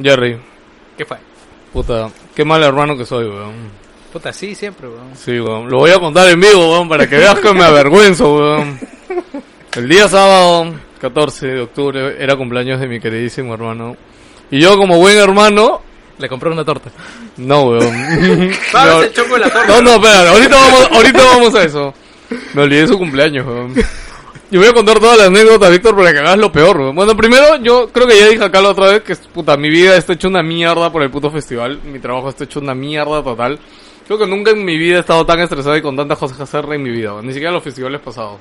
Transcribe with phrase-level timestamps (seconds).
[0.00, 0.38] Jerry,
[0.96, 1.16] ¿Qué fue?
[1.72, 3.54] puta, qué mal hermano que soy, weón.
[4.12, 5.14] Puta, sí, siempre, weón.
[5.16, 5.68] Sí, weón.
[5.70, 8.78] Lo voy a contar en vivo, weón, para que veas que me avergüenzo, weón.
[9.76, 13.96] El día sábado, 14 de octubre, era cumpleaños de mi queridísimo hermano.
[14.50, 15.80] Y yo, como buen hermano,
[16.18, 16.90] Le compré una torta.
[17.36, 17.82] no, weón.
[18.72, 19.66] ¿Sabes No, el choco de la torta?
[19.68, 21.94] No, no, espera, ahorita vamos, ahorita vamos a eso.
[22.54, 23.74] Me olvidé de su cumpleaños, weón.
[24.50, 26.92] Yo voy a contar toda la anécdota, Víctor, para que hagas lo peor.
[26.92, 29.96] Bueno, primero, yo creo que ya dije acá la otra vez que, puta, mi vida
[29.96, 31.80] está hecho una mierda por el puto festival.
[31.84, 33.60] Mi trabajo está hecho una mierda total.
[34.08, 36.42] Creo que nunca en mi vida he estado tan estresado y con tantas cosas que
[36.42, 37.12] hacer en mi vida.
[37.22, 38.40] Ni siquiera los festivales pasados.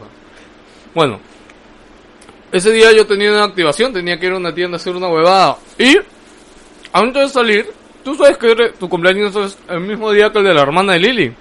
[0.95, 1.20] Bueno.
[2.52, 5.10] Ese día yo tenía una activación, tenía que ir a una tienda a hacer una
[5.10, 5.57] huevada.
[5.77, 5.96] Y,
[6.91, 7.68] antes de salir,
[8.04, 10.99] tú sabes que tu cumpleaños es el mismo día que el de la hermana de
[10.99, 11.34] Lili.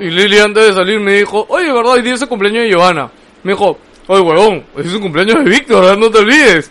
[0.00, 1.92] Y Lili antes de salir me dijo, oye, ¿verdad?
[1.92, 3.10] Hoy día es el cumpleaños de Giovanna.
[3.42, 6.70] Me dijo, oye, huevón, hoy es el cumpleaños de Víctor, no te olvides.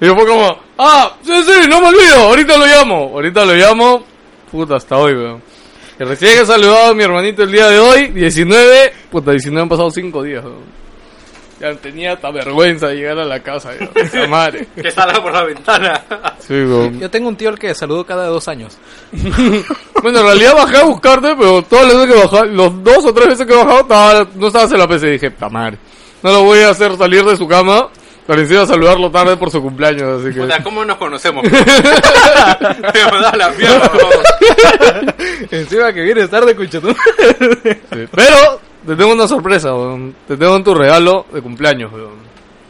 [0.00, 2.96] Y yo fue como, ah, sí, sí, no me olvido, ahorita lo llamo.
[3.14, 4.04] Ahorita lo llamo,
[4.50, 5.42] puta, hasta hoy, weón.
[5.98, 9.68] Y recién he saludado a mi hermanito el día de hoy, 19, puta, 19 han
[9.68, 10.82] pasado 5 días, weón.
[11.60, 14.30] Ya tenía hasta vergüenza de llegar a la casa, weón.
[14.30, 14.66] Madre.
[14.74, 16.04] Que salga por la ventana.
[16.40, 16.98] Sí, weón.
[16.98, 18.78] Yo tengo un tío al que saludo cada dos años.
[20.02, 23.14] Bueno, en realidad bajé a buscarte, pero todas las veces que bajaba, los dos o
[23.14, 25.06] tres veces que he bajado, estaba, no estabas en la PC.
[25.06, 25.78] Y dije, ta madre,
[26.22, 27.88] no lo voy a hacer salir de su cama,
[28.26, 30.62] para encima saludarlo tarde por su cumpleaños, así O sea, que...
[30.62, 31.42] ¿cómo nos conocemos?
[31.50, 31.50] Me
[33.20, 35.14] da la mierda, weón.
[35.50, 36.88] Encima que vienes tarde, cuchatú.
[36.92, 38.06] sí.
[38.14, 40.14] Pero, te tengo una sorpresa, weón.
[40.28, 42.14] Te tengo en tu regalo de cumpleaños, weón.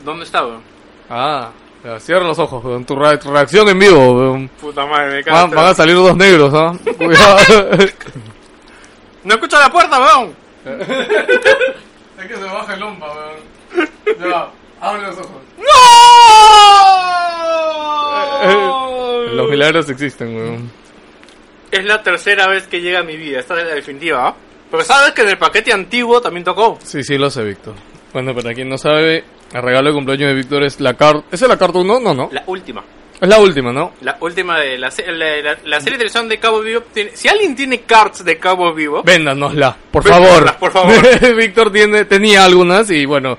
[0.04, 0.62] ¿Dónde está, weón?
[1.10, 1.50] Ah,
[1.84, 2.84] ya, cierra los ojos, weón.
[2.86, 4.48] Tu, re- tu reacción en vivo, weón.
[4.60, 5.54] Puta madre, me Van, cago.
[5.62, 6.72] van a salir dos negros, ¿ah?
[6.96, 7.36] Cuidado.
[9.24, 10.34] No escucha la puerta, weón.
[12.22, 13.88] es que se baja el lompa, weón.
[14.20, 14.48] Ya,
[14.80, 15.42] abre los ojos.
[15.58, 15.64] ¡No!
[19.34, 20.70] Los milagros existen, weón.
[21.70, 23.40] Es la tercera vez que llega a mi vida.
[23.40, 24.36] Esta es la definitiva, ¿ah?
[24.70, 26.78] Pero sabes que en el paquete antiguo también tocó.
[26.82, 27.74] Sí, sí, lo sé, Víctor.
[28.12, 31.24] Bueno, para quien no sabe, el regalo de cumpleaños de Víctor es la carta...
[31.30, 32.00] ¿Esa es la carta 1?
[32.00, 32.28] No, no.
[32.32, 32.84] La última.
[33.22, 33.92] Es la última, ¿no?
[34.02, 36.82] La última de la, la, la- la serie de televisión de Cabo Vivo.
[36.92, 40.56] tiene- si alguien tiene cards de Cabo Vivo, Véndanosla, por favor.
[40.56, 40.94] por favor.
[41.36, 43.38] Víctor tiene, tenía algunas y bueno...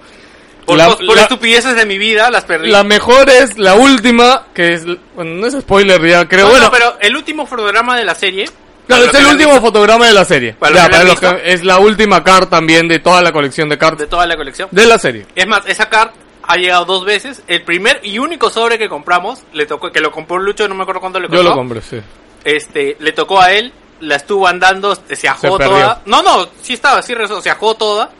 [0.65, 2.69] por, la, por la- estupideces de mi vida, las perdí.
[2.69, 4.85] la mejor es la última, que es...
[5.15, 6.45] Bueno, no es spoiler ya, creo.
[6.45, 8.45] No, bueno, no, pero el último programa de la serie.
[8.87, 10.53] claro, es el último fotograma de la serie.
[10.53, 13.77] Para Ya, para los que- es la última card también de toda la colección de
[13.77, 14.69] cards De toda la colección.
[14.71, 15.25] de la serie.
[15.35, 16.11] Es más, esa card
[16.43, 17.43] ha llegado dos veces.
[17.47, 20.83] El primer y único sobre que compramos, le tocó, que lo compró Lucho, no me
[20.83, 21.43] acuerdo cuánto le costó.
[21.43, 21.99] Yo lo compré, sí.
[22.43, 26.01] Este, le tocó a él, la estuvo andando, se ajó toda.
[26.05, 28.11] No, no, sí estaba, sí rezó, se ajó toda.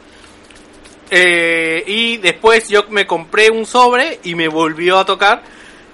[1.10, 5.42] Eh, y después yo me compré un sobre y me volvió a tocar.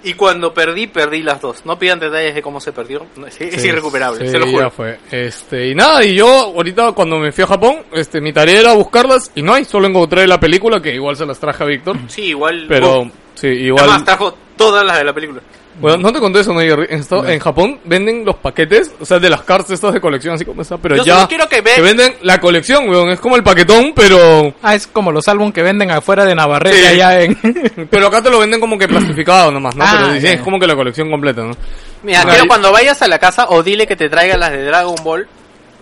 [0.03, 1.63] Y cuando perdí, perdí las dos.
[1.65, 3.05] No pidan detalles de cómo se perdió.
[3.27, 4.71] Es, es Sí, irrecuperable, sí, se lo ya juro.
[4.71, 4.97] fue.
[5.11, 8.73] Este, y nada, y yo ahorita cuando me fui a Japón, este, mi tarea era
[8.73, 11.97] buscarlas y no hay, solo encontré la película que igual se las traje a Víctor,
[12.07, 12.65] Sí, igual.
[12.67, 13.83] pero sí, igual.
[13.83, 15.41] Además, trajo todas las de la película.
[15.79, 16.59] Bueno, no te conté eso, ¿no?
[16.59, 16.87] Jerry?
[16.89, 20.35] En, esta- en Japón venden los paquetes, o sea, de las cartas estas de colección,
[20.35, 21.15] así como está, pero Yo ya.
[21.15, 23.09] solo quiero que ve- venden la colección, weón.
[23.09, 24.53] Es como el paquetón, pero.
[24.61, 26.85] Ah, es como los álbumes que venden afuera de Navarrete Sí.
[26.85, 27.37] allá en...
[27.89, 29.83] Pero acá te lo venden como que plastificado nomás, ¿no?
[29.85, 31.55] Ah, pero dicen, es como que la colección completa, ¿no?
[32.03, 34.95] Mira, quiero cuando vayas a la casa o dile que te traiga las de Dragon
[35.03, 35.27] Ball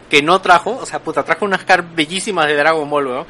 [0.09, 3.25] que no trajo, o sea, puta, trajo unas cartas bellísimas de Dragon Ball, weón.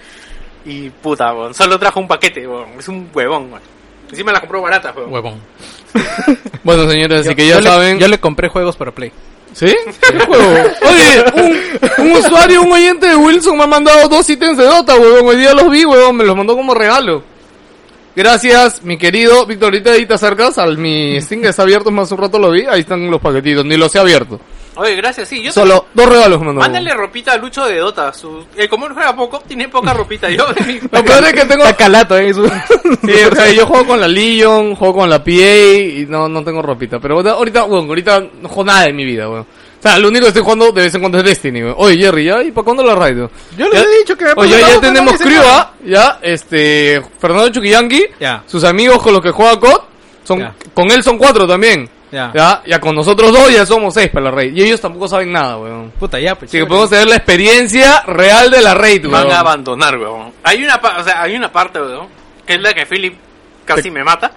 [0.66, 2.70] Y puta, weón, solo trajo un paquete, weón.
[2.78, 3.62] Es un huevón, weón.
[4.10, 5.12] Encima las compró baratas, weón.
[5.14, 5.40] Huevón.
[6.64, 8.00] Bueno, señores, así que ya yo le- saben.
[8.00, 9.12] yo le compré juegos para Play.
[9.54, 9.74] ¿Sí?
[10.12, 10.54] ¿Qué juego?
[10.82, 11.26] Oye,
[11.98, 15.26] un, un usuario, un oyente de Wilson me ha mandado dos ítems de Dota, huevón.
[15.28, 16.18] Hoy día los vi, huevón.
[16.18, 17.24] Me los mandó como regalo.
[18.16, 19.68] Gracias, mi querido Víctor.
[19.68, 22.66] Ahorita ahí te acercas al mi Steam que está abierto, más un rato lo vi.
[22.66, 24.40] Ahí están los paquetitos, ni los he abierto.
[24.80, 25.42] Oye, gracias, sí.
[25.44, 26.62] Yo Solo dos regalos mandó.
[26.62, 28.14] Mándale ropita a Lucho de Dota.
[28.14, 28.46] Su...
[28.56, 30.30] El como él juega poco, tiene poca ropita.
[30.30, 30.46] Yo,
[30.92, 31.64] Lo peor es que tengo...
[31.64, 32.34] Está calato, ¿eh?
[32.34, 32.48] Su-
[33.06, 36.44] Sí, o sea, yo juego con la Legion, juego con la PA y no, no
[36.44, 37.00] tengo ropita.
[37.00, 39.42] Pero ahorita- ahorita, bueno, ahorita no juego nada de mi vida, weón.
[39.80, 41.76] O sea, lo único que estoy jugando de vez en cuando es Destiny, weón.
[41.78, 42.44] Oye, Jerry, ¿ya?
[42.44, 43.18] ¿Y para cuándo la raid?
[43.18, 43.32] weón?
[43.58, 45.14] Yo les Ya- he dicho que me Oye, ya, tenemos
[45.46, 45.72] ¿ah?
[45.86, 48.44] Ya, este, Fernando Chuquillanqui, Ya.
[48.46, 49.82] sus amigos con los que juega COD,
[50.24, 50.54] son, Ya.
[50.74, 51.90] con él son cuatro también.
[52.12, 52.32] Ya.
[52.34, 54.56] Ya, ya con nosotros dos ya somos seis para la raid.
[54.56, 55.92] Y ellos tampoco saben nada, weón.
[56.00, 56.50] Puta, ya, pues.
[56.50, 59.12] Así que podemos tener la experiencia real de la raid, weón.
[59.28, 60.32] van a abandonar, weón.
[60.44, 62.08] Hay una, pa- o sea, hay una parte, weón,
[62.46, 63.14] que es la que Philip
[63.64, 64.32] casi me mata.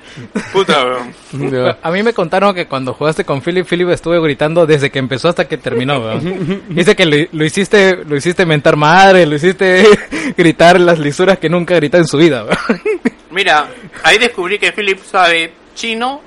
[0.53, 1.77] Puta, weón.
[1.83, 5.31] A mí me contaron que cuando jugaste con Philip, Philip estuvo gritando desde que empezó
[5.31, 6.63] hasta que terminó, weón.
[6.69, 9.87] Dice que lo, lo hiciste, lo hiciste mentar madre, lo hiciste
[10.37, 12.83] gritar las lisuras que nunca gritó en su vida, weón.
[13.31, 13.67] Mira,
[14.03, 16.21] ahí descubrí que Philip sabe chino,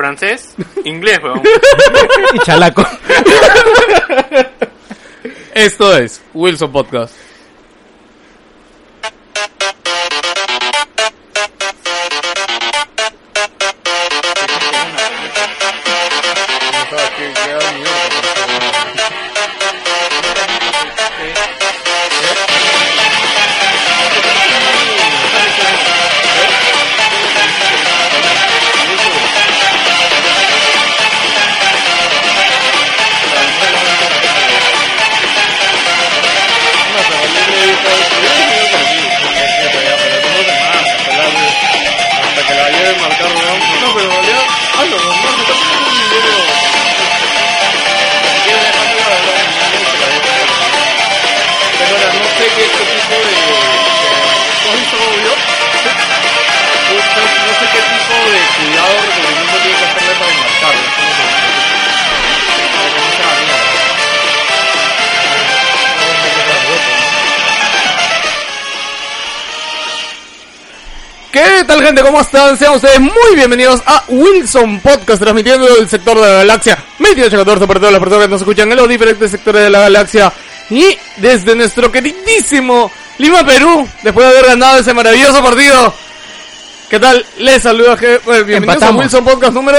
[0.00, 0.54] francés,
[0.84, 1.42] inglés, weón.
[2.32, 2.82] Y chalaco.
[5.52, 7.14] Esto es Wilson Podcast.
[71.70, 72.02] Tal gente?
[72.02, 72.58] ¿Cómo están?
[72.58, 77.78] Sean ustedes muy bienvenidos a Wilson Podcast, transmitiendo del sector de la galaxia 2814 para
[77.78, 80.32] todas las personas que nos escuchan en los diferentes sectores de la galaxia
[80.68, 85.94] y desde nuestro queridísimo Lima, Perú, después de haber ganado ese maravilloso partido.
[86.88, 87.24] ¿Qué tal?
[87.38, 88.90] Les saluda, bueno, bienvenidos Empatamos.
[88.90, 89.78] a Wilson Podcast número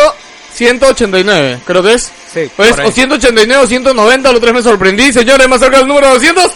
[0.53, 2.09] 189, creo que es.
[2.33, 6.07] Sí, Pues, o 189 o 190, los tres me sorprendí, señores, más cerca del número
[6.13, 6.51] 200.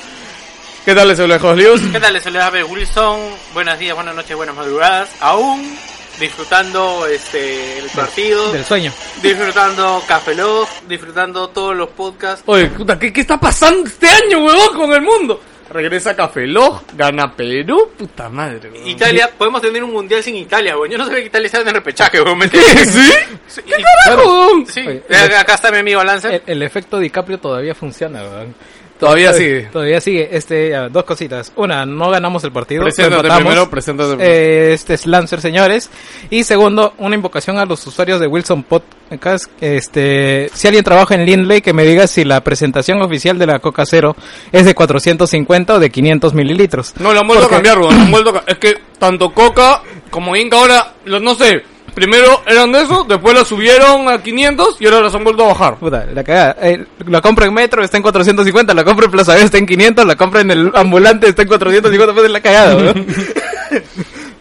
[0.86, 1.82] ¿Qué tal les habla Jos Lius?
[1.92, 2.14] ¿Qué tal?
[2.14, 3.20] Les saluda Abel Wilson.
[3.54, 5.10] Buenos días, buenas noches, buenas madrugadas.
[5.20, 5.76] Aún
[6.20, 8.94] disfrutando este el partido, Del sueño.
[9.22, 12.44] disfrutando Café Log, disfrutando todos los podcasts.
[12.46, 15.42] Oye, puta, ¿qué, ¿qué está pasando este año, huevón, con el mundo?
[15.72, 18.88] Regresa Café Log, gana Perú, puta madre, huevón.
[18.88, 20.92] Italia, podemos tener un mundial sin Italia, weón.
[20.92, 22.38] Yo no sabía que Italia estaba en el repechaje, weón.
[22.38, 22.60] ¿me ¿Qué?
[22.60, 22.90] entiendes?
[22.94, 23.12] ¿Sí?
[23.48, 24.52] Sí, ¿Qué y- carajo?
[24.72, 26.44] Sí, Oye, acá está mi amigo Lancer.
[26.46, 28.56] El, el efecto DiCaprio todavía funciona, weón.
[29.00, 29.64] Todavía sigue.
[29.74, 30.30] Todavía sigue.
[30.32, 31.52] Este, ya, dos cositas.
[31.58, 32.84] Una, no ganamos el partido.
[32.84, 34.32] Preséntate primero, preséntate primero.
[34.32, 35.90] Eh, este es Lancer, señores.
[36.30, 39.52] Y segundo, una invocación a los usuarios de Wilson Podcast.
[39.62, 43.60] Este, si alguien trabaja en Lindley, que me diga si la presentación oficial de la
[43.60, 44.16] Coca Cero
[44.52, 46.94] es de 450 o de 500 mililitros.
[47.00, 49.34] No, lo han vuelto a cambiar, huevón, lo han vuelto a ca- Es que tanto
[49.34, 51.64] Coca como Inca ahora, no sé,
[51.96, 55.48] primero eran de eso, después la subieron a 500 y ahora las han vuelto a
[55.48, 55.78] bajar.
[55.78, 56.58] Puta, la cagada.
[56.62, 59.66] Eh, la compra en metro está en 450, la compra en Plaza B está en
[59.66, 63.06] 500, la compra en el ambulante está en 450, pues es la cagada, weón.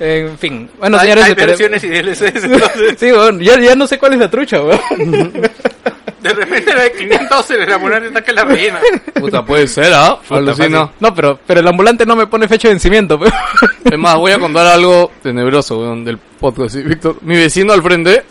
[0.01, 0.69] En fin.
[0.79, 4.15] Bueno, hay, señores, hay versiones y DLCs, entonces, Sí, weón, ya, ya no sé cuál
[4.15, 4.81] es la trucha, weón.
[6.25, 8.81] de repente la de 500 en el ambulante está que la rellena.
[9.21, 10.19] Puta, puede ser, ¿ah?
[10.31, 10.91] Alucina.
[10.99, 13.33] No, pero, pero el ambulante no me pone fecha de vencimiento, weón.
[13.85, 16.77] Es más, voy a contar algo tenebroso, weón, del podcast.
[16.77, 18.25] Sí, Víctor, mi vecino al frente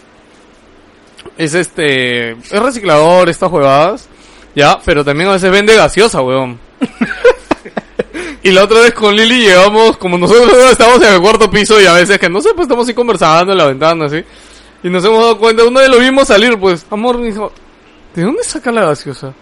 [1.37, 4.09] es este, es reciclador, estas huevadas,
[4.55, 6.59] ya, pero también a veces vende gaseosa, weón.
[8.45, 11.85] Y la otra vez con Lili llegamos, como nosotros estamos en el cuarto piso y
[11.85, 14.21] a veces que no sé, pues estamos así conversando en la ventana, así.
[14.83, 17.53] Y nos hemos dado cuenta, uno de lo vimos salir, pues, amor, me dijo,
[18.15, 19.33] ¿de dónde saca la gaseosa?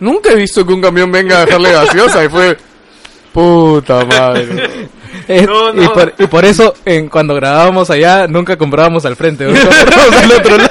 [0.00, 2.56] Nunca he visto que un camión venga a dejarle gaseosa y fue,
[3.32, 4.68] puta madre.
[5.28, 5.82] Es- No, no.
[5.82, 9.52] Y, por, y por eso, en, cuando grabábamos allá, nunca comprábamos al frente, al
[10.32, 10.70] otro lado.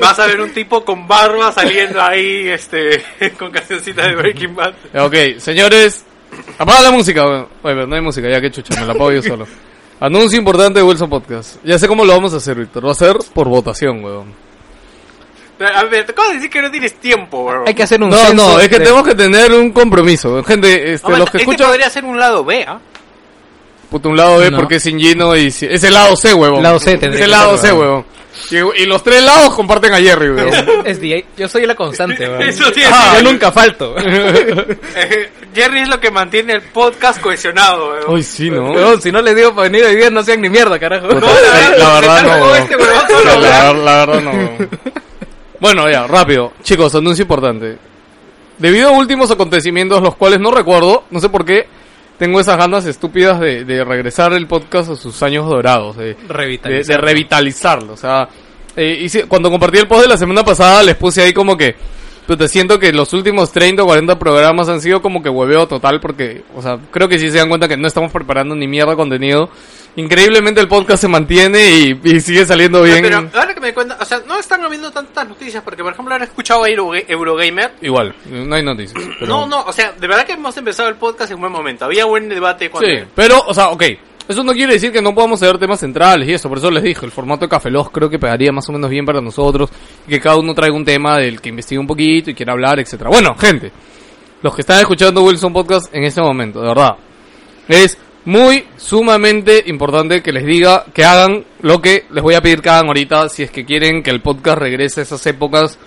[0.00, 3.02] Vas a ver un tipo con barba saliendo ahí, este,
[3.38, 4.74] con cancioncita de Breaking Bad.
[4.98, 6.04] Ok, señores,
[6.58, 7.22] apaga la música.
[7.26, 7.42] weón.
[7.62, 9.46] Oye, pero no hay música, ya que chucha, me la apago yo solo.
[10.00, 11.56] Anuncio importante de Wilson Podcast.
[11.64, 12.86] Ya sé cómo lo vamos a hacer, Víctor.
[12.86, 14.49] Va a ser por votación, weón.
[15.60, 17.64] A ver, te acabo de decir que no tienes tiempo, bro.
[17.66, 20.42] Hay que hacer un No, censo no, es que de- tenemos que tener un compromiso.
[20.44, 22.78] Gente, este, los que este escuchan, podría ser un lado B, ¿ah?
[23.90, 24.58] puta, un lado B No.
[24.58, 26.62] porque es sin Gino y si- es el lado C, weón.
[26.62, 28.04] Lado C Es tendría el que lado C, weón.
[28.52, 28.74] weón.
[28.76, 30.82] Y, y los tres lados comparten a Jerry, weón.
[30.86, 31.26] Es DJ.
[31.36, 32.40] Yo soy la constante, weón.
[32.42, 33.94] Eso sí, Ah, yo nunca falto.
[34.94, 38.04] Eh, Jerry es lo que mantiene el podcast cohesionado, weón.
[38.14, 38.70] Uy, sí, ¿no?
[38.70, 41.08] Weón, si no les digo para venir hoy día, no sean ni mierda, carajo.
[41.08, 42.54] No, la- verdad no.
[42.54, 43.04] este huevón
[43.42, 44.30] la, la verdad no.
[44.30, 44.68] weón.
[45.60, 46.52] Bueno, ya, rápido.
[46.62, 47.76] Chicos, anuncio importante.
[48.58, 51.66] Debido a últimos acontecimientos, los cuales no recuerdo, no sé por qué,
[52.18, 56.94] tengo esas ganas estúpidas de, de regresar el podcast a sus años dorados, de, de,
[56.94, 57.94] de revitalizarlo.
[57.94, 58.28] O sea,
[58.76, 61.74] eh, hice- cuando compartí el post de la semana pasada, les puse ahí como que,
[62.26, 65.66] pero te siento que los últimos 30 o 40 programas han sido como que hueveo
[65.66, 68.66] total, porque, o sea, creo que sí se dan cuenta que no estamos preparando ni
[68.68, 69.48] mierda contenido.
[69.96, 73.02] Increíblemente el podcast se mantiene y, y sigue saliendo bien.
[73.32, 76.16] Pero ahora que me cuenta, o sea, no están habiendo tantas noticias, porque por ejemplo
[76.16, 77.72] he escuchado a Euro- Eurogamer.
[77.82, 79.02] Igual, no hay noticias.
[79.20, 81.52] pero- No, no, o sea, de verdad que hemos empezado el podcast en un buen
[81.52, 81.84] momento.
[81.84, 82.88] Había buen debate cuando...
[82.88, 83.84] Sí, pero, o sea, ok.
[84.28, 86.84] Eso no quiere decir que no podamos hacer temas centrales y eso, por eso les
[86.84, 89.70] dije, el formato de Café creo que pegaría más o menos bien para nosotros,
[90.08, 93.10] que cada uno traiga un tema del que investigue un poquito y quiera hablar, etcétera.
[93.10, 93.72] Bueno, gente,
[94.42, 96.96] los que están escuchando Wilson Podcast en este momento, de verdad,
[97.66, 102.60] es muy sumamente importante que les diga que hagan lo que les voy a pedir
[102.60, 105.78] que hagan ahorita si es que quieren que el podcast regrese a esas épocas.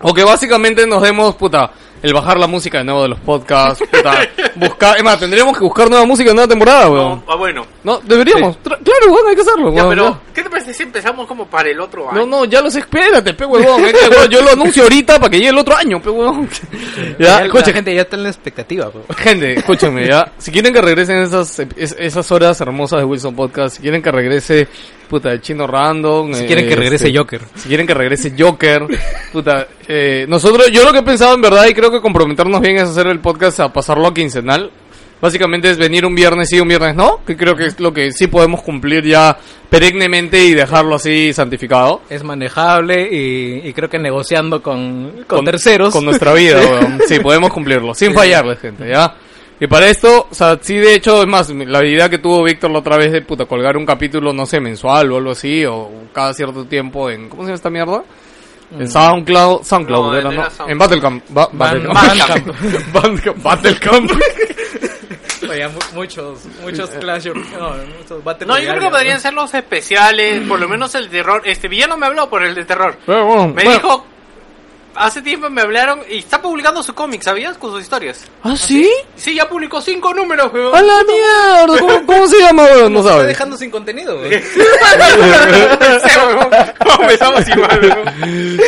[0.00, 1.70] O que básicamente nos demos, puta,
[2.02, 5.64] el bajar la música de nuevo de los podcasts, puta, buscar, es más, tendríamos que
[5.64, 7.08] buscar nueva música en nueva temporada, weón.
[7.10, 7.66] No, ah, bueno.
[7.84, 10.20] No, deberíamos, Tra- claro, weón, hay que hacerlo, Ya, weón, pero, ya.
[10.34, 12.20] ¿qué te parece si empezamos como para el otro año?
[12.20, 15.30] No, no, ya los espérate, pe huevón, es que, weón, yo lo anuncio ahorita para
[15.30, 16.48] que llegue el otro año, pe huevón.
[17.18, 18.90] Ya, la escuchen, gente ya está en la expectativa.
[18.90, 19.04] pues.
[19.18, 20.32] Gente, escúchenme, ya.
[20.38, 24.10] Si quieren que regresen esas, es- esas horas hermosas de Wilson Podcast, si quieren que
[24.10, 24.68] regrese,
[25.12, 26.32] puta, el chino random.
[26.32, 27.42] Si eh, quieren que regrese este, Joker.
[27.54, 28.86] Si quieren que regrese Joker,
[29.32, 32.76] puta, eh, nosotros, yo lo que he pensado en verdad, y creo que comprometernos bien
[32.76, 34.70] es hacer el podcast a pasarlo a quincenal.
[35.20, 38.10] Básicamente es venir un viernes sí, un viernes no, que creo que es lo que
[38.10, 39.36] sí podemos cumplir ya
[39.68, 42.00] perennemente y dejarlo así santificado.
[42.08, 45.92] Es manejable y, y creo que negociando con, con, terceros.
[45.92, 47.00] Con nuestra vida, weón.
[47.06, 49.14] Sí, podemos cumplirlo, sin fallarles, gente, ¿ya?
[49.64, 52.70] Y para esto, o sea, sí, de hecho, es más, la idea que tuvo Víctor
[52.72, 55.88] la otra vez de, puta, colgar un capítulo, no sé, mensual o algo así, o
[56.12, 58.02] cada cierto tiempo en, ¿cómo se llama esta mierda?
[58.76, 60.42] En SoundCloud, SoundCloud, No, era, ¿no?
[60.50, 60.70] SoundCloud.
[60.70, 62.92] En Battlecamp, ba- Battlecamp.
[62.92, 63.36] Bandcamp.
[63.44, 64.10] Battlecamp.
[65.50, 69.32] Oye, mu- muchos, muchos Clash of- no, muchos Battle No, yo creo que podrían ser
[69.34, 71.42] los especiales, por lo menos el terror.
[71.44, 72.96] Este villano me habló por el de terror.
[73.04, 73.70] Pero bueno, Me bueno.
[73.72, 74.06] dijo,
[74.94, 77.56] hace tiempo me hablaron y está publicando su cómic, ¿sabías?
[77.58, 78.24] Con sus historias.
[78.42, 78.90] ¿Ah, sí?
[79.16, 80.74] Sí, ya publicó cinco números, weón.
[80.74, 81.78] ¡A la mierda!
[81.80, 82.92] ¿Cómo, cómo se llama, weón?
[82.92, 83.28] No Nos está sabes.
[83.28, 84.20] dejando sin contenido.
[84.32, 86.50] Sí, weón.
[86.78, 88.60] ¿Cómo empezamos igual, weón?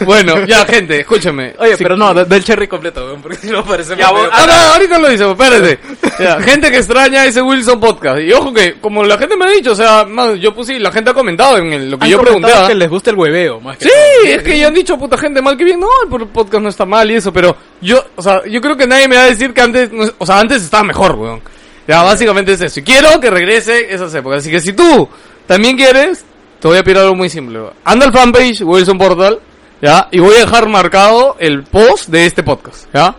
[0.00, 1.54] Bueno, ya, gente, escúchame.
[1.58, 4.28] Oye, Si- pero no, da- del cherry completo, güey, porque si no parece Ya, vos-
[4.32, 5.78] Ah, no, ahorita lo dice, espérate.
[6.18, 8.20] Ya, gente que extraña ese Wilson Podcast.
[8.20, 10.90] Y ojo que, como la gente me ha dicho, o sea, más, yo puse, la
[10.92, 12.52] gente ha comentado en el- lo que yo pregunté.
[12.52, 12.66] ¿ah?
[12.68, 14.32] que les gusta el hueveo, más que Sí, todo.
[14.34, 16.84] es que ya han dicho puta gente mal que bien, no, el podcast no está
[16.86, 19.52] mal y eso, pero yo, o sea, yo creo que nadie me va a decir
[19.52, 21.42] que antes, no- o sea, antes estaba mejor, weón.
[21.86, 22.80] Ya, básicamente es eso.
[22.80, 24.38] Y quiero que regrese esas épocas.
[24.38, 25.08] Así que si tú
[25.46, 26.24] también quieres,
[26.58, 27.60] te voy a pedir algo muy simple.
[27.60, 27.74] weón.
[27.84, 29.38] Anda al fanpage, Wilson Portal,
[29.80, 33.14] ya, y voy a dejar marcado el post de este podcast, ya.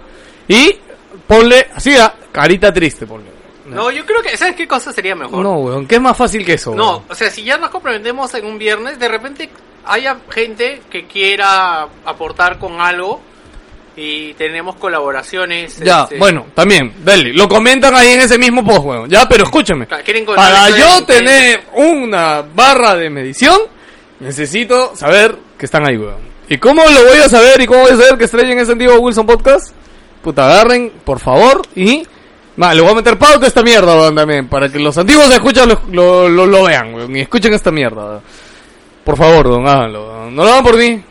[0.48, 0.76] Y
[1.28, 3.28] ponle, así, ya, carita triste, ponle.
[3.68, 5.44] No, yo creo que, ¿sabes qué cosa sería mejor?
[5.44, 6.74] No, weón, ¿qué es más fácil que eso?
[6.74, 7.04] No, weón?
[7.10, 9.50] o sea, si ya nos comprometemos en un viernes, de repente
[9.88, 13.22] haya gente que quiera aportar con algo
[13.96, 15.80] y tenemos colaboraciones.
[15.80, 19.10] Ya, este, bueno, también, dale, lo comentan ahí en ese mismo post, weón.
[19.10, 19.88] Ya, pero escúchame.
[19.88, 23.60] Para yo tener una barra de medición,
[24.20, 26.28] necesito saber que están ahí, weón.
[26.48, 29.00] ¿Y cómo lo voy a saber y cómo voy a saber que estrellen ese antiguo
[29.00, 29.74] Wilson Podcast?
[30.22, 32.08] Puta, agarren, por favor, y...
[32.62, 35.32] Va, le voy a meter pauta a esta mierda, weón, también, para que los antiguos
[35.32, 38.04] escuchan lo, lo, lo, lo vean, weón, y escuchen esta mierda.
[38.04, 38.22] weón.
[39.08, 40.30] Por favor, weón, háganlo.
[40.30, 41.02] No lo hagan por mí.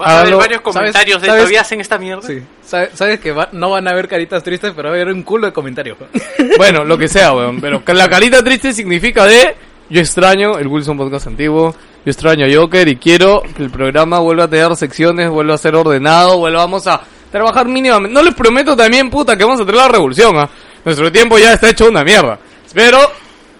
[0.00, 1.40] Va a haber varios comentarios de ¿Sabes?
[1.40, 2.22] todavía hacen esta mierda.
[2.22, 2.40] Sí.
[2.64, 5.22] Sabe- Sabes que va- no van a haber caritas tristes, pero va a haber un
[5.22, 5.96] culo de comentarios.
[6.58, 7.58] Bueno, lo que sea, weón.
[7.60, 9.56] Pero que la carita triste significa de
[9.88, 11.74] yo extraño el Wilson Podcast antiguo,
[12.04, 15.58] yo extraño a Joker y quiero que el programa vuelva a tener secciones, vuelva a
[15.58, 17.00] ser ordenado, volvamos a
[17.32, 18.12] trabajar mínimamente.
[18.14, 20.48] No les prometo también, puta, que vamos a tener la revolución, ¿ah?
[20.84, 22.38] Nuestro tiempo ya está hecho una mierda.
[22.74, 22.98] Pero,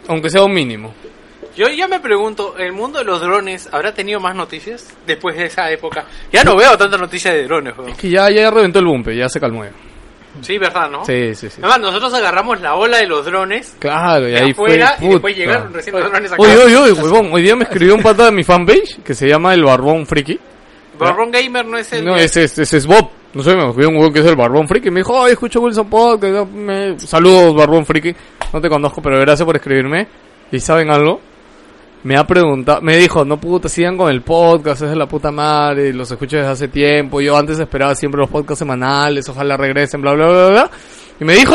[0.08, 0.94] aunque sea un mínimo.
[1.58, 5.46] Yo ya me pregunto, ¿el mundo de los drones habrá tenido más noticias después de
[5.46, 6.04] esa época?
[6.32, 7.96] Ya no veo tantas noticias de drones, weón.
[7.96, 9.64] Que ya, ya reventó el bumpe, ya se calmó.
[10.40, 11.04] Sí, ¿verdad, no?
[11.04, 11.58] Sí, sí, sí.
[11.60, 14.66] Además, nosotros agarramos la ola de los drones Claro, y ahí fue.
[14.80, 16.40] afuera y después llegaron recién los drones acá.
[16.40, 19.26] Oye, oye, oye, huevón, hoy día me escribió un pata de mi fanpage que se
[19.26, 20.38] llama El Barbón Friki.
[20.96, 22.04] Barbón Gamer no es el...
[22.04, 23.10] No, ese, ese, ese es Bob.
[23.34, 24.92] No sé, me escribió un huevón que es el Barbón Friki.
[24.92, 26.48] Me dijo, ay, escucho Wilson Podcast.
[26.50, 27.00] Me...
[27.00, 28.14] Saludos, Barbón Friki.
[28.52, 30.06] No te conozco, pero gracias por escribirme.
[30.52, 31.20] ¿Y saben algo?
[32.08, 35.30] Me ha preguntado, me dijo, no puta, sigan con el podcast, es de la puta
[35.30, 37.20] madre, los escucho desde hace tiempo.
[37.20, 40.70] Yo antes esperaba siempre los podcasts semanales, ojalá regresen, bla, bla, bla, bla.
[41.20, 41.54] Y me dijo,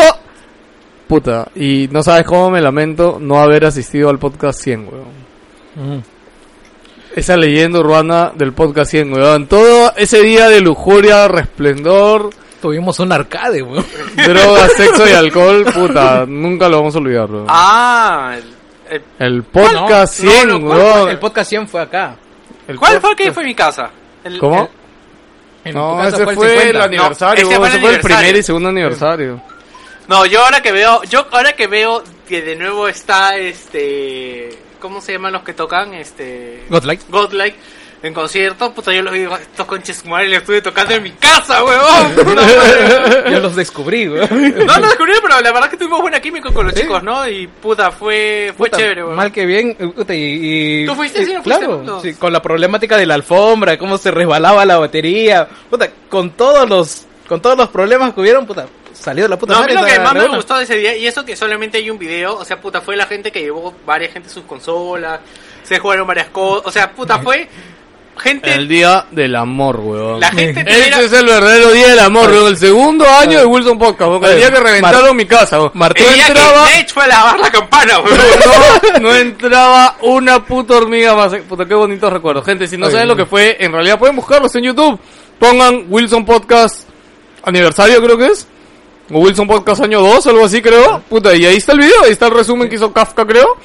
[1.07, 6.03] puta, y no sabes cómo me lamento no haber asistido al podcast 100, weón.
[7.15, 9.48] Esa leyenda urbana del podcast 100, weón.
[9.48, 12.29] Todo ese día de lujuria, resplendor,
[12.62, 13.83] Tuvimos un arcade, güey.
[14.15, 17.45] droga, sexo y alcohol, puta, nunca lo vamos a olvidar, weón.
[17.50, 18.38] Ah,
[18.96, 21.10] el- el- El podcast No, 100, no, ¿cuál weón.
[21.10, 22.16] El podcast 100 fue acá.
[22.68, 23.90] El ¿Cuál pod- fue el que fue mi casa?
[24.24, 24.70] El- ¿Cómo?
[25.66, 26.84] En No, ese el fue el, 50.
[26.84, 28.18] aniversario, No, ese fue ese el fue el aniversario.
[28.18, 29.42] primer y segundo aniversario.
[30.08, 35.00] No, yo ahora que veo, yo ahora que veo que de nuevo está este, ¿cómo
[35.00, 35.94] se llaman los que tocan?
[35.94, 37.04] Este, Godlike.
[37.10, 37.56] Godlike.
[38.03, 41.60] En conciertos, puta, yo los digo, estos conches madre les estuve tocando en mi casa.
[41.62, 41.65] No,
[42.36, 43.31] madre.
[43.31, 44.27] Yo los descubrí, weón.
[44.65, 47.27] no, no descubrí, pero la verdad que tuvimos buena química con los chicos, ¿no?
[47.27, 49.15] Y puta, fue, fue Puta, chévere, weón.
[49.15, 49.74] Mal que bien.
[49.95, 51.60] puta, y, y- ¿Tú fuiste, y- sí, no fuiste?
[51.65, 52.00] Claro, No.
[52.01, 55.48] sí, con la problemática de la alfombra, cómo se resbalaba la batería.
[55.69, 59.53] Puta, con todos los con todos los problemas que hubieron, puta, salió de la puta
[59.53, 61.38] No, a mí madre lo que más me gustó de ese día, y eso que
[61.38, 64.43] solamente hay un video, o sea, puta, fue la gente que llevó varias gente sus
[64.43, 65.22] consolas,
[65.63, 67.48] se jugaron varias cosas, o sea, puta, fue
[68.17, 70.20] gente, El día del amor, weón.
[70.20, 72.48] la gente primera- Ese es el verdadero día del amor, weón.
[72.48, 74.25] El segundo año de Wilson Podcast, weón.
[74.25, 75.72] El día que reventaron mi casa, weón.
[75.74, 78.17] Martín no el día entraba, que fue a lavar la campana, weón.
[78.93, 81.34] no, no entraba una puta hormiga más.
[81.48, 82.46] Puta, qué bonitos recuerdos.
[82.46, 85.00] Gente, si no Oye, saben lo que fue, en realidad pueden buscarlos en YouTube.
[85.39, 86.88] Pongan Wilson Podcast
[87.43, 88.48] aniversario, creo que es.
[89.12, 91.01] O Wilson Podcast año 2, algo así, creo.
[91.10, 93.58] Puta, y ahí está el video, ahí está el resumen que hizo Kafka, creo.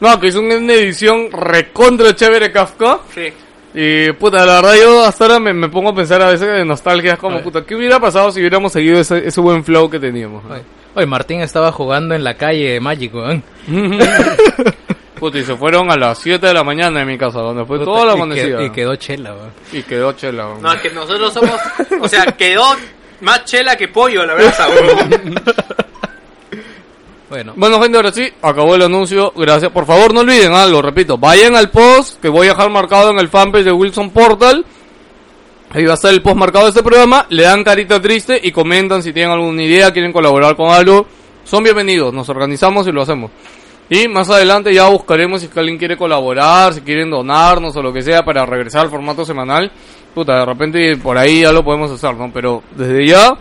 [0.00, 3.00] No, que hizo una edición recontra chévere Kafka.
[3.14, 3.32] Sí.
[3.74, 6.64] Y puta, la verdad yo hasta ahora me, me pongo a pensar a veces de
[6.64, 9.98] nostalgia, es como puta, ¿qué hubiera pasado si hubiéramos seguido ese, ese buen flow que
[9.98, 10.44] teníamos?
[10.48, 10.62] Oye,
[10.94, 13.42] oye, Martín estaba jugando en la calle Magic, weón.
[15.18, 17.78] Puta, y se fueron a las 7 de la mañana en mi casa, donde fue
[17.78, 18.66] Puta, toda la y.
[18.66, 19.50] Y quedó chela, weón.
[19.72, 20.46] Y quedó chela.
[20.46, 20.62] weón.
[20.62, 21.60] No, es que nosotros somos,
[22.00, 22.64] o sea, quedó
[23.22, 25.34] más chela que pollo, la verdad, weón.
[27.34, 29.32] Bueno, Bueno, gente, ahora sí, acabó el anuncio.
[29.34, 29.72] Gracias.
[29.72, 31.18] Por favor, no olviden algo, repito.
[31.18, 34.64] Vayan al post que voy a dejar marcado en el fanpage de Wilson Portal.
[35.70, 37.26] Ahí va a estar el post marcado de este programa.
[37.30, 41.06] Le dan carita triste y comentan si tienen alguna idea, quieren colaborar con algo.
[41.42, 42.14] Son bienvenidos.
[42.14, 43.32] Nos organizamos y lo hacemos.
[43.90, 48.02] Y más adelante ya buscaremos si alguien quiere colaborar, si quieren donarnos o lo que
[48.02, 49.72] sea para regresar al formato semanal.
[50.14, 52.30] Puta, de repente por ahí ya lo podemos hacer, ¿no?
[52.32, 53.32] Pero desde ya,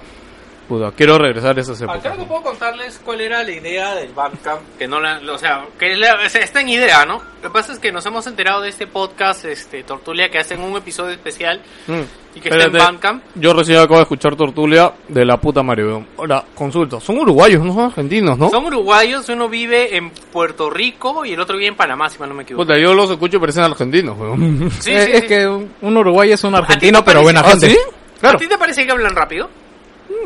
[0.95, 2.01] quiero regresar a esas Ah, épocas.
[2.01, 5.65] creo que puedo contarles cuál era la idea del Bandcamp, que no la, o sea,
[5.79, 7.21] que es la- está en idea, ¿no?
[7.41, 10.61] Lo que pasa es que nos hemos enterado de este podcast, este, Tortulia, que hacen
[10.61, 11.91] un episodio especial Mm.
[12.35, 12.77] y que está en Espérate.
[12.77, 13.23] Bandcamp.
[13.35, 16.05] Yo recién acabo de escuchar Tortulia de la puta Mario.
[16.17, 16.99] Ahora, consulta.
[17.01, 18.49] Son uruguayos, no son argentinos, ¿no?
[18.49, 22.29] Son uruguayos, uno vive en Puerto Rico y el otro vive en Panamá, si mal
[22.29, 22.65] no me equivoco.
[22.65, 24.71] Puta, yo los escucho y parecen argentinos, weón.
[24.79, 25.27] Sí, Eh, sí, es sí.
[25.27, 27.69] que un, uruguayo es un ¿A ti argentino, pero buena ¿Ah, gente.
[27.71, 27.77] sí?
[28.21, 29.49] ¿A ti te parece que hablan rápido?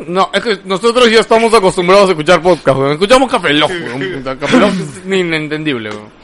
[0.06, 2.92] No, es que nosotros ya estamos acostumbrados a escuchar podcast, weón.
[2.92, 4.22] Escuchamos Café Lock, weón.
[4.40, 6.18] Café Lock es inentendible, weón.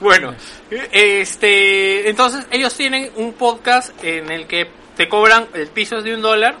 [0.00, 0.34] Bueno,
[0.92, 6.14] este, entonces ellos tienen un podcast en el que te cobran el piso es de
[6.14, 6.56] un dólar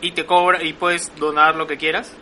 [0.00, 2.12] y te cobra y puedes donar lo que quieras.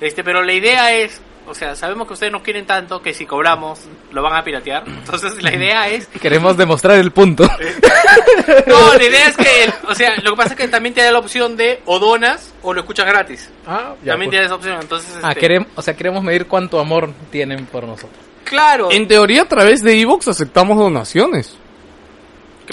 [0.00, 3.26] Este, pero la idea es, o sea, sabemos que ustedes no quieren tanto que si
[3.26, 3.80] cobramos
[4.12, 4.84] lo van a piratear.
[4.86, 7.44] Entonces la idea es, Queremos demostrar el punto.
[8.66, 11.02] no, la idea es que, el- o sea, lo que pasa es que también te
[11.02, 13.50] da la opción de o donas o lo escuchas gratis.
[13.66, 14.78] Ah, también te da esa opción.
[14.80, 18.18] Entonces, Ah, este, queremos, o sea, queremos medir cuánto amor tienen por nosotros.
[18.44, 21.56] claro, En teoría, a través de Evox aceptamos donaciones.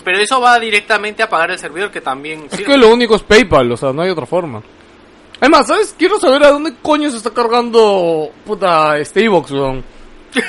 [0.03, 2.45] pero eso va directamente a pagar el servidor que también.
[2.51, 2.65] Es sirve.
[2.73, 4.61] que lo único es PayPal, o sea, no hay otra forma.
[5.39, 5.95] Además, ¿sabes?
[5.97, 9.83] Quiero saber a dónde coño se está cargando, puta, este Evox, weón.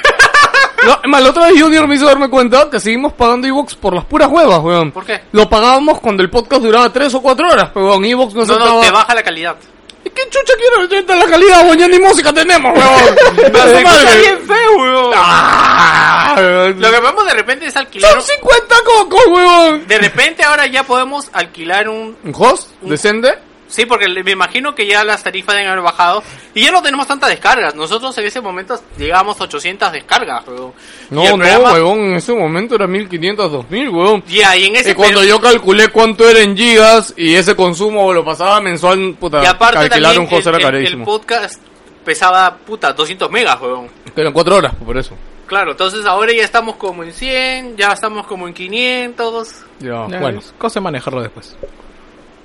[0.85, 3.93] No, además, la otra vez Junior me hizo darme cuenta que seguimos pagando Evox por
[3.93, 4.93] las puras huevas, weón.
[4.93, 5.21] ¿Por qué?
[5.33, 8.45] Lo pagábamos cuando el podcast duraba 3 o 4 horas, pero weón, Evox no, No,
[8.45, 8.75] aceptaba...
[8.77, 9.57] no, te baja la calidad.
[10.05, 11.79] ¿Y qué chucha quiero decirte la calidad, weón?
[11.79, 13.17] Ya ni música tenemos, weón.
[13.37, 13.79] Se Madre.
[13.81, 15.13] escucha bien feo, weón.
[15.17, 16.81] Ah, weón.
[16.81, 18.13] Lo que podemos de repente es alquilar.
[18.13, 19.87] Son 50 cocos, weón.
[19.89, 22.17] De repente ahora ya podemos alquilar un.
[22.23, 22.71] ¿Un host?
[22.83, 23.35] ¿Decente?
[23.69, 26.23] Sí, porque le- me imagino que ya las tarifas deben haber bajado.
[26.55, 27.75] Y ya no tenemos tantas descargas.
[27.75, 30.73] Nosotros en ese momento llegábamos a 800 descargas, weón.
[31.11, 34.23] No, no, programa- weón, en ese momento era 1500, 2000, weón.
[34.29, 37.57] Ya, y en ese Y cuando pero- yo calculé cuánto era en gigas y ese
[37.57, 41.05] consumo lo pasaba mensual, puta, Y aparte alquilar también un el, era el- el carísimo.
[41.05, 41.61] podcast
[42.05, 43.89] pesaba, puta, 200 megas, weón.
[44.15, 45.15] Que eran cuatro horas, por eso.
[45.47, 49.49] Claro, entonces ahora ya estamos como en 100, ya estamos como en 500.
[49.81, 50.39] Ya, Ya, bueno.
[50.41, 51.57] es cosa de manejarlo después.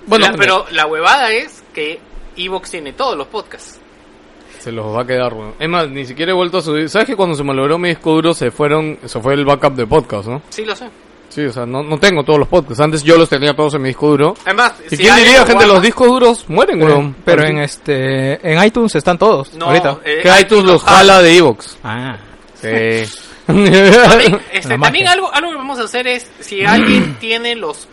[0.06, 2.00] Bueno, La- pero la huevada es que
[2.38, 3.80] Evox tiene todos los podcasts.
[4.60, 5.56] se los va a quedar, weón.
[5.60, 6.88] Es más, ni siquiera he vuelto a subir.
[6.88, 9.88] ¿Sabes que cuando se malogró mi disco duro se fueron, se fue el backup de
[9.88, 10.42] podcast, no?
[10.50, 10.88] Sí, lo sé.
[11.30, 12.80] Sí, o sea, no, no tengo todos los podcasts.
[12.82, 14.36] Antes yo los tenía todos en mi disco duro.
[14.46, 15.64] Además, ¿Y si quién alguien diría, lo gente?
[15.64, 17.16] guarda- Los discos duros mueren, weón.
[17.26, 19.54] Pero en este, en iTunes están todos.
[19.56, 19.98] No, ahorita.
[20.06, 21.78] eh, Que iTunes los jala de Evox.
[21.84, 22.18] Ah.
[22.54, 22.68] Sí.
[23.48, 27.88] También, este, también algo, algo que vamos a hacer es, si alguien tiene los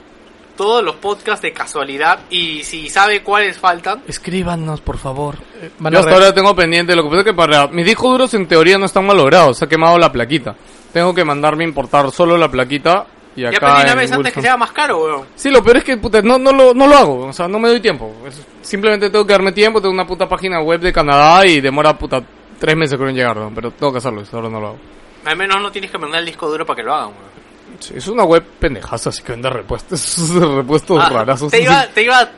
[0.59, 5.37] todos los podcasts de casualidad y si sabe cuáles faltan, Escríbanos, por favor.
[5.79, 8.35] Van Yo hasta ahora tengo pendiente, lo que pasa es que para mis discos duros
[8.35, 10.55] en teoría no están malogrados, se ha quemado la plaquita.
[10.93, 14.35] Tengo que mandarme a importar solo la plaquita y ya acá pedí una vez antes
[14.35, 15.27] que sea más caro, weón.
[15.37, 17.59] Sí, lo peor es que puta, no, no, lo, no lo hago, o sea, no
[17.59, 18.13] me doy tiempo.
[18.27, 21.97] Es- simplemente tengo que darme tiempo, tengo una puta página web de Canadá y demora
[21.97, 22.21] puta
[22.59, 23.53] tres meses creo en llegar, ¿no?
[23.55, 24.79] pero tengo que hacerlo, eso ahora no lo hago.
[25.25, 27.39] Al menos no tienes que mandar el disco duro para que lo hagan, weón.
[27.81, 31.51] Sí, es una web pendejaza, así que vende repuestos, repuestos Ah, rarazos.
[31.51, 32.29] te, iba, te, iba,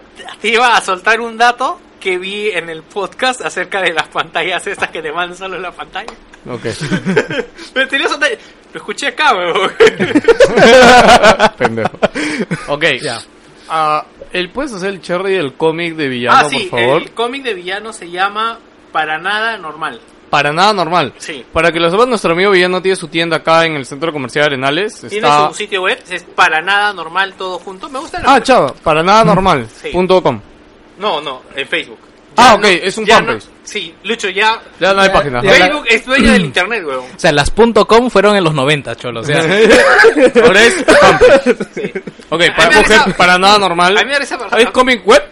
[0.41, 4.67] te iba a soltar un dato que vi en el podcast acerca de las pantallas
[4.67, 6.13] estas que te mandan solo en la pantalla.
[6.49, 6.63] Ok.
[7.75, 8.39] Pero te iba a soltar-
[8.73, 9.71] Lo escuché acá, weón.
[11.59, 11.99] Pendejo.
[12.69, 12.85] Ok.
[13.03, 13.19] Ya.
[13.69, 17.03] Ah, ¿el ¿Puedes hacer el cherry del cómic de villano, ah, sí, por favor?
[17.03, 18.59] el cómic de villano se llama
[18.93, 20.01] Para Nada Normal.
[20.31, 21.13] Para nada normal.
[21.19, 21.45] Sí.
[21.53, 24.47] Para que lo sepan, nuestro amigo Villano tiene su tienda acá en el centro comercial
[24.47, 25.01] Arenales.
[25.01, 25.49] Tiene Está...
[25.49, 27.89] su sitio web, es Para Nada Normal todo junto.
[27.89, 29.67] Me gusta el Ah, chava, para nada normal.
[29.83, 29.89] Sí.
[29.89, 30.41] punto com.
[30.99, 31.99] No, no, en Facebook.
[32.37, 33.43] Ah, ok, es un fanpage.
[33.65, 34.61] sí, Lucho, ya...
[34.79, 35.43] Ya no hay Ya- página.
[35.43, 37.05] ya- Facebook es dueño del internet, weón.
[37.15, 39.21] O sea, las .com fueron en los 90, cholo.
[39.21, 39.41] O sea,
[40.45, 41.57] Ahora es fanpage.
[41.75, 41.93] Sí.
[42.31, 42.43] Ok,
[43.17, 43.97] para, nada normal.
[43.99, 45.23] A mí me da esa ¿Hay cómic web?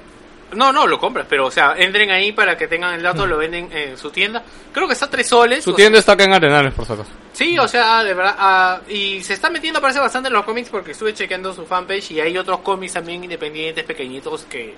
[0.55, 3.37] No, no, lo compras, pero o sea, entren ahí para que tengan el dato, lo
[3.37, 4.43] venden en su tienda.
[4.73, 5.65] Creo que está a 3 soles.
[5.65, 7.05] Su tienda está acá en Arenales, por acaso.
[7.33, 8.35] Sí, o sea, de verdad.
[8.39, 12.13] ah, y se está metiendo, parece bastante en los cómics porque estuve chequeando su fanpage
[12.13, 14.75] y hay otros cómics también independientes, pequeñitos que,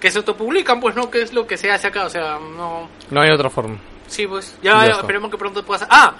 [0.00, 2.88] que se autopublican, pues no, que es lo que se hace acá, o sea, no.
[3.10, 3.78] No hay otra forma.
[4.08, 5.86] Sí, pues ya, Ya esperemos que pronto pueda.
[5.90, 6.14] ¡Ah!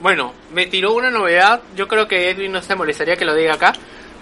[0.00, 1.60] Bueno, me tiró una novedad.
[1.76, 3.72] Yo creo que Edwin no se molestaría que lo diga acá.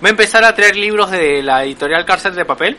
[0.05, 2.77] Va a empezar a traer libros de la editorial Cárcel de Papel.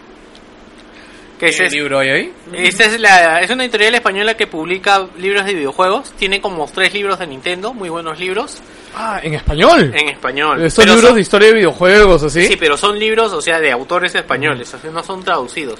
[1.42, 2.34] Que es, es- libro hay ahí?
[2.54, 6.12] esta es, la, es una editorial española que publica libros de videojuegos.
[6.18, 8.60] Tiene como tres libros de Nintendo, muy buenos libros,
[8.96, 9.92] Ah, en español.
[9.96, 10.58] en español.
[10.76, 12.46] Pero libros son- de historia de videojuegos, así.
[12.48, 15.80] Sí, pero son libros, o sea, de autores españoles, o sea, no son traducidos.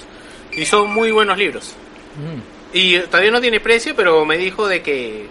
[0.52, 1.72] Y son muy buenos libros.
[2.72, 5.26] Y todavía no tiene precio, pero me dijo de que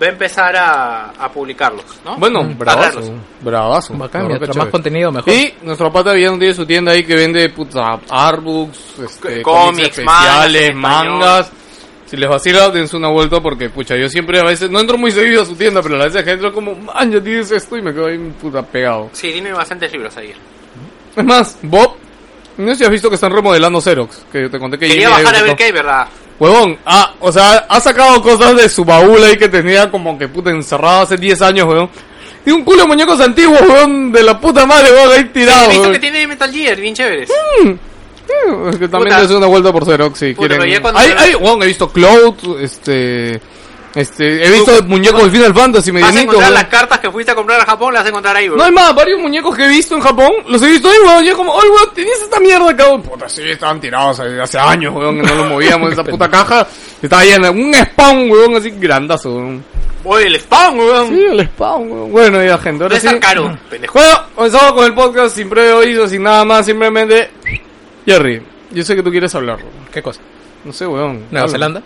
[0.00, 2.16] va a empezar a, a publicarlos, ¿no?
[2.16, 2.58] Bueno, Mm.
[2.58, 3.00] bravazo.
[3.40, 3.94] Bravazo.
[3.94, 4.70] bacán, mientras más chévere.
[4.70, 5.32] contenido mejor.
[5.32, 10.74] Y nuestro pata Villano tiene su tienda ahí que vende puta artbooks, este, Cómics, especiales,
[10.74, 11.50] mangas.
[12.06, 15.10] Si les vacila, dense una vuelta porque, pucha, yo siempre a veces, no entro muy
[15.10, 17.82] seguido a su tienda, pero a veces que entro como, man, ya tienes esto y
[17.82, 19.08] me quedo ahí puta pegado.
[19.12, 20.32] Sí, tiene bastantes libros ahí.
[21.16, 21.96] Es más, Bob,
[22.58, 25.34] no sé si has visto que están remodelando Xerox, que te conté que Quería bajar
[25.34, 26.06] a ver qué hay, ¿verdad?
[26.38, 30.28] Huevón, ah, o sea, ha sacado cosas de su baúl ahí que tenía como que
[30.28, 31.88] puta encerrado hace 10 años, weón.
[32.44, 35.66] Y un culo de muñecos antiguos, weón, de la puta madre, weón, ahí He tirado,
[35.68, 35.92] visto weón.
[35.94, 37.30] que tiene Metal Gear, bien chéveres.
[37.30, 37.76] Eh,
[38.70, 40.84] Es que también es una vuelta por Xerox si Puta, quieren.
[40.94, 43.40] Hay, hay, weón, he visto Cloud, este,
[43.96, 47.34] este, he visto muñecos de Final Fantasy, Vas a encontrar las cartas que fuiste a
[47.34, 48.58] comprar a Japón, las vas a encontrar ahí, bro.
[48.58, 51.24] No hay más, varios muñecos que he visto en Japón, los he visto ahí, weón,
[51.24, 53.02] y es como, oye, weón, tenías esta mierda acá, weón.
[53.02, 56.66] Puta, sí, estaban tirados hace, hace años, weón, que no los movíamos, esa puta caja,
[57.00, 59.64] estaba llena, un spawn, weón, así grandazo, weón.
[60.04, 61.08] Oye, el spam, weón.
[61.08, 62.12] Sí, el spawn, weón.
[62.12, 63.08] Bueno, ya, gente, No ahora es sí.
[63.08, 63.94] tan caro, pendejo.
[63.98, 67.30] Bueno, comenzamos con el podcast sin previo aviso, sin nada más, simplemente,
[68.04, 69.86] Jerry, yo sé que tú quieres hablar, weón.
[69.90, 70.20] ¿Qué cosa?
[70.64, 71.24] No sé, weón.
[71.30, 71.48] ¿Nueva Habla.
[71.52, 71.82] Zelanda?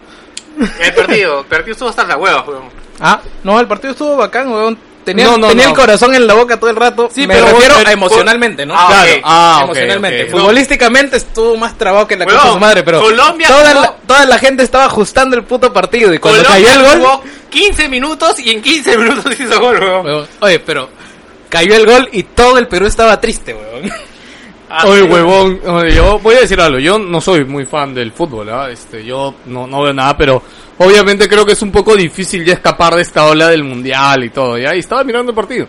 [0.80, 2.64] El partido, el partido estuvo hasta las huevas, weón.
[3.00, 4.78] Ah, no, el partido estuvo bacán, weón.
[5.04, 5.70] Tenía, No, no, tenía no.
[5.70, 7.08] el corazón en la boca todo el rato.
[7.10, 8.74] Sí, me pero vos- refiero el- a emocionalmente, ¿no?
[8.76, 10.24] Ah, Claro, ah, ok, emocionalmente.
[10.24, 10.30] ok.
[10.30, 13.80] Futbolísticamente estuvo más trabado que la Weón, cosa de su madre, pero Colombia toda, jugó-
[13.80, 16.98] la, toda la gente estaba ajustando el puto partido y cuando Colombia cayó el gol,
[17.00, 20.04] jugó 15 minutos y en 15 minutos hizo gol, weón.
[20.04, 20.90] weón, oye, pero
[21.48, 23.90] cayó el gol y todo el Perú estaba triste, weón.
[24.72, 28.50] Ah, Oye, huevón, yo voy a decir algo, yo no soy muy fan del fútbol,
[28.50, 28.70] ¿ah?
[28.70, 30.40] Este, yo no, no veo nada, pero
[30.78, 34.30] obviamente creo que es un poco difícil ya escapar de esta ola del mundial y
[34.30, 34.76] todo, ¿ya?
[34.76, 35.66] Y estaba mirando el partido,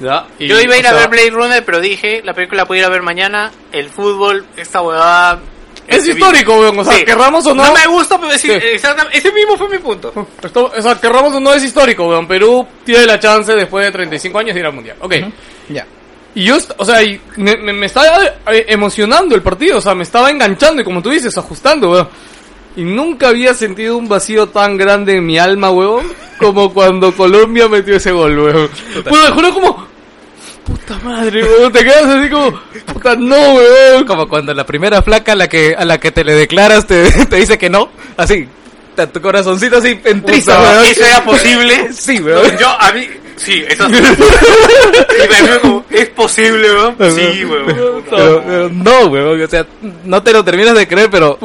[0.00, 0.26] ¿ya?
[0.40, 2.62] Y, Yo iba a ir o a sea, ver Blade Runner, pero dije, la película
[2.62, 3.52] la puedo ir a ver mañana.
[3.70, 5.38] El fútbol, esta huevada...
[5.86, 7.04] Es este histórico, weón, o sea, Sí.
[7.04, 7.64] querramos o no.
[7.66, 8.68] No me gusta, pero decir, Sí.
[8.72, 10.12] exactamente, ese mismo fue mi punto.
[10.42, 12.26] Esto, o sea, querramos o no es histórico, weón.
[12.26, 14.96] Perú tiene la chance después de 35 años de ir al mundial.
[15.00, 15.14] Ok.
[15.68, 15.86] Ya.
[16.34, 19.94] Y yo, o sea, y me, me, me estaba eh, emocionando el partido, o sea,
[19.94, 22.08] me estaba enganchando y como tú dices, ajustando, weón.
[22.76, 26.06] Y nunca había sentido un vacío tan grande en mi alma, weón,
[26.38, 28.68] como cuando Colombia metió ese gol, weón.
[29.08, 29.86] Bueno, juro como,
[30.64, 32.60] puta madre, weón, te quedas así como,
[32.92, 34.04] puta no, weón.
[34.04, 37.10] Como cuando la primera flaca a la que a la que te le declaras te,
[37.26, 38.48] te dice que no, así,
[39.12, 40.84] tu corazoncito así en weón.
[40.84, 41.92] ¿Eso era posible?
[41.92, 42.58] Sí, weón.
[42.58, 43.94] yo, a mí, sí, eso sí.
[45.24, 46.96] Y como, ¿es posible, weón?
[47.14, 47.66] Sí, weón.
[47.66, 49.66] Pero, pero no, weón, o sea,
[50.04, 51.38] no te lo terminas de creer, pero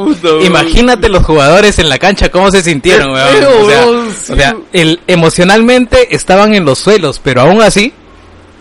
[0.43, 3.27] imagínate los jugadores en la cancha cómo se sintieron, weón.
[3.33, 4.33] Pero, O sea, weón, sí.
[4.33, 7.93] o sea, el, emocionalmente estaban en los suelos, pero aún así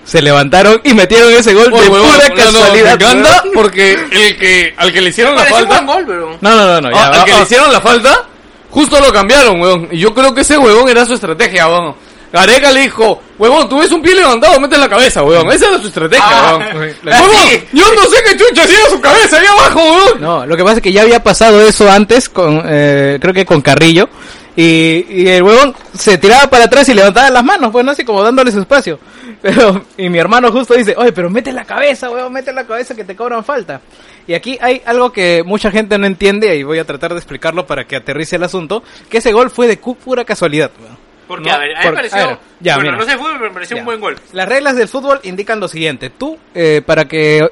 [0.05, 2.99] se levantaron y metieron ese gol Oye, de pura no, no, casualidad.
[2.99, 3.27] me weón.
[3.53, 6.07] porque el que, al que le hicieron la falta, gol.
[6.41, 8.27] No, no, no, no, ya, Ah, al que le hicieron la falta,
[8.71, 9.89] justo lo cambiaron, weón.
[9.91, 11.95] Y yo creo que ese huevón era su estrategia, weón.
[12.33, 15.51] Gareca le dijo, huevón, tú ves un pie levantado, mete la cabeza, weón.
[15.51, 16.59] Esa era su estrategia, Ah.
[16.59, 17.63] Huevón, Sí.
[17.73, 20.21] yo no sé qué chucha hacía su cabeza ahí abajo, weón.
[20.21, 23.47] No, lo que pasa es que ya había pasado eso antes con, eh, creo que
[23.47, 24.09] con Carrillo.
[24.57, 28.05] Y, y el huevón se tiraba para atrás y levantaba las manos, pues no así
[28.05, 28.99] como dándole su espacio.
[29.41, 32.97] Pero, y mi hermano justo dice, oye, pero mete la cabeza, huevón, mete la cabeza
[32.97, 33.81] que te cobran falta.
[34.27, 37.65] Y aquí hay algo que mucha gente no entiende y voy a tratar de explicarlo
[37.65, 40.73] para que aterrice el asunto, que ese gol fue de cu- pura casualidad.
[40.81, 40.98] weón.
[41.29, 42.27] Porque, No, a ver, a mí me pareció.
[42.27, 43.05] ver, ya, bueno, mira.
[43.05, 43.83] no sé fútbol, pero me pareció Ya.
[43.83, 44.17] un buen gol.
[44.33, 46.11] Las reglas del fútbol indican lo siguiente.
[46.11, 47.47] Tú, eh, para que...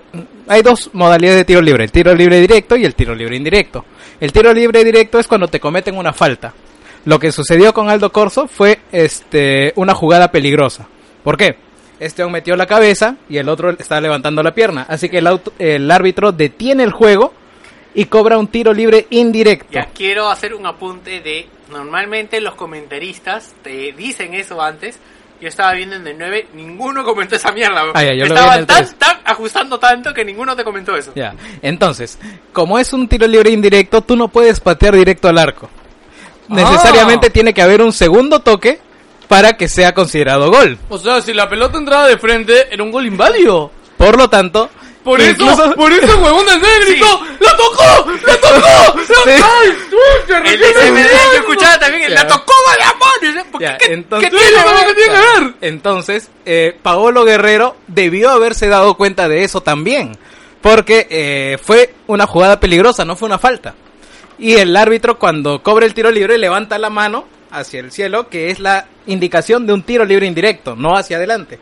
[0.48, 1.84] Hay dos modalidades de tiro libre.
[1.84, 3.84] El tiro libre directo y el tiro libre indirecto.
[4.20, 6.54] El tiro libre directo es cuando te cometen una falta.
[7.04, 10.88] Lo que sucedió con Aldo Corso fue este, una jugada peligrosa.
[11.22, 11.56] ¿Por qué?
[12.00, 14.86] Este hombre metió la cabeza y el otro estaba levantando la pierna.
[14.88, 17.32] Así que el, auto- el árbitro detiene el juego
[17.96, 19.66] y cobra un tiro libre indirecto.
[19.72, 21.48] Ya quiero hacer un apunte de.
[21.70, 25.00] Normalmente los comentaristas te dicen eso antes.
[25.40, 27.82] Yo estaba viendo en el 9, ninguno comentó esa mierda.
[27.94, 28.94] Ah, en Estaban tan, 3.
[28.96, 31.12] tan ajustando tanto que ninguno te comentó eso.
[31.14, 31.35] Ya.
[31.61, 32.18] Entonces,
[32.54, 35.68] como es un tiro libre indirecto, tú no puedes patear directo al arco.
[36.48, 37.30] Necesariamente Ah.
[37.30, 38.78] tiene que haber un segundo toque
[39.28, 40.78] para que sea considerado gol.
[40.88, 43.70] O sea, si la pelota entraba de frente, era un gol inválido.
[43.96, 44.70] Por lo tanto,
[45.06, 48.10] Por incluso- eso, por eso huevón del negro gritó, ¡la tocó!
[48.26, 49.00] ¡la tocó!
[49.06, 49.30] Sí.
[49.30, 49.72] ¡Ay,
[50.28, 53.46] yo escuchaba también el la tocó de amor.
[53.52, 53.86] ¿Por Ya, qué?
[53.86, 54.64] ¿Qué- entonces- ¿Qué Sí, tiene?
[54.86, 55.54] ¿qué tiene que ver?
[55.62, 60.16] Entonces, eh, Paolo Guerrero debió haberse dado cuenta de eso también.
[60.60, 63.74] Porque eh, fue una jugada peligrosa, no fue una falta.
[64.38, 68.50] Y el árbitro cuando cobra el tiro libre levanta la mano hacia el cielo, que
[68.50, 71.58] es la indicación de un tiro libre indirecto, no hacia adelante.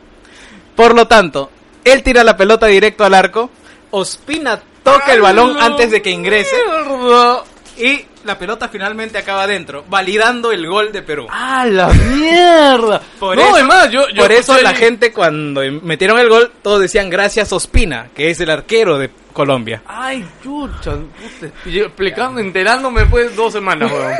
[0.75, 1.51] Por lo tanto,
[1.85, 3.49] él tira la pelota directo al arco,
[3.91, 6.55] Ospina toca el balón ¡A antes de que ingrese
[7.77, 11.27] y la pelota finalmente acaba adentro, validando el gol de Perú.
[11.29, 13.01] ¡A la mierda!
[13.19, 17.09] Por no, eso- además, yo, Por eso la gente cuando metieron el gol, todos decían
[17.09, 19.83] gracias Ospina, que es el arquero de Colombia.
[19.85, 20.93] Ay, chucha,
[21.65, 24.13] explicando, enterándome pues dos semanas, weón.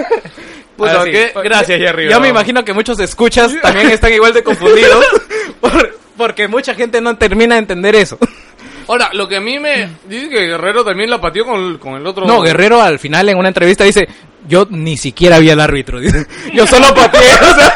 [0.76, 1.12] Puta, Ahora sí.
[1.12, 1.32] ¿qué?
[1.44, 2.04] Gracias, Jerry.
[2.06, 2.22] Yo weón.
[2.24, 5.06] me imagino que muchos escuchas también están igual de confundidos,
[5.62, 8.18] por- porque mucha gente no termina de entender eso.
[8.88, 9.90] Ahora, lo que a mí me...
[10.08, 12.26] Dice que Guerrero también la pateó con el, con el otro...
[12.26, 14.08] No, Guerrero al final en una entrevista dice,
[14.48, 16.28] yo ni siquiera vi al árbitro, dice.
[16.54, 17.74] yo solo pateé, o sea,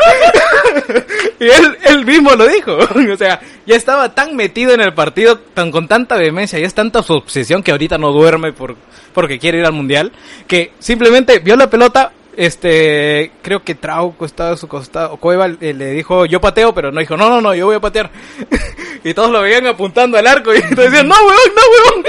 [1.39, 5.37] y él, él mismo lo dijo, o sea, ya estaba tan metido en el partido,
[5.39, 8.75] tan con tanta vehemencia, y es tanta su obsesión que ahorita no duerme por,
[9.13, 10.11] porque quiere ir al mundial,
[10.47, 15.73] que simplemente vio la pelota, este, creo que Trauco estaba a su costado, Cueva eh,
[15.73, 18.09] le dijo, yo pateo, pero no dijo, no, no, no, yo voy a patear.
[19.03, 22.05] y todos lo veían apuntando al arco y decían, no, weón, no, weón.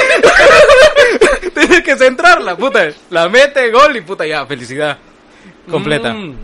[1.54, 2.90] Tienes que centrarla, puta.
[3.10, 4.98] La mete, gol y puta, ya, felicidad.
[5.68, 6.14] Completa.
[6.14, 6.36] Mm.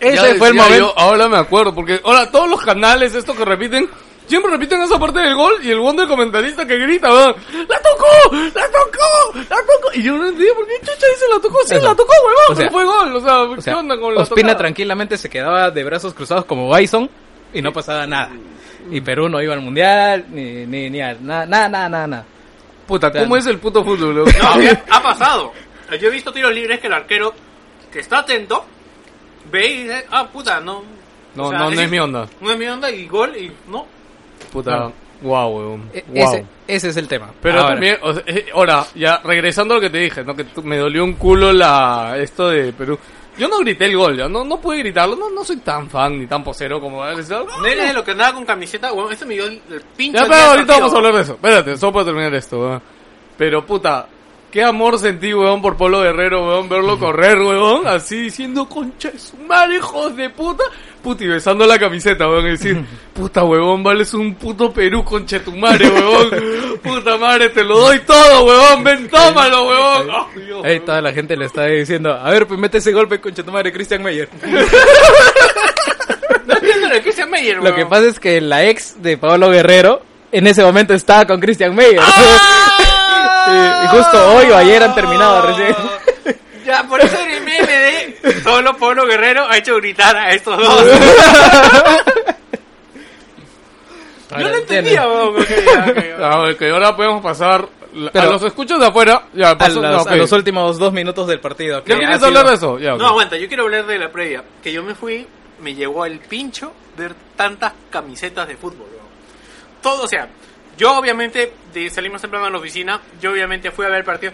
[0.00, 0.78] Ese Ya fue el momento.
[0.78, 3.86] yo, ahora me acuerdo, porque ahora todos los canales, estos que repiten,
[4.26, 7.34] siempre repiten esa parte del gol y el buen del comentarista que grita, weón,
[7.68, 8.34] ¡La tocó!
[8.54, 9.38] ¡La tocó!
[9.38, 9.92] ¡La tocó!
[9.94, 11.84] Y yo no entiendo por qué chucha dice la tocó, sí, Eso.
[11.84, 14.14] la tocó, huevón, O sea, pero fue gol, o sea, O sea, ¿qué onda con
[14.14, 14.58] la Ospina tocada?
[14.58, 17.08] tranquilamente se quedaba de brazos cruzados como Bison
[17.52, 18.30] y no pasaba nada.
[18.90, 22.24] Y Perú no iba al mundial, ni, ni, ni a nada, nada, nada, nada, nada.
[22.86, 24.28] Puta, ¿cómo es el puto fútbol, weón?
[24.42, 24.48] No,
[24.92, 25.52] ha- ha pasado.
[26.00, 27.32] Yo he visto tiros libres que el arquero
[27.92, 28.64] que está atento
[29.50, 30.82] ve y dice, ah, puta, no.
[31.34, 32.28] No, O sea, no, no es mi onda.
[32.40, 33.86] No es mi onda y gol y no.
[34.54, 34.90] Puta,
[35.20, 35.90] wow, weón.
[35.92, 36.22] E- Wow.
[36.34, 37.30] Ese, ese es el tema.
[37.42, 40.34] Pero Ahora, también, o sea, eh, ahora, ya regresando a lo que te dije, ¿no?
[40.34, 42.98] Que me dolió un culo la esto de Perú.
[43.36, 46.20] Yo no grité el gol, ya no, no pude gritarlo, no, no soy tan fan
[46.20, 47.16] ni tan posero como él.
[47.28, 49.60] No eres de lo que andaba con camiseta, bueno, este me dio el,
[49.96, 50.18] pincho.
[50.18, 50.78] Ya, pero ahorita partido.
[50.78, 51.32] vamos a hablar de eso.
[51.32, 52.82] Espérate, solo para terminar esto, weón.
[53.36, 54.06] Pero puta,
[54.54, 59.18] qué amor sentí, weón, por Polo Guerrero, weón, verlo correr, weón, así diciendo, concha de
[59.18, 60.62] su madre, hijos de puta.
[61.02, 65.40] Puta, y besando la camiseta, weón, y decir, puta, weón, vales un puto Perú, concha
[65.40, 66.30] de tu madre, weón.
[66.84, 70.06] Puta madre, te lo doy todo, weón, ven, tómalo, weón.
[70.36, 73.34] Dios, Ahí toda la gente le está diciendo, a ver, pues mete ese golpe con
[73.34, 74.28] tu madre, Christian Meyer.
[77.04, 77.88] Dice Meyer, Lo que weón.
[77.88, 82.00] pasa es que la ex de Pablo Guerrero en ese momento estaba con Christian Meyer.
[82.00, 82.73] y,
[83.84, 85.76] y justo hoy o ayer han terminado recién.
[86.64, 90.56] Ya, por eso en el meme de solo Pablo Guerrero ha hecho gritar a estos
[90.56, 90.82] dos.
[94.38, 95.36] Yo no entendía, weón.
[95.42, 97.68] ok, ahora podemos pasar
[98.14, 99.26] a los escuchos de afuera.
[99.34, 100.10] Ya, a, pasó- los, no, ok.
[100.10, 101.84] a los últimos dos minutos del partido.
[101.84, 102.78] que ¿Ya ha quieres sido- hablar de eso?
[102.78, 103.00] Ya, ok.
[103.00, 104.42] No, aguanta, yo quiero hablar de la previa.
[104.62, 105.26] Que yo me fui,
[105.60, 108.88] me llegó el pincho ver tantas camisetas de fútbol.
[108.90, 109.04] weón.
[109.82, 110.28] Todo, o sea,
[110.76, 114.32] yo obviamente de- salimos temprano a la oficina, yo obviamente fui a ver el partido.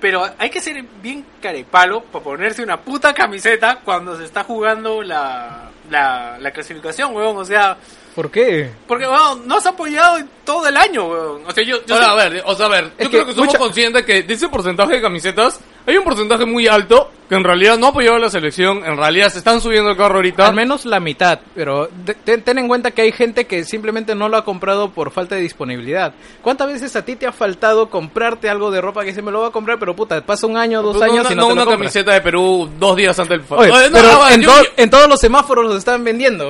[0.00, 5.02] Pero hay que ser bien carepalo para ponerse una puta camiseta cuando se está jugando
[5.02, 7.36] la, la, la clasificación, weón.
[7.36, 7.76] O sea,
[8.14, 8.70] ¿Por qué?
[8.86, 11.42] porque, weón, no has apoyado en todo el año, weón.
[11.46, 13.26] O sea, yo, yo Ahora, a ver, o sea, a ver, Es yo que creo
[13.26, 17.10] que somos mucha- conscientes que de ese porcentaje de camisetas hay un porcentaje muy alto
[17.28, 20.14] que en realidad no apoyaba a la selección, en realidad se están subiendo el carro
[20.16, 20.46] ahorita.
[20.46, 21.88] Al menos la mitad, pero
[22.24, 25.34] ten, ten en cuenta que hay gente que simplemente no lo ha comprado por falta
[25.34, 26.14] de disponibilidad.
[26.42, 29.40] ¿Cuántas veces a ti te ha faltado comprarte algo de ropa que se me lo
[29.42, 31.48] va a comprar, pero puta, pasa un año, dos Pues años una, y no, no
[31.48, 31.78] te lo una compras?
[31.92, 34.68] camiseta de Perú dos días antes del Oye, Oye, no, pero ah, en, yo, to-
[34.78, 36.48] en todos los semáforos los están vendiendo,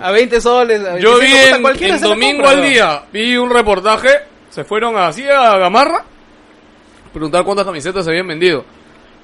[0.00, 3.02] a 20 soles, a 25, yo vi puta, en, cualquiera en domingo compra, al día,
[3.12, 4.08] vi un reportaje,
[4.50, 6.04] se fueron así a Gamarra,
[7.12, 8.64] preguntar cuántas camisetas se habían vendido.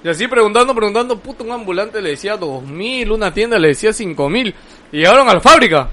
[0.03, 3.93] Y así preguntando, preguntando, puto, un ambulante le decía dos mil, una tienda le decía
[3.93, 4.55] cinco mil.
[4.93, 5.89] Y llegaron a la fábrica.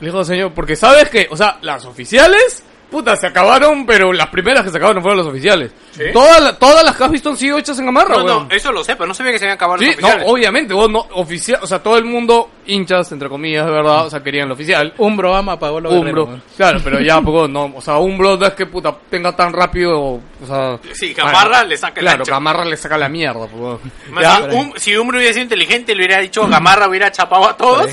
[0.00, 4.28] Le dijo, señor, porque sabes que, o sea, las oficiales, puta, se acabaron, pero las
[4.28, 5.70] primeras que se acabaron fueron las oficiales.
[5.92, 6.04] ¿Sí?
[6.12, 8.48] Todas, la- todas las que has visto han sido hechas en Gamarra, No, weón.
[8.48, 10.24] no, eso lo sé, pero no sabía que se habían acabado Sí, no, oficiales.
[10.28, 14.10] obviamente, vos no, oficial, o sea, todo el mundo, hinchas, entre comillas, de verdad, o
[14.10, 14.92] sea, querían el oficial.
[14.98, 18.54] Umbro ama pagó lo Umbro, claro, pero ya, poco, no, o sea, Umbro no es
[18.54, 20.78] que puta tenga tan rápido, o sea...
[20.92, 22.32] Sí, Gamarra le saca el Claro, ancho.
[22.32, 23.46] Gamarra le saca la mierda.
[24.10, 27.48] Más Ya, si, un, si Umbro hubiera sido inteligente, le hubiera dicho Gamarra, hubiera chapado
[27.48, 27.90] a todos.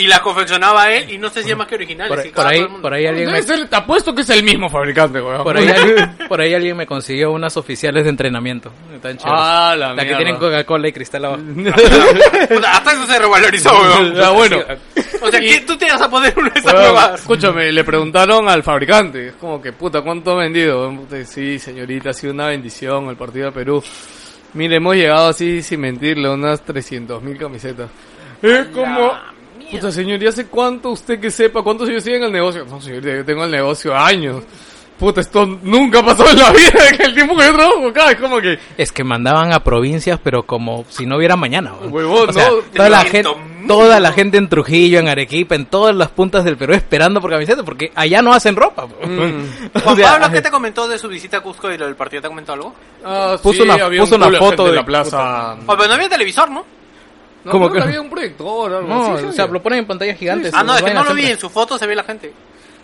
[0.00, 2.28] Y las confeccionaba él y no se hacía más que originales.
[2.32, 5.42] Por, ahí, por ahí alguien me, ser- te apuesto que es el mismo fabricante, weón.
[5.44, 8.72] por ahí, alguien- por ahí alguien me consiguió unas oficiales de entrenamiento.
[8.94, 9.40] Están chéveres.
[9.42, 11.42] Ah, la la que tienen Coca-Cola y cristal abajo.
[12.66, 14.14] Hasta eso se revalorizó, weón.
[14.14, 14.58] Ya, bueno.
[15.22, 17.20] O sea, ¿qué, tú te vas a poner una de esas Weón, nuevas.
[17.20, 20.92] escúchame, le preguntaron al fabricante, es como que puta, ¿cuánto ha vendido?
[21.26, 23.82] Sí, señorita, ha sido una bendición el partido de Perú.
[24.54, 27.88] Mire, hemos llegado así, sin mentirle, unas 300 mil camisetas.
[28.42, 29.12] Es como,
[29.70, 32.64] puta señor, ¿y hace cuánto usted que sepa cuántos años sigue en el negocio?
[32.64, 34.42] No, señorita, yo tengo el negocio años.
[34.98, 38.20] Puta, esto nunca pasó en la vida, en el tiempo que yo trabajo acá, es
[38.20, 41.72] como que, Es que mandaban a provincias, pero como si no hubiera mañana.
[41.88, 42.56] Huevón, O sea, no.
[42.76, 46.44] toda la 300 gente, toda la gente en Trujillo, en Arequipa, en todas las puntas
[46.44, 48.86] del Perú esperando por camisetas, porque allá no hacen ropa.
[48.86, 49.70] Mm.
[49.74, 51.96] O Juan sea, Pablo, ¿qué te comentó de su visita a Cusco y lo del
[51.96, 52.20] partido?
[52.20, 52.74] ¿Te comentó algo?
[53.02, 55.54] Ah, Puso una- había puso un una culo de foto en de- la plaza.
[55.66, 56.66] Oh, pero no había televisor, ¿no?
[57.44, 59.86] No, ¿Cómo creo que había un proyector, algo No, así, o sea, lo ponen en
[59.86, 60.50] pantalla gigante.
[60.52, 62.32] Ah, no, es que no lo vi, en su foto se ve la gente.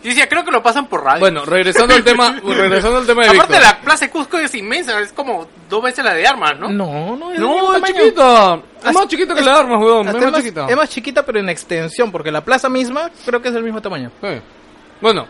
[0.02, 1.20] Yo decía, creo que lo pasan por radio.
[1.20, 3.62] Bueno, regresando al tema, regresando al tema de Aparte, Víctor.
[3.62, 6.68] la plaza de Cusco es inmensa, es como dos veces la de armas, ¿no?
[6.70, 8.60] No, no, es No, es chiquita.
[8.84, 10.06] Es más chiquita que la arma, weón.
[10.08, 10.66] Es Hasta más es, más, chiquita.
[10.68, 13.82] es más chiquita, pero en extensión, porque la plaza misma creo que es del mismo
[13.82, 14.10] tamaño.
[14.20, 14.28] Sí.
[15.00, 15.26] Bueno,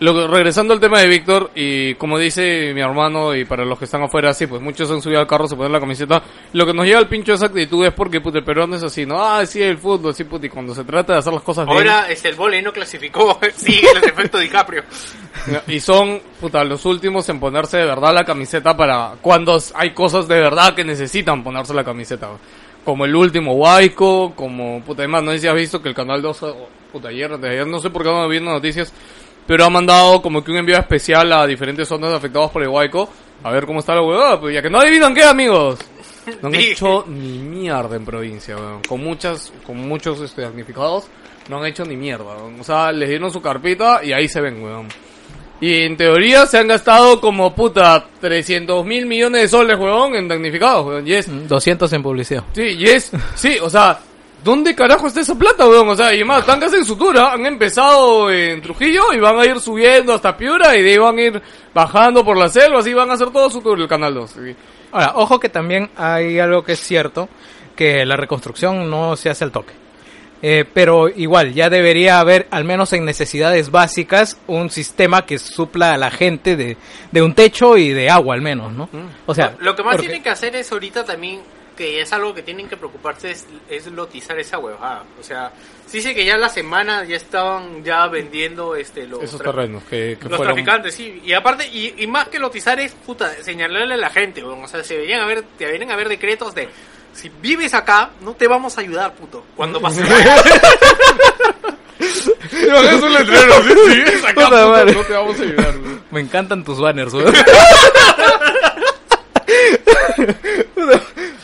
[0.00, 3.78] lo que- regresando al tema de Víctor, y como dice mi hermano, y para los
[3.78, 6.22] que están afuera, sí, pues muchos han subido al carro, se ponen la camiseta.
[6.52, 8.82] Lo que nos lleva al pincho de esa actitud es porque, puta, el peruano es
[8.82, 9.22] así, ¿no?
[9.24, 11.78] Ah, sí, el fútbol, sí, puta, y cuando se trata de hacer las cosas bien.
[11.78, 14.82] Ahora es el vole no clasificó, sigue el efecto DiCaprio.
[15.68, 20.26] Y son, puta, los últimos en ponerse de verdad la camiseta para cuando hay cosas
[20.26, 22.28] de verdad que necesitan ponerse la camiseta.
[22.84, 26.22] Como el último Waiko, como, puta, además, no sé si has visto que el canal
[26.22, 28.92] 2, oh, puta, ayer, de ayer, no sé por qué no viendo noticias,
[29.46, 33.08] pero ha mandado como que un envío especial a diferentes zonas afectadas por el Waiko,
[33.42, 35.78] a ver cómo está la huevada, pues ya que no adivinan qué, amigos.
[36.42, 38.82] No han hecho ni mierda en provincia, weón.
[38.82, 41.06] Con muchas, con muchos este, damnificados,
[41.48, 42.58] no han hecho ni mierda, weón.
[42.58, 44.88] O sea, les dieron su carpita y ahí se ven, weón.
[45.60, 50.26] Y en teoría se han gastado como puta 300 mil millones de soles, weón, en
[50.26, 51.06] damnificados, weón.
[51.06, 52.42] Y es, 200 en publicidad.
[52.52, 54.00] sí, y es, sí, o sea,
[54.44, 55.88] ¿dónde carajo está esa plata, weón?
[55.88, 57.32] O sea, y más, están casi en su tour, ¿ah?
[57.32, 61.18] han empezado en Trujillo y van a ir subiendo hasta Piura y de ahí van
[61.18, 61.42] a ir
[61.74, 64.30] bajando por la selva, así van a hacer todo su tour el Canal 2.
[64.30, 64.56] sí.
[64.92, 67.28] Ahora, ojo que también hay algo que es cierto,
[67.74, 69.74] que la reconstrucción no se hace al toque.
[70.42, 75.94] Eh, pero igual, ya debería haber, al menos en necesidades básicas, un sistema que supla
[75.94, 76.76] a la gente de,
[77.10, 78.88] de un techo y de agua, al menos, ¿no?
[79.26, 81.40] O sea, Lo que más porque- tienen que hacer es ahorita también,
[81.76, 85.04] que es algo que tienen que preocuparse, es, es lotizar esa huevada.
[85.20, 85.52] O sea,
[85.86, 90.16] sí sé que ya la semana ya estaban ya vendiendo este los, Esos terrenos que,
[90.20, 90.54] que los fueron...
[90.54, 91.20] traficantes, sí.
[91.24, 94.64] Y aparte, y, y más que lotizar es, puta, señalarle a la gente, weón.
[94.64, 96.68] O sea, se deberían haber, deberían haber decretos de,
[97.12, 99.44] si vives acá, no te vamos a ayudar, puto.
[99.54, 100.02] Cuando pase.
[102.68, 104.94] No, es un letrero, sí, sí, es acá, Puta puta, madre.
[104.94, 105.74] no te vamos a ayudar.
[106.10, 107.34] Me encantan tus banners, weón.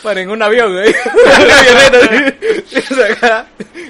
[0.03, 0.93] Para en un avión, güey.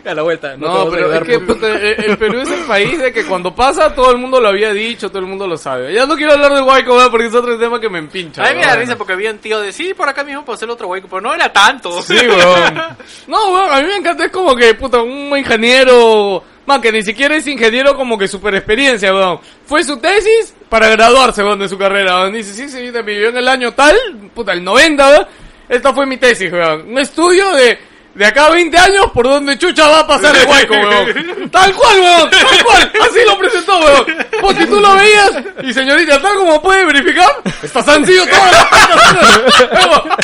[0.05, 0.57] a la vuelta.
[0.57, 1.55] No, pero es que puto.
[1.55, 4.49] puta, el, el Perú es el país de que cuando pasa todo el mundo lo
[4.49, 5.93] había dicho, todo el mundo lo sabe.
[5.95, 7.11] Ya no quiero hablar de Guayco, ¿verdad?
[7.11, 8.43] porque es otro tema que me empincha.
[8.45, 10.57] A mí me da risa porque había un tío de, sí, por acá mismo para
[10.57, 12.03] hacer otro hueco, pero no era tanto.
[12.03, 12.75] Sí, weón.
[13.27, 17.03] No, weón, a mí me encanta, es como que, puta, un ingeniero, man, que ni
[17.03, 19.41] siquiera es ingeniero como que super experiencia, weón.
[19.65, 22.35] Fue su tesis para graduarse, weón, de su carrera, weón.
[22.35, 23.97] Dice, sí, sí, me vivió en el año tal,
[24.35, 25.27] puta, el 90, weón.
[25.73, 26.91] Esta fue mi tesis, weón.
[26.91, 27.79] Un estudio de,
[28.15, 31.51] de acá a 20 años por donde chucha va a pasar el hueco, weón.
[31.51, 32.93] Tal cual, weón, tal cual.
[33.01, 34.05] Así lo presentó, weón.
[34.43, 35.31] Porque tú lo veías
[35.63, 37.31] Y señorita, tal como puede verificar,
[37.63, 39.87] está sencillo todas las plantas.
[39.87, 40.17] Como,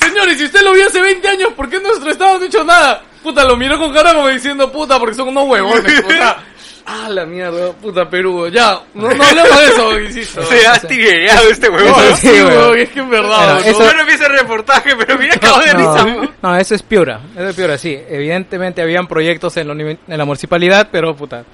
[0.00, 2.46] Señor, y si usted lo vio hace 20 años, ¿por qué nuestro estado no ha
[2.46, 3.02] hecho nada?
[3.22, 6.44] Puta, lo miró con cara como diciendo, puta, porque son unos huevones, puta.
[6.92, 10.42] Ah, la mierda, puta Perú, ya, no, no hablemos de eso, insisto.
[10.42, 11.92] Se ha tigueado este huevón.
[12.10, 12.16] ¿no?
[12.16, 12.78] sí, weón.
[12.78, 13.68] es que en verdad, weón.
[13.68, 16.04] eso- no vi ese reportaje, pero mira acabo de risa.
[16.04, 16.30] No, weón.
[16.42, 17.96] no, eso es Piura, eso es Piura, sí.
[18.08, 21.44] Evidentemente habían proyectos en la, uni- en la municipalidad, pero puta,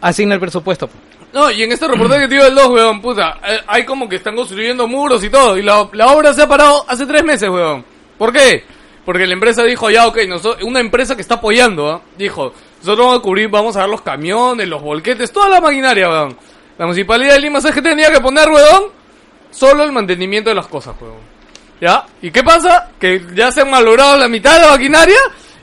[0.00, 0.90] asigna el presupuesto.
[1.32, 4.08] No, y en este reportaje que te digo del 2, weón, puta, eh, hay como
[4.08, 7.22] que están construyendo muros y todo, y la, la obra se ha parado hace tres
[7.22, 7.84] meses, weón.
[8.18, 8.64] ¿Por qué?
[9.04, 12.00] Porque la empresa dijo, ya, ok, nosotros, una empresa que está apoyando, ¿ah?
[12.18, 16.08] dijo, nosotros vamos a cubrir, vamos a dar los camiones, los volquetes, toda la maquinaria,
[16.08, 16.36] weón.
[16.78, 18.84] La municipalidad de Lima, ¿sabes qué tenía que poner, weón?
[19.50, 21.18] Solo el mantenimiento de las cosas, weón.
[21.78, 22.06] ¿Ya?
[22.22, 22.90] ¿Y qué pasa?
[22.98, 25.18] Que ya se han malogrado la mitad de la maquinaria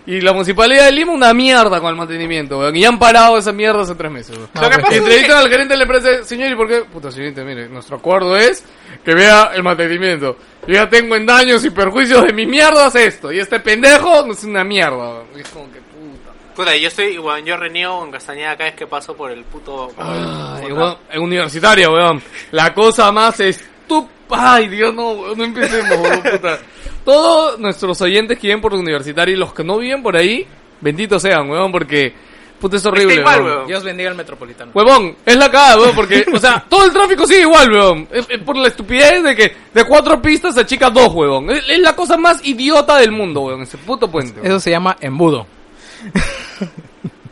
[0.05, 2.76] y la municipalidad de Lima una mierda con el mantenimiento, weón.
[2.76, 4.49] Y han parado esa mierda hace tres meses, weón.
[4.53, 6.82] Lo que pasa es Entrevistan al gerente de la empresa, señor, ¿y por qué?
[6.82, 8.63] Puta, señorita, mire, nuestro acuerdo es
[9.03, 10.38] que vea el mantenimiento.
[10.68, 14.34] Yo ya tengo en daños y perjuicios de mis mierdas esto, y este pendejo no
[14.34, 14.97] es una mierda.
[14.97, 15.26] weón.
[15.36, 15.86] Es como que
[16.58, 16.76] puta.
[16.76, 19.89] Yo estoy, igual, yo reniego en Castañeda cada vez que paso por el puto...
[19.95, 20.05] por
[20.66, 22.22] el- weón, es universitaria, weón.
[22.51, 24.12] La cosa más estúpida.
[24.30, 26.60] Ay, Dios, no, weón, no empecemos, weón, puta.
[27.05, 30.45] Todos nuestros oyentes que viven por la universitaria y los que no viven por ahí,
[30.82, 32.14] benditos sean, weón, porque
[32.60, 33.55] puta es horrible, Está igual, weón.
[33.60, 33.68] weón.
[33.68, 34.72] Dios bendiga al metropolitano.
[34.74, 38.08] Huevón, es la cagada, weón, porque, o sea, todo el tráfico sigue igual, weón.
[38.12, 41.49] Es, es por la estupidez de que de cuatro pistas se achica dos, weón.
[41.51, 44.41] Es, es la cosa más idiota del mundo, weón, ese puto puente.
[44.43, 45.47] Eso se llama embudo.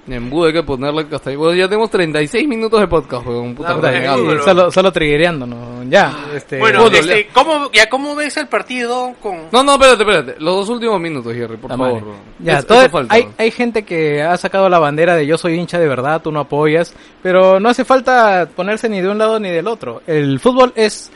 [0.08, 1.36] En Embudo hay que ponerle hasta ahí.
[1.36, 3.56] Weón, ya tenemos 36 minutos de podcast, weón.
[3.56, 4.08] Puta madre.
[4.10, 4.92] bueno, Solo, solo.
[5.90, 6.58] Ya, este...
[6.60, 7.34] Bueno, este, ya.
[7.34, 9.50] ¿cómo, ya, ¿cómo ves el partido con...?
[9.52, 10.36] No, no, espérate, espérate.
[10.40, 12.04] Los dos últimos minutos, Jerry, por Ah, favor.
[12.40, 15.56] Ya, Es- todo- falta, hay, hay gente que ha sacado la bandera de yo soy
[15.60, 19.40] hincha de verdad, tú no apoyas, pero no hace falta ponerse ni de un lado
[19.40, 20.02] ni del otro.
[20.08, 21.12] El fútbol es,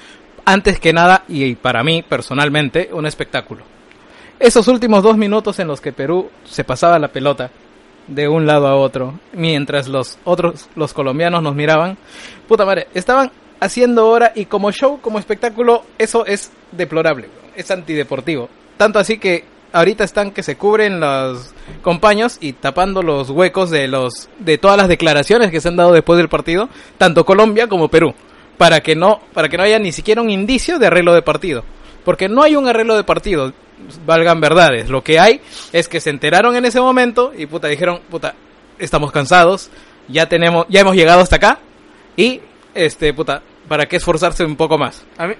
[0.45, 3.63] antes que nada, y para mí personalmente, un espectáculo.
[4.39, 7.49] Esos últimos dos minutos en los que Perú se pasaba la pelota
[8.09, 11.97] de un lado a otro, mientras los otros, los colombianos nos miraban,
[12.47, 18.49] puta madre, estaban haciendo hora y como show, como espectáculo, eso es deplorable, es antideportivo.
[18.77, 23.87] Tanto así que ahorita están que se cubren los compaños y tapando los huecos de
[23.87, 27.89] los de todas las declaraciones que se han dado después del partido, tanto Colombia como
[27.89, 28.13] Perú,
[28.57, 31.63] para que no para que no haya ni siquiera un indicio de arreglo de partido,
[32.03, 33.53] porque no hay un arreglo de partido,
[34.05, 38.01] valgan verdades, lo que hay es que se enteraron en ese momento y puta dijeron,
[38.09, 38.35] puta,
[38.77, 39.69] estamos cansados,
[40.07, 41.59] ya tenemos ya hemos llegado hasta acá
[42.15, 42.41] y
[42.73, 45.05] este puta, ¿para qué esforzarse un poco más?
[45.17, 45.33] A mí,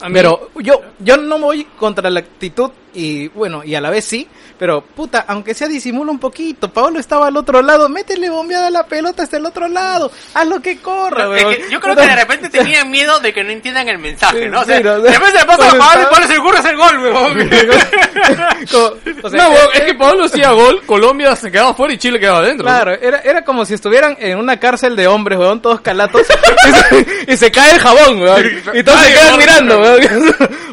[0.00, 3.90] a mí- Pero yo, yo no voy contra la actitud y bueno, y a la
[3.90, 4.26] vez sí,
[4.58, 8.86] pero puta, aunque sea disimula un poquito, Pablo estaba al otro lado, métele bombeada la
[8.86, 11.54] pelota hasta el otro lado, haz lo que corra, Es weón.
[11.56, 14.60] que yo creo que de repente tenían miedo de que no entiendan el mensaje, ¿no?
[14.60, 16.06] O sea, Sí, no, de repente le pasa a ¿dónde Pablo y?
[16.12, 17.50] Pablo se le ocurre hacer gol, weón.
[19.24, 21.98] O sea, no, weón, eh, es que Pablo hacía gol, Colombia se quedaba fuera y
[21.98, 22.64] Chile quedaba adentro.
[22.66, 26.72] Claro, era, era como si estuvieran en una cárcel de hombres, weón, todos calatos, y,
[26.72, 30.00] se, y se cae el jabón, weón, y todos se quedan mirando, weón.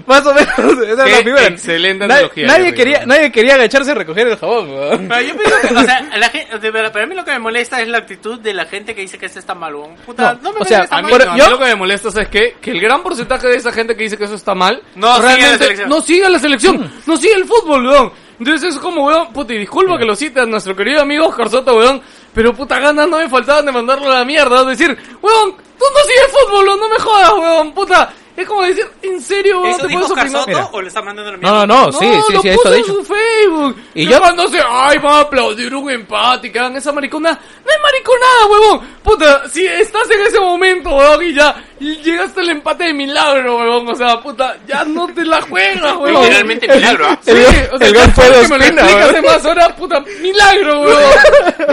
[0.06, 1.48] Más o menos, esa es Qué la figura.
[1.48, 5.08] excelente analogía, nadie quería, nadie quería agacharse a recoger el jabón, weón.
[5.08, 7.40] Pero yo pienso que, o sea, la gente, de verdad, para mí lo que me
[7.40, 9.96] molesta es la actitud de la gente que dice que esto está mal, weón.
[10.06, 11.18] Puta, No, no, me o sea, que está A mí, mal.
[11.20, 13.56] Pero a mí yo- lo que me molesta es que, que el gran porcentaje de
[13.58, 15.90] esa gente que dice que eso está mal No sigue la selección.
[15.90, 18.12] no sigue la selección, no sigue el fútbol, weón.
[18.40, 21.50] Entonces es como, weón, puta, y disculpa que lo cite a nuestro querido amigo Oscar
[21.50, 22.02] Soto, weón,
[22.34, 25.86] pero puta ganas no me faltaban de mandarlo a la mierda, es decir, weón, tú
[25.94, 28.14] no sigues fútbol, weón, no me jodas, weón, puta.
[28.42, 30.08] Es como decir, en serio, ¿Eso te dijo
[30.48, 30.70] Mira.
[30.72, 31.68] o le está mandando la No, mierda?
[31.68, 32.94] no, no, sí, sí, lo sí, eso puso en dicho.
[32.94, 33.76] su Facebook.
[33.94, 36.92] Y yo- yo cuando se, ay, va a aplaudir un empate y que hagan esa
[36.92, 37.32] maricona.
[37.32, 38.88] No es mariconada, huevón.
[39.04, 43.88] Puta, si estás en ese momento, huevón, y ya llegaste al empate de milagro, huevón.
[43.90, 46.24] O sea, puta, ya no te la juegas, huevón.
[46.24, 47.20] Literalmente milagro, ¿ah?
[47.22, 47.32] Sí,
[47.72, 51.12] o sea, el gol fue que me lo explicas hace más horas, puta, milagro, huevón.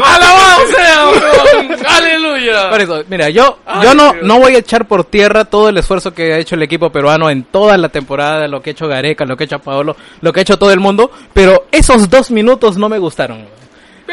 [0.02, 1.76] Alabado sea, huevón.
[1.86, 2.70] Aleluya.
[2.70, 4.24] Por eso, mira, yo, Ay, yo no, Dios.
[4.24, 7.30] no voy a echar por tierra todo el esfuerzo que ha hecho el equipo peruano
[7.30, 10.32] en toda la temporada, lo que ha hecho Gareca, lo que ha hecho Paolo, lo
[10.32, 13.65] que ha hecho todo el mundo, pero esos dos minutos no me gustaron.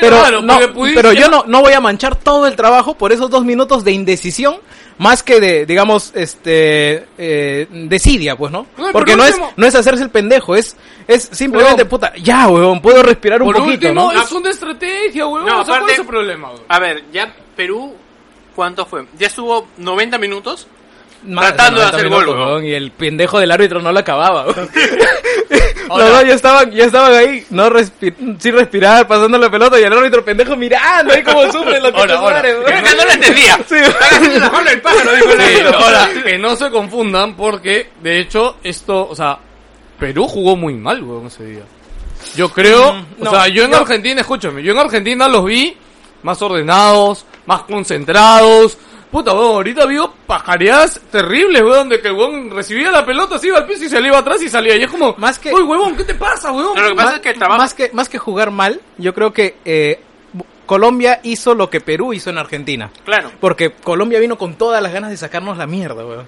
[0.04, 2.96] Pero claro, no, porque pudiste- pero yo no, no voy a manchar todo el trabajo
[2.98, 4.58] por esos dos minutos de indecisión,
[4.98, 8.66] más que de, digamos, este, eh, desidia, pues, ¿no?
[8.92, 10.76] Porque por no es, no es hacerse el pendejo, es,
[11.08, 14.22] es simplemente, puta, ya, huevón, puedo respirar un Por poquito, último, ¿no?
[14.22, 15.48] es una estrategia, huevón.
[15.50, 16.50] No, o sea, ¿cuál aparte- es el problema?
[16.68, 17.96] A ver, ya Perú,
[18.56, 19.06] ¿cuánto fue?
[19.18, 20.68] Ya estuvo 90 minutos.
[21.26, 22.48] Más Tratando de 90 hacer minutos, gol, huevón.
[22.56, 24.70] huevón, Y el pendejo del árbitro no lo acababa, huevón.
[25.98, 29.84] Los dos ya estaban, ya estaban ahí, no respi- sin respirar, pasando la pelota y
[29.84, 33.60] el árbitro pendejo mirando ahí como sufre los madre, Creo que no lo entendía.
[33.68, 33.76] Sí.
[34.40, 39.38] La del pájaro, dijo el que no se confundan porque, de hecho, esto, o sea,
[40.00, 41.64] Perú jugó muy mal, weón, ese día.
[42.36, 45.76] Yo creo, Mm, o sea, yo en Argentina, escúchame, yo en Argentina los vi
[46.24, 48.78] más ordenados, más concentrados.
[49.14, 53.48] Puta, weón, ahorita vio pajareadas terribles, weón, de que el weón recibía la pelota, se
[53.48, 54.76] iba al piso y se le iba atrás y salía.
[54.76, 56.72] Y es como, Más que- uy, huevón, ¿qué te pasa, weón?
[56.74, 57.36] Pero lo que pasa es que.
[57.36, 60.02] Más que, más que jugar mal, yo creo que eh,
[60.66, 62.90] Colombia hizo lo que Perú hizo en Argentina.
[63.06, 63.32] Claro.
[63.40, 66.28] Porque Colombia vino con todas las ganas de sacarnos la mierda, weón.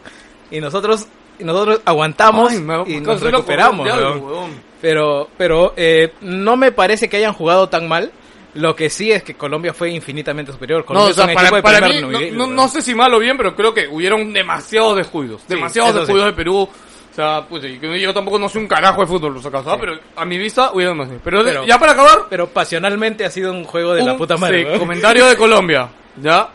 [0.52, 1.08] Y nosotros,
[1.40, 4.24] y nosotros aguantamos Ay, me- y nos recuperamos, weón.
[4.24, 4.52] weón.
[4.80, 8.12] Pero, pero eh, no me parece que hayan jugado tan mal.
[8.56, 10.82] Lo que sí es que Colombia fue infinitamente superior.
[10.82, 12.43] No, Colombia o sea, es un para, equipo de para primer mí, no, nivel, no,
[12.45, 12.56] weón.
[12.56, 15.45] no sé si mal o bien, pero creo que hubieron demasiados descuidos.
[15.47, 15.99] demasiados sí.
[15.99, 16.58] descuidos de Perú.
[16.58, 19.78] O sea, pues yo tampoco no soy un carajo de fútbol, los acaso, ¿ah?
[19.80, 21.22] pero a mi vista hubieron demasiados.
[21.24, 24.60] Pero, ya para acabar, Pero pasionalmente ha sido un juego de la puta madre.
[24.60, 24.80] sí, weón.
[24.80, 25.89] comentario de Colombia,
[26.22, 26.49] ¿ya?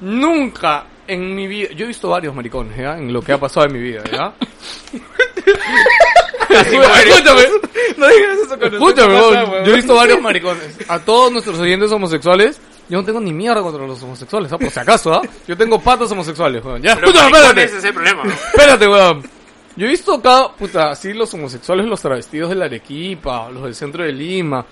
[0.00, 2.98] Nunca en mi vida, yo he visto varios maricones, ¿ya?
[2.98, 4.32] En lo que ha pasado en mi vida, ¿ya?
[6.50, 7.42] Escúchame,
[7.96, 9.64] No digas eso con Escúchame, weón.
[9.64, 10.76] yo he visto varios maricones.
[10.88, 14.58] A todos nuestros oyentes homosexuales, yo no tengo ni mierda contra los homosexuales, ¿ah?
[14.58, 15.22] Por si acaso, ¿ah?
[15.46, 16.82] Yo tengo patas homosexuales, weón.
[16.82, 17.64] Ya, Pero maricones, espérate.
[17.64, 18.24] ese es el problema.
[18.24, 18.32] ¿no?
[18.32, 19.22] Espérate, weón.
[19.76, 23.74] Yo he visto acá, puta, así los homosexuales, los travestidos de la Arequipa, los del
[23.74, 24.64] centro de Lima.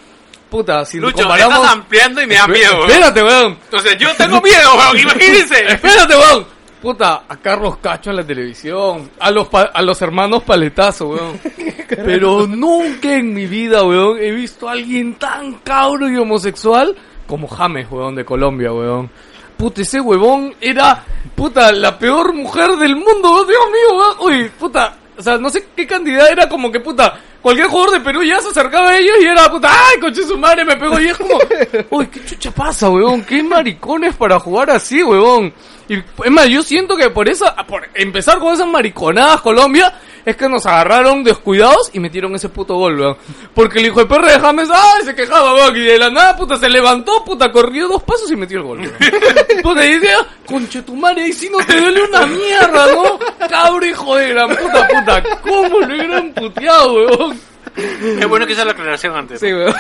[0.48, 1.56] Puta, si Lucho, comparamos...
[1.56, 2.90] estás ampliando y me da miedo, weón.
[2.90, 3.58] Espérate, weón.
[3.64, 5.66] Entonces yo tengo miedo, weón, imagínense.
[5.66, 6.46] Espérate, weón.
[6.85, 11.41] Puta, a Carlos Cacho en la televisión, a los pa- a los hermanos Paletazo, weón.
[11.89, 16.95] Pero nunca en mi vida, weón, he visto a alguien tan cabro y homosexual
[17.26, 19.11] como James, weón, de Colombia, weón.
[19.57, 21.05] Puta, ese huevón era,
[21.35, 23.47] puta, la peor mujer del mundo, weón.
[23.49, 24.16] Dios mío, weón.
[24.43, 28.00] Uy, puta, o sea, no sé qué cantidad era como que, puta, cualquier jugador de
[28.00, 30.98] Perú ya se acercaba a ellos y era, puta, ay, coche su madre, me pegó.
[30.98, 31.38] Y es como,
[31.90, 35.52] uy, qué chucha pasa, weón, qué maricones para jugar así, weón.
[35.88, 39.92] Y es más, yo siento que por esa, por empezar con esas mariconadas Colombia,
[40.24, 43.16] es que nos agarraron descuidados y metieron ese puto gol, weón.
[43.54, 46.36] Porque el hijo de perra de James, ay, se quejaba, weón, y de la nada,
[46.36, 48.94] puta, se levantó, puta, corrió dos pasos y metió el gol, weón.
[49.62, 53.18] Puta, y decía, conche tu madre, y si no te duele una mierda, ¿no?
[53.48, 57.40] Cabro hijo de gran puta, puta, ¿cómo lo hubieran puteado, weón?
[57.76, 59.40] Es bueno que hice la aclaración antes.
[59.40, 59.74] Sí, weón.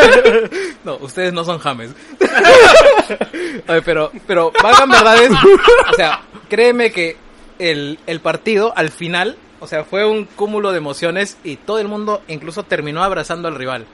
[0.84, 1.90] no, ustedes no son James.
[3.66, 5.30] A ver, pero, pero, valgan verdades.
[5.30, 7.16] O sea, créeme que
[7.58, 11.88] el, el partido, al final, o sea, fue un cúmulo de emociones y todo el
[11.88, 13.84] mundo incluso terminó abrazando al rival.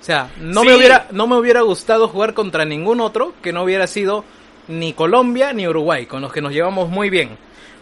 [0.00, 0.68] O sea, no Sí.
[0.68, 4.24] me hubiera, no me hubiera gustado jugar contra ningún otro que no hubiera sido
[4.68, 7.30] ni Colombia ni Uruguay, con los que nos llevamos muy bien.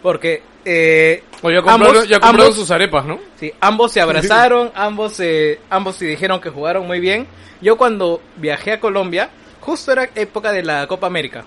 [0.02, 3.18] Porque, eh, O ya compraron, ambos- ya compraron ambos- sus arepas, ¿no?
[3.38, 7.26] Sí, ambos se abrazaron, ambos se, ambos se dijeron que jugaron muy bien.
[7.60, 9.30] Yo cuando viajé a Colombia,
[9.60, 11.44] justo era época de la Copa América.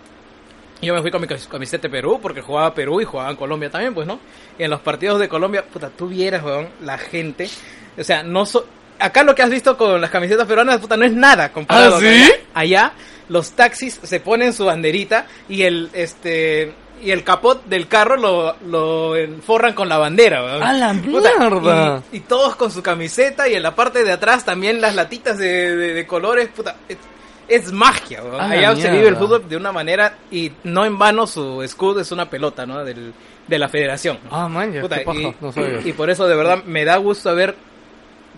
[0.82, 3.70] Yo me fui con mi camiseta de Perú porque jugaba Perú y jugaba en Colombia
[3.70, 4.20] también, pues, ¿no?
[4.60, 7.50] Y en los partidos de Colombia, puta, tú vieras, weón, la gente.
[7.98, 8.68] O sea, no so-
[9.00, 11.96] acá lo que has visto con las camisetas peruanas, puta, no es nada comparado.
[11.96, 12.06] ¿Ah, sí?
[12.08, 12.94] Allá, Allá,
[13.30, 18.56] los taxis se ponen su banderita y el, este, y el capot del carro lo,
[18.68, 20.62] lo forran con la bandera, weón.
[20.64, 21.32] ¡A la mierda!
[22.12, 25.38] y, y todos con su camiseta y en la parte de atrás también las latitas
[25.38, 26.76] de, de- de colores, puta,
[27.48, 28.42] es, magia, weón.
[28.42, 31.62] A la Allá se vive el fútbol de una manera y no en vano su
[31.62, 32.84] escudo es una pelota, ¿no?
[32.84, 33.14] Del,
[33.48, 34.20] de la federación.
[34.24, 34.30] ¿no?
[34.36, 37.56] Ah, man, Puta, qué y, no por eso de verdad me da gusto haber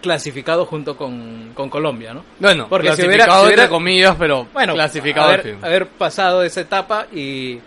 [0.02, 2.24] clasificado junto con, con Colombia, ¿no?
[2.40, 6.44] Bueno, Porque si clasificado hubiera- si hubiera- entre comillas, pero Bueno, clasificado haber, haber pasado
[6.44, 7.60] esa etapa y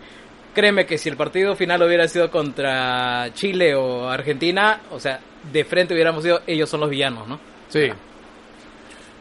[0.53, 5.19] créeme que si el partido final hubiera sido contra Chile o Argentina, o sea,
[5.51, 7.39] de frente hubiéramos sido ellos son los villanos, ¿no?
[7.69, 7.89] Sí.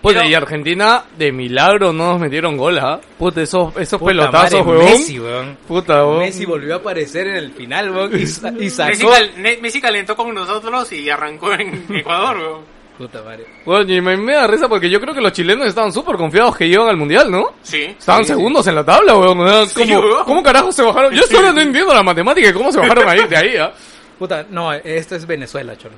[0.00, 2.98] Puta, Pero- y Argentina, de milagro, no nos metieron gol, ¿ah?
[3.18, 4.84] Puta, esos, esos Puta pelotazos, madre, weón.
[4.92, 5.58] Messi, weón.
[5.68, 6.18] Puta, weón.
[6.20, 9.10] Messi volvió a aparecer en el final, weón, y, sa- y Messi, sacó...
[9.12, 12.80] cal- Messi calentó con nosotros y arrancó en Ecuador, weón.
[12.96, 13.44] Puta madre.
[13.66, 16.56] Weón, y me, me da risa porque yo creo que los chilenos estaban súper confiados
[16.56, 17.52] que iban al mundial, ¿no?
[17.62, 17.82] Sí.
[17.98, 19.68] Estaban Sí, segundos en la tabla, weón.
[19.68, 20.24] Sí, ¿Cómo, weón.
[20.24, 21.12] ¿Cómo carajo se bajaron?
[21.14, 23.72] Yo solo no entiendo la matemática y cómo se bajaron ahí, de ahí, ¿ah?
[24.18, 25.94] Puta, no, esto es Venezuela, cholo.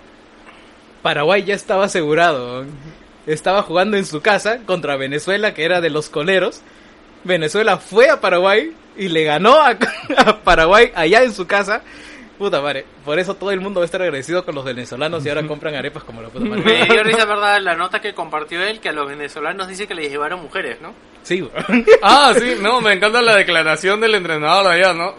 [1.03, 2.53] Paraguay ya estaba asegurado.
[2.61, 3.02] weón.
[3.27, 6.61] Estaba jugando en su casa contra Venezuela, que era de los coleros.
[7.25, 9.77] Venezuela fue a Paraguay y le ganó a,
[10.17, 11.83] a Paraguay allá en su casa.
[12.39, 15.29] Puta madre, por eso todo el mundo va a estar agradecido con los venezolanos y
[15.29, 16.87] ahora compran arepas como la puta Me madre.
[16.91, 20.09] dio risa, verdad, la nota que compartió él, que a los venezolanos dice que le
[20.09, 20.93] llevaron mujeres, ¿no?
[21.23, 21.49] Sí.
[22.03, 25.15] Ah, sí, no, me encanta la declaración del entrenador allá, ¿no?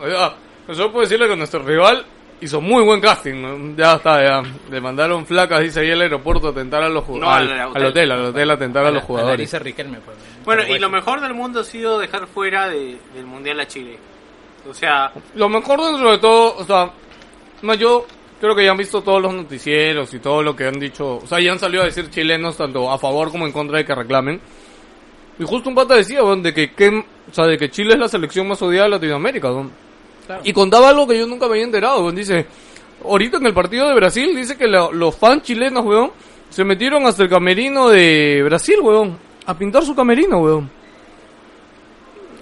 [0.74, 2.06] Yo puedo decirle que nuestro rival
[2.42, 3.42] hizo muy buen casting.
[3.42, 3.76] ¿no?
[3.76, 4.44] Ya está, ya.
[4.70, 7.52] Le mandaron flacas, dice ahí al aeropuerto, a tentar a los No, jugadores.
[7.52, 8.12] al al, hotel.
[8.12, 9.38] al hotel, a tentar a, los jugadores.
[9.40, 10.18] Dice Riquelme, pues.
[10.46, 13.98] Bueno, y lo mejor del mundo ha sido dejar fuera de- del Mundial a Chile.
[14.70, 16.90] O sea, Lo mejor dentro de todo, o sea,
[17.62, 18.06] no, yo
[18.40, 21.28] creo que ya han visto todos los noticieros y todo lo que han dicho, o
[21.28, 23.94] sea, ya han salido a decir chilenos tanto a favor como en contra de que
[23.96, 24.40] reclamen.
[25.40, 26.90] Y justo un pata decía, weón, de que, que-
[27.30, 29.72] o sea, de que Chile es la selección más odiada de Latinoamérica, weón.
[30.44, 32.12] Y contaba algo que yo nunca me había enterado.
[32.12, 32.46] Dice,
[33.04, 36.12] ahorita en el partido de Brasil, dice que los fans chilenos, weón,
[36.50, 40.70] se metieron hasta el camerino de Brasil, weón, a pintar su camerino, weón.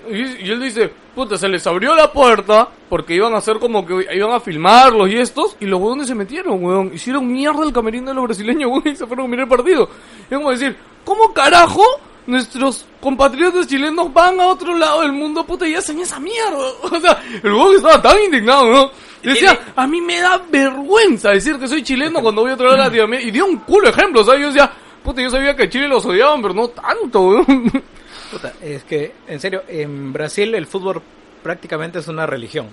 [0.09, 3.85] Y, y él dice, puta, se les abrió la puerta porque iban a hacer como
[3.85, 6.91] que iban a filmarlos y estos, y los huevones se metieron, weón.
[6.93, 9.89] Hicieron mierda el camerino de los brasileños, weón, y se fueron a mirar el partido.
[10.29, 10.75] Y es como decir,
[11.05, 11.83] ¿cómo carajo
[12.27, 16.57] nuestros compatriotas chilenos van a otro lado del mundo, puta, y hacen esa mierda?
[16.83, 18.91] O sea, el huevón estaba tan indignado, ¿no?
[19.23, 22.53] Y decía, Tiene- a mí me da vergüenza decir que soy chileno cuando voy a
[22.55, 23.27] otro lado de Latinoamérica.
[23.27, 24.41] Y dio un culo ejemplo, ¿sabes?
[24.41, 24.71] Yo decía,
[25.03, 27.71] puta, yo sabía que a Chile los odiaban, pero no tanto, weón.
[28.31, 31.01] Puta, es que, en serio, en Brasil el fútbol
[31.43, 32.69] prácticamente es una religión.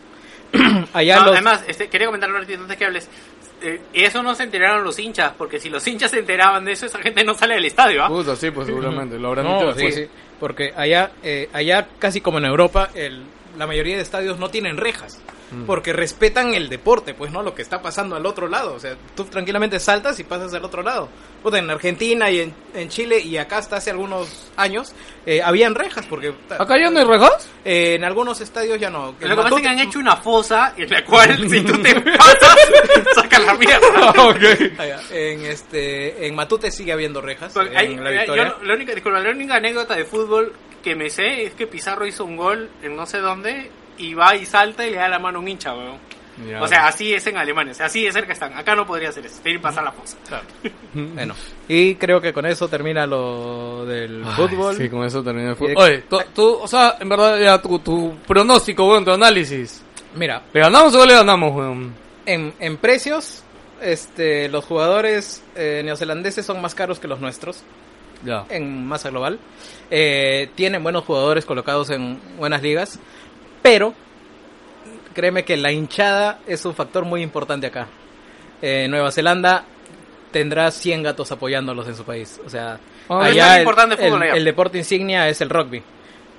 [0.93, 1.33] Allá no, los...
[1.33, 3.09] además, este, quería comentar antes que hables.
[3.63, 6.87] Eh, eso no se enteraron los hinchas, porque si los hinchas se enteraban de eso,
[6.87, 8.09] esa gente no sale del estadio, ¿ah?
[8.09, 9.95] Puta, sí, pues seguramente, lo habrán No, dicho sí, después.
[9.95, 13.23] sí, porque allá, eh, allá casi como en Europa, el,
[13.57, 15.65] la mayoría de estadios no tienen rejas, Mm.
[15.65, 18.97] porque respetan el deporte, pues no lo que está pasando al otro lado, o sea,
[19.17, 21.09] tú tranquilamente saltas y pasas al otro lado.
[21.43, 24.93] Puta, en Argentina y en, en Chile y acá hasta hace algunos años
[25.25, 27.49] eh, habían rejas, porque ¿Acá ya no hay rejas?
[27.65, 29.13] eh, en algunos estadios ya no.
[29.13, 31.95] Lo que pasa es que han hecho una fosa en la cual si tú te
[31.99, 32.57] pasas,
[33.15, 34.11] sacan la mierda.
[34.29, 34.79] ok.
[34.79, 38.45] Allá, en este en Matute sigue habiendo rejas Porque en hay- la yo Victoria.
[38.59, 42.07] no- la, única, disculpa, la única anécdota de fútbol que me sé es que Pizarro
[42.07, 45.19] hizo un gol en no sé dónde y va y salta y le da la
[45.19, 45.99] mano a un hincha, weón.
[46.49, 46.63] Ya.
[46.63, 48.53] O sea, así es en Alemania, o sea, así de cerca están.
[48.57, 50.17] Acá no podría ser eso, tienen que pasar la fosa.
[50.95, 51.35] Bueno,
[51.69, 54.75] y creo que con eso termina lo del Ay, fútbol.
[54.77, 55.75] Sí, con eso termina el fútbol.
[55.77, 59.83] Oye, tú, tú, o sea, en verdad, ya tu, tu pronóstico, weón, tu análisis.
[60.15, 61.93] Mira, ¿Le ganamos o no le ganamos, weón?
[62.25, 63.43] en, en precios,
[63.83, 67.63] este, los jugadores eh, neozelandeses son más caros que los nuestros
[68.25, 68.45] Ya.
[68.49, 69.39] en masa global.
[69.91, 72.99] Eh, tienen buenos jugadores colocados en buenas ligas,
[73.63, 73.95] pero
[75.15, 77.87] créeme que la hinchada es un factor muy importante acá.
[78.63, 79.65] Eh, Nueva Zelanda
[80.31, 82.41] tendrá 100 gatos apoyándolos en su país.
[82.45, 85.83] O sea, es allá el, importante el fútbol el- el deporte insignia es el rugby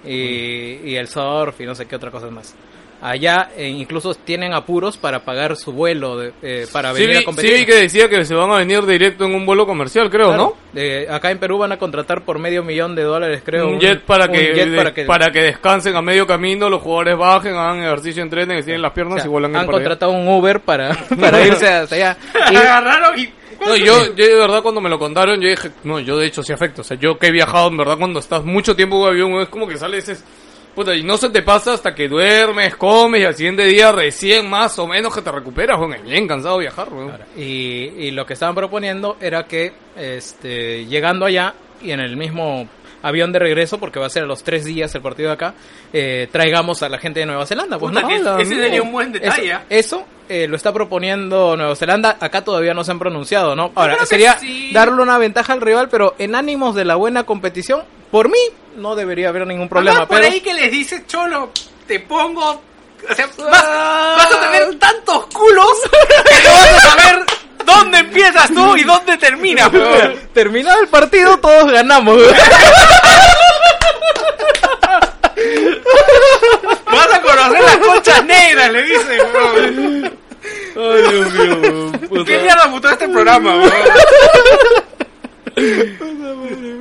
[0.05, 2.55] y, y el surf y no sé qué otra cosa más.
[3.01, 7.57] Allá eh, incluso tienen apuros para pagar su vuelo de- eh, para venir a competir.
[7.59, 10.55] sí que decía que se van a venir directo en un vuelo comercial, creo, Claro.
[10.73, 10.79] ¿no?
[10.81, 13.69] Eh, acá en Perú van a contratar por medio millón de dólares, creo.
[13.69, 16.69] un jet para un que, jet de- para que- para que descansen a medio camino,
[16.69, 19.71] los jugadores bajen, hagan ejercicio, entrenen, tienen las o piernas sea, y vuelan han allá.
[19.71, 20.89] contratado un Uber para,
[21.19, 22.17] para irse hasta allá.
[22.51, 23.29] Y- Agarraron y...
[23.65, 26.41] No, yo, yo de verdad cuando me lo contaron, yo dije, no, yo de hecho
[26.43, 26.81] sí afecto.
[26.81, 29.49] O sea, yo que he viajado, en verdad, cuando estás mucho tiempo en avión, es
[29.49, 30.23] como que sales, es,
[30.75, 34.49] puta, y no se te pasa hasta que duermes, comes, y al siguiente día recién
[34.49, 35.93] más o menos que te recuperas, weón.
[35.93, 37.11] Es bien cansado de viajar, weón.
[37.37, 37.43] Y,
[37.97, 42.67] y lo que estaban proponiendo era que este, llegando allá y en el mismo
[43.01, 45.53] avión de regreso, porque va a ser a los tres días el partido de acá,
[45.93, 47.77] eh, traigamos a la gente de Nueva Zelanda.
[47.79, 49.63] Pues Puta, no, que la- ese sería un buen detalle, Eso, ¿ah?
[49.69, 52.17] eso, eh, lo está proponiendo Nueva Zelanda.
[52.19, 53.71] Acá todavía no se han pronunciado, ¿no?
[53.75, 54.71] Ahora, sería sí.
[54.73, 58.39] darle una ventaja al rival, pero en ánimos de la buena competición, por mí
[58.75, 59.99] no debería haber ningún problema.
[59.99, 61.51] Además, por pero ahí que les dice, cholo,
[61.87, 62.61] te pongo...
[63.09, 65.71] O sea, vas, vas a tener tantos culos
[66.27, 67.25] que no vas a saber
[67.65, 70.19] dónde empiezas tú y dónde terminas, weón.
[70.33, 72.21] terminado el partido, todos ganamos.
[76.91, 79.21] Vas a conocer las conchas negras, le dice.
[80.75, 82.25] Ay, Dios mío.
[82.25, 83.71] ¿Qué mierda puto este programa, weón?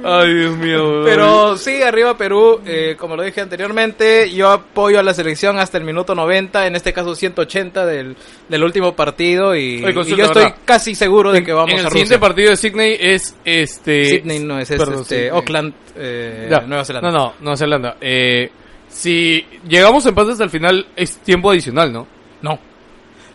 [0.04, 1.02] Ay, Dios mío.
[1.04, 5.78] Pero sí, arriba Perú, eh, como lo dije anteriormente, yo apoyo a la selección hasta
[5.78, 8.16] el minuto 90, en este caso 180 del,
[8.48, 10.58] del último partido y, Oye, y consulta, yo estoy ¿verdad?
[10.64, 14.04] casi seguro de que vamos en el a siguiente partido de Sydney es este.
[14.06, 15.28] Sydney no es, es Perdón, este, Sydney.
[15.30, 16.60] Auckland, eh, Ya.
[16.60, 17.10] Nueva Zelanda.
[17.10, 17.96] No, no, Nueva Zelanda.
[18.00, 18.50] Eh,
[18.88, 22.06] si llegamos a empate hasta el final, es tiempo adicional, ¿no?
[22.42, 22.58] No.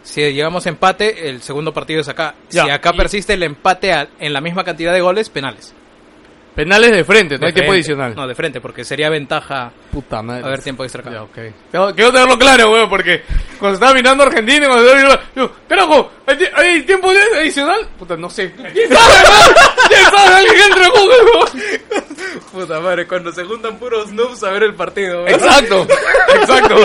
[0.04, 2.36] Si llegamos a empate, el segundo partido es acá.
[2.49, 5.74] Ya, Si acá persiste el empate a- en la misma cantidad de goles, penales.
[6.56, 8.14] Penales de frente, no De hay tiempo adicional.
[8.16, 10.45] No, de frente, porque sería ventaja Puta madre.
[10.45, 11.04] a ver tiempo extra.
[11.12, 11.38] Ya, ok.
[11.72, 13.24] Tengo- Quiero tenerlo claro, weón, porque
[13.60, 17.88] cuando estaba mirando Argentina cuando estaba mirando, yo, carajo, ¿hay, hay tiempo adicional?
[17.97, 18.51] Puta, no sé.
[18.74, 19.54] ¿Quién sabe, weón?
[19.89, 20.36] ¿Quién sabe?
[20.36, 21.47] Alguien entre Google, weón.
[22.51, 25.28] Puta madre, cuando se juntan puros noobs a ver el partido.
[25.28, 25.88] Exacto,
[26.36, 26.76] exacto.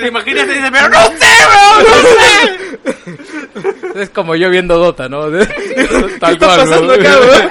[0.00, 0.44] ¿Te imaginas?
[0.46, 1.84] Y dice, pero no sé, weón.
[3.96, 5.30] Es como yo viendo Dota, ¿no?
[5.30, 7.00] Tal ¿Qué está cual, pasando weón.
[7.06, 7.50] acá, weón?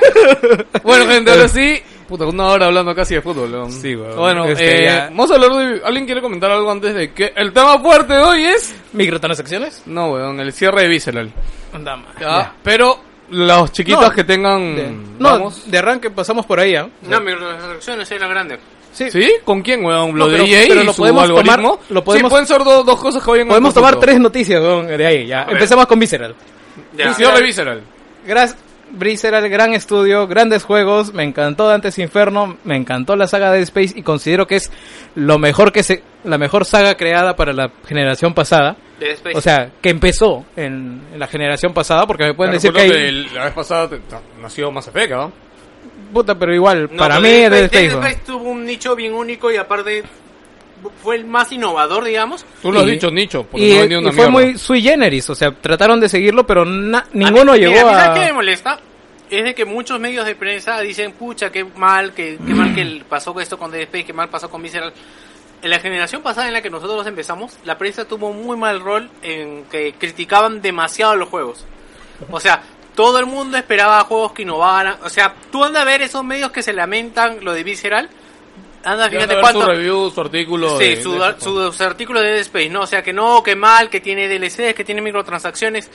[0.84, 1.82] Bueno, gente, ahora sí.
[2.08, 3.72] Puta, una hora hablando casi de fútbol, weón.
[3.72, 4.16] Sí, weón.
[4.16, 5.06] Bueno, Este, eh, ya.
[5.10, 5.82] vamos a hablar de...
[5.84, 7.34] ¿Alguien quiere comentar algo antes de que...
[7.36, 8.76] El tema fuerte de hoy es...
[8.94, 9.82] ¿Microtransacciones?
[9.88, 11.32] No, weón, el cierre de Visceral.
[11.74, 12.06] Anda, ma.
[12.20, 12.54] Ya, Ya.
[12.64, 13.00] Pero
[13.32, 14.76] los chiquitos No, que tengan...
[14.76, 15.70] De- no, vamos.
[15.70, 16.88] de arranque pasamos por ahí, ¿ah?
[17.10, 18.60] No, mi transacción es la grande.
[18.94, 19.10] Sí.
[19.10, 19.28] ¿Sí?
[19.44, 20.12] ¿Con quién, weón?
[20.16, 21.52] ¿Lo No, de pero- EA pero y lo su podemos algoritmo?
[21.56, 24.20] tomar- lo podemos- Sí, pueden ser do- dos cosas que vayan en Podemos tomar tres
[24.20, 25.48] noticias weón, de ahí, ya.
[25.50, 26.36] Empezamos con Visceral.
[26.96, 27.16] Ya.
[27.16, 27.82] Cierre de
[28.92, 29.00] Visceral.
[29.00, 33.62] Gras Visceral, gran estudio, grandes juegos, me encantó Dantes Inferno, me encantó la saga de
[33.62, 34.72] Space y considero que es
[35.16, 38.76] lo mejor que se, la mejor saga creada para la generación pasada.
[39.00, 39.38] De Space.
[39.38, 42.90] O sea, que empezó en, en la generación pasada, porque me pueden decir que hay...
[42.92, 43.90] el- la vez pasada
[44.42, 45.32] nació Mass Effect, ¿no?
[46.14, 47.84] Puta, pero igual, No, para pero mí Dead Dead.
[47.86, 50.04] Space tuvo un nicho bien único y aparte
[51.04, 52.46] fue el más innovador, digamos.
[52.62, 54.48] Tú lo has Y- dicho, Nicho, porque Y, no vendió una y fue mierda.
[54.50, 57.90] muy sui generis, o sea, trataron de seguirlo, pero na- ninguno A mí- llegó mira,
[58.02, 58.06] a...
[58.06, 58.80] ¿sabes qué me molesta?
[59.30, 63.02] Es de que muchos medios de prensa dicen, pucha, qué mal, qué, qué mal que
[63.10, 64.94] pasó esto con Space, qué mal pasó con Visceral.
[65.62, 69.10] En la generación pasada en la que nosotros empezamos, la prensa tuvo muy mal rol
[69.24, 71.66] en que criticaban demasiado los juegos.
[72.30, 72.62] O sea,
[72.94, 74.98] todo el mundo esperaba juegos que innovaran.
[75.04, 78.10] O sea, tú anda a ver esos medios que se lamentan lo de Visceral.
[78.86, 79.62] Anda, fíjate cuánto.
[79.62, 80.78] su review, su artículo.
[80.78, 82.82] Sí, de- su- de- sus artículos de Dead Space, ¿no?
[82.82, 85.90] O sea, que no, que mal, que tiene DLCs, que tiene microtransacciones.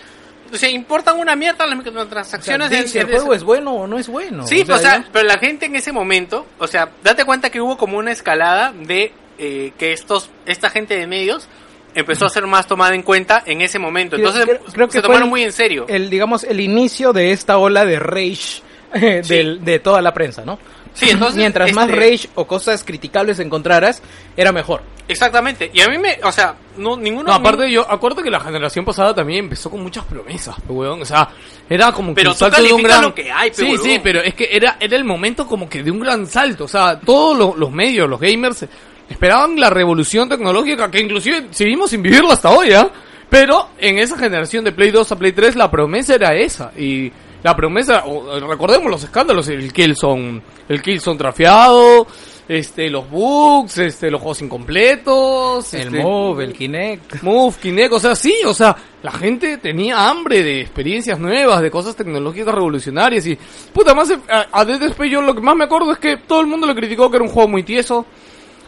[0.53, 2.73] O sea, importan una mierda las O sea, microtransacciones.
[2.73, 4.47] en- si el juego es bueno o no es bueno.
[4.47, 7.61] Sí, o sea, ya- pero la gente en ese momento, o sea, date cuenta que
[7.61, 9.13] hubo como una escalada de
[9.43, 11.49] eh, que estos, esta gente de medios
[11.95, 14.17] empezó a ser más tomada en cuenta en ese momento.
[14.17, 15.87] Entonces, creo- creo que se tomaron el- muy en serio.
[15.89, 18.63] el digamos el inicio de esta ola de rage
[18.93, 19.35] eh, Sí.
[19.37, 20.59] del- de toda la prensa, ¿no?
[20.95, 24.03] Sí, entonces, Mientras más este- rage o cosas criticables encontraras,
[24.37, 24.83] era mejor.
[25.09, 25.71] Exactamente.
[25.73, 27.31] Y a mí me, o sea, no, ninguno...
[27.31, 31.03] No, aparte yo, acuerdo que la generación pasada también empezó con muchas promesas, weón.
[31.03, 31.29] O sea,
[31.69, 33.03] era como que Pero un tú salto de un gran...
[33.03, 35.91] lo que hay, Sí, sí, pero es que era, era el momento como que de
[35.91, 36.65] un gran salto.
[36.65, 38.67] O sea, todos los, los medios, los gamers,
[39.09, 42.89] esperaban la revolución tecnológica que inclusive seguimos sin vivirla hasta hoy, ¿ah?
[43.29, 46.73] Pero en esa generación de Play 2 a Play 3 la promesa era esa.
[46.77, 47.11] Y
[47.43, 52.07] la promesa, o- recordemos los escándalos, el Killzone, el Killzone trafiado,
[52.49, 57.23] este, los bugs, este, los juegos incompletos, El este, Move, el Kinect.
[57.23, 61.71] Move, Kinect, o sea, sí, o sea, la gente tenía hambre de experiencias nuevas, de
[61.71, 63.39] cosas tecnológicas revolucionarias y,
[63.73, 66.41] puta, más a, a Dead Space yo lo que más me acuerdo es que todo
[66.41, 68.05] el mundo le criticó que era un juego muy tieso,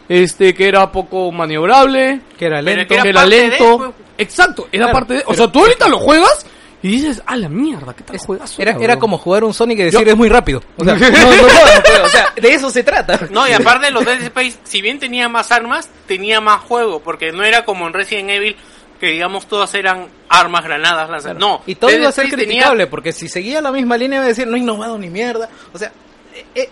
[0.09, 2.87] este, que era poco maniobrable, Que era lento.
[2.95, 3.91] que que era de, lento, pues.
[4.17, 6.45] exacto, era Claro, parte de, o pero- sea, tú ahorita lo juegas
[6.83, 8.59] y dices, a la mierda, ¿qué tal juegas?
[8.59, 10.61] Era, era como jugar un Sonic y decir Yo- es muy rápido.
[10.77, 12.03] O sea, no, no.
[12.05, 13.19] O sea, de eso se trata.
[13.31, 17.31] No, y aparte los Dead Space, si bien tenía más armas, tenía más juego, porque
[17.31, 18.55] no era como en Resident Evil,
[18.99, 21.35] que digamos todas eran armas, granadas, lanzas.
[21.37, 23.97] No, Y todo Dead iba a ser Space tenía- criticable, porque si seguía la misma
[23.97, 25.49] línea iba a decir no he innovado ni mierda.
[25.73, 25.91] O sea,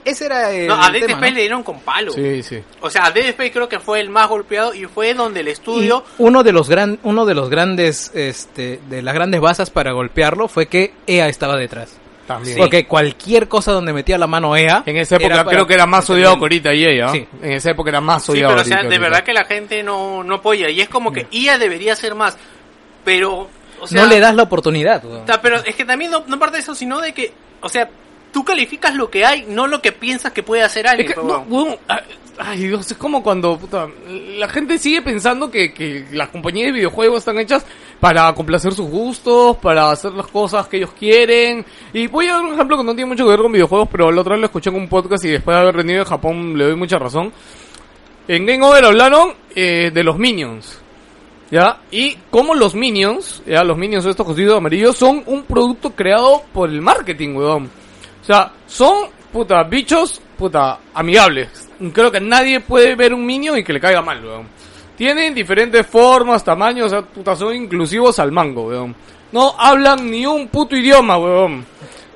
[0.05, 1.36] ese era el No, a Dead tema, Space ¿no?
[1.36, 2.12] le dieron con palo.
[2.14, 2.64] Sí, sí.
[2.82, 5.47] O sea, a Dead Space creo que fue el más golpeado y fue donde el
[5.47, 6.03] estudio...
[6.18, 9.91] Y uno de los gran, uno de los grandes, este, de las grandes basas para
[9.91, 11.97] golpearlo fue que EA estaba detrás.
[12.28, 12.57] También.
[12.57, 14.84] Porque cualquier cosa donde metía la mano EA.
[14.86, 17.09] En esa época creo que era más odiado que ahorita EA.
[17.09, 17.28] Sí.
[17.41, 18.49] En esa época era más Sí, odiado.
[18.53, 19.09] pero o sea, ahorita, de ahorita.
[19.09, 20.70] verdad que la gente no, no apoya.
[20.70, 22.38] Y es como que IA debería ser más.
[23.03, 23.49] Pero,
[23.82, 24.03] o sea...
[24.03, 25.03] no le das la oportunidad.
[25.41, 27.89] pero es que también no, no parte de eso, sino de que, o sea,
[28.32, 31.09] tú calificas lo que hay, no lo que piensas que puede hacer alguien.
[31.09, 31.45] Es que, no,
[32.38, 36.73] ay, Dios, es como cuando puta, la gente sigue pensando que, que las compañías de
[36.73, 37.65] videojuegos están hechas
[37.99, 41.65] para complacer sus gustos, para hacer las cosas que ellos quieren.
[41.93, 44.11] Y voy a dar un ejemplo que no tiene mucho que ver con videojuegos, pero
[44.11, 46.57] la otra vez lo escuché en un podcast y después de haber venido de Japón
[46.57, 47.32] le doy mucha razón.
[48.27, 50.79] En Game Over hablaron eh, de los Minions.
[51.51, 51.82] ¿Ya?
[51.91, 56.69] Y como los Minions, ya, los Minions estos cositos amarillos, son un producto creado por
[56.69, 57.80] el marketing, weón.
[58.22, 61.69] O sea, son, puta, bichos, puta, amigables.
[61.93, 64.47] Creo que nadie puede ver un Minion y que le caiga mal, weón.
[64.95, 68.95] Tienen diferentes formas, tamaños, o sea, puta, son inclusivos al mango, weón.
[69.32, 71.65] No hablan ni un puto idioma, weón.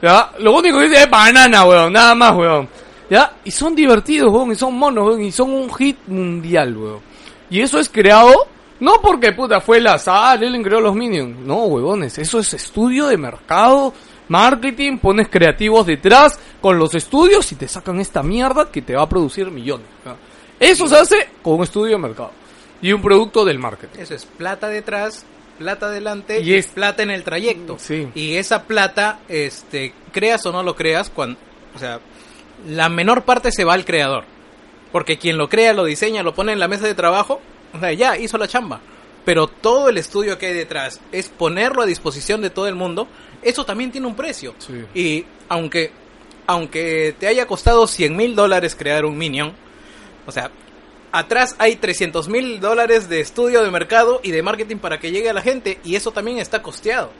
[0.01, 0.31] ¿Ya?
[0.39, 2.69] Lo único que dice es banana, weón, nada más, weón.
[3.09, 3.33] ¿Ya?
[3.43, 6.99] Y son divertidos, weón, y son monos, weón, y son un hit mundial, weón.
[7.49, 8.47] Y eso es creado,
[8.79, 11.39] no porque, puta, fue la azar, él creó los Minions.
[11.39, 13.93] No, huevones, eso es estudio de mercado,
[14.27, 19.03] marketing, pones creativos detrás con los estudios y te sacan esta mierda que te va
[19.03, 19.87] a producir millones.
[20.59, 22.31] Eso se hace con un estudio de mercado
[22.81, 23.99] y un producto del marketing.
[23.99, 25.25] Eso es plata detrás,
[25.57, 27.77] plata adelante Y es- es plata en el trayecto.
[27.79, 28.07] Sí.
[28.15, 31.39] Y esa plata, este, creas o no lo creas, cuando,
[31.75, 31.99] o sea,
[32.67, 34.23] la menor parte se va al creador.
[34.91, 37.41] Porque quien lo crea, lo diseña, lo pone en la mesa de trabajo,
[37.73, 38.79] o sea, ya hizo la chamba.
[39.25, 43.07] pero todo el estudio que hay detrás es ponerlo a disposición de todo el mundo,
[43.45, 44.53] eso también tiene un precio.
[44.57, 44.83] Sí.
[44.93, 45.91] Y aunque,
[46.47, 49.53] aunque te haya costado 100 mil dólares crear un Minion,
[50.25, 50.51] o sea,
[51.11, 55.29] atrás hay 300 mil dólares de estudio de mercado y de marketing para que llegue
[55.29, 57.11] a la gente, y eso también está costeado.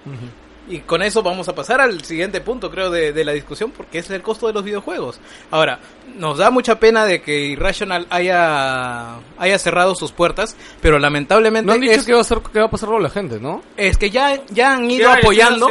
[0.67, 3.99] Y con eso vamos a pasar al siguiente punto, creo, de, de la discusión, porque
[3.99, 5.19] es el costo de los videojuegos.
[5.51, 5.79] Ahora,
[6.17, 11.73] nos da mucha pena de que Irrational haya, haya cerrado sus puertas, pero lamentablemente No
[11.73, 13.61] han dicho es, qué va a hacer, qué va a pasar con la gente, ¿no?
[13.77, 15.67] es que ya, ya han ido Ya, apoyando.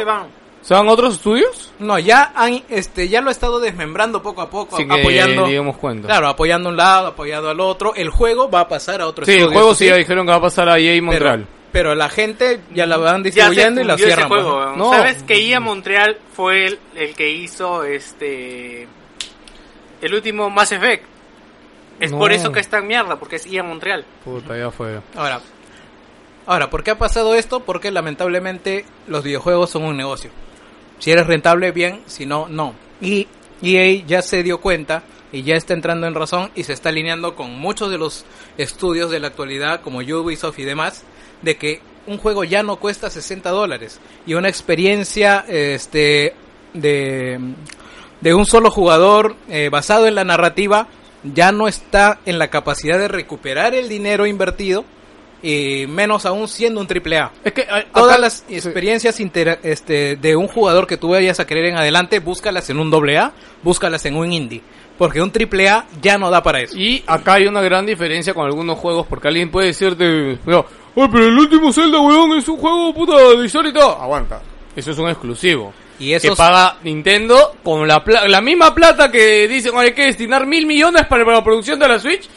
[0.65, 0.79] Se van.
[0.79, 1.71] ¿Se van a otros estudios?
[1.79, 5.45] No, ya han, este, ya lo ha estado desmembrando poco a poco, Sin que apoyando.
[5.47, 6.07] digamos cuenta.
[6.07, 7.93] Claro, apoyando a un lado, apoyando al otro.
[7.95, 10.25] El juego va a pasar a otro Sí, el estudio, juego eso sí ya dijeron
[10.25, 11.39] que va a pasar a EA Montreal.
[11.45, 14.27] pero, pero la gente ya la van Ya se distribuyendo y la cierran.
[14.27, 14.77] juego, pues.
[14.77, 14.89] No.
[14.91, 18.87] ¿Sabes que IA Montreal fue el, el que hizo este
[20.01, 21.03] el último Mass Effect?
[21.99, 22.17] Es No.
[22.19, 24.03] por eso que está en mierda, porque es IA Montreal.
[24.23, 24.99] Puta, ya fue.
[25.15, 25.39] Ahora,
[26.45, 27.61] ahora, ¿por qué ha pasado esto?
[27.61, 30.29] Porque lamentablemente los videojuegos son un negocio.
[30.99, 32.73] Si eres rentable, bien, si no, no.
[33.01, 33.27] Y
[33.61, 37.35] EA ya se dio cuenta y ya está entrando en razón y se está alineando
[37.35, 38.25] con muchos de los
[38.57, 41.03] estudios de la actualidad, como Ubisoft y demás,
[41.41, 46.35] de que un juego ya no cuesta 60 dólares y una experiencia este,
[46.73, 47.39] de,
[48.21, 50.87] de un solo jugador eh, basado en la narrativa
[51.33, 54.85] ya no está en la capacidad de recuperar el dinero invertido
[55.43, 57.31] y menos aún siendo un triple A.
[57.43, 58.55] Es que Todas acá- las sí.
[58.55, 62.79] experiencias intera- este, de un jugador que tú vayas a querer en adelante, búscalas en
[62.79, 63.31] un doble A,
[63.63, 64.61] búscalas en un indie.
[64.97, 66.77] Porque un triple A ya no da para eso.
[66.77, 70.65] Y acá hay una gran diferencia con algunos juegos, porque alguien puede decirte, pero
[70.95, 74.01] el último Zelda, weón, es un juego puta de historia y todo.
[74.01, 74.41] Aguanta.
[74.75, 75.73] Eso es un exclusivo.
[75.99, 79.93] Y Que esos, paga Nintendo con la, pla- la misma plata que dicen, "Oye, hay
[79.93, 82.27] que destinar mil millones para la producción de la Switch.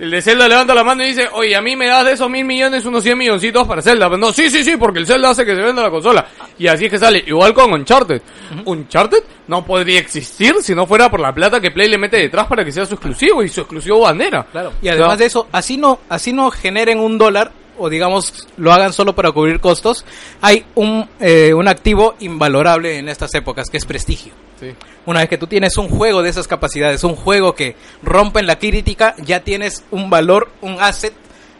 [0.00, 2.30] El de Zelda levanta la mano y dice, oye, a mí me das de esos
[2.30, 4.06] mil millones unos 100 milloncitos para Zelda.
[4.06, 6.26] Pero no, sí, sí, sí, porque el Zelda hace que se venda la consola.
[6.58, 7.22] Y así es que sale.
[7.26, 8.22] Igual con Uncharted.
[8.64, 12.46] Uncharted no podría existir si no fuera por la plata que Play le mete detrás
[12.46, 14.46] para que sea su exclusivo y su exclusivo bandera.
[14.50, 14.72] Claro.
[14.80, 18.92] Y además de eso, así no, así no generen un dólar o digamos lo hagan
[18.92, 20.04] solo para cubrir costos,
[20.40, 24.32] hay un, eh, un activo invalorable en estas épocas que es prestigio.
[24.60, 24.68] Sí.
[25.06, 28.46] Una vez que tú tienes un juego de esas capacidades, un juego que rompe en
[28.46, 31.14] la crítica, ya tienes un valor, un asset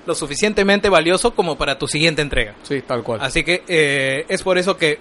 [0.07, 2.55] lo suficientemente valioso como para tu siguiente entrega.
[2.63, 3.21] Sí, tal cual.
[3.23, 4.99] Así que eh, es por eso que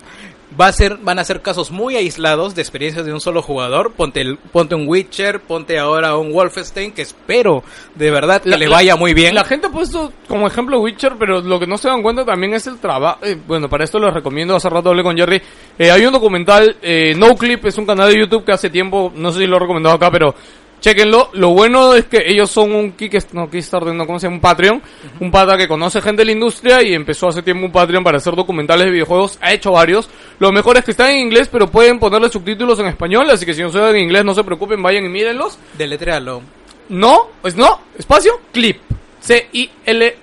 [0.60, 3.91] va a ser, van a ser casos muy aislados de experiencias de un solo jugador.
[3.93, 7.64] Ponte, el, ponte un Witcher, ponte ahora un Wolfenstein, que espero
[7.95, 9.36] de verdad que La- le vaya muy bien.
[9.36, 12.54] La gente ha puesto como ejemplo Witcher, pero lo que no se dan cuenta también
[12.54, 13.20] es el trabajo.
[13.47, 15.41] bueno, para esto les recomiendo, hace rato hablé con Jerry.
[15.78, 19.12] Eh, hay un documental, eh, No Clip, es un canal de YouTube que hace tiempo,
[19.16, 20.34] no sé si lo he recomendado acá, pero
[20.80, 21.30] chequenlo.
[21.34, 24.36] Lo bueno es que ellos son un Kickstarter, no, Kickstarter, no, ¿cómo se llama?
[24.38, 24.82] Un Patreon.
[25.20, 28.18] Un pata que conoce gente de la industria y empezó hace tiempo un Patreon para
[28.18, 29.38] hacer documentales de videojuegos.
[29.42, 30.10] Ha hecho varios.
[30.40, 33.54] Lo mejor es que están en inglés, pero pueden ponerle subtítulos en español, así que
[33.54, 35.60] si no saben inglés, no se preocupen, vayan y mírenlos.
[35.78, 36.42] Deletréalo.
[36.90, 38.78] No, pues no, espacio, clip.
[39.20, 40.16] C-I-L,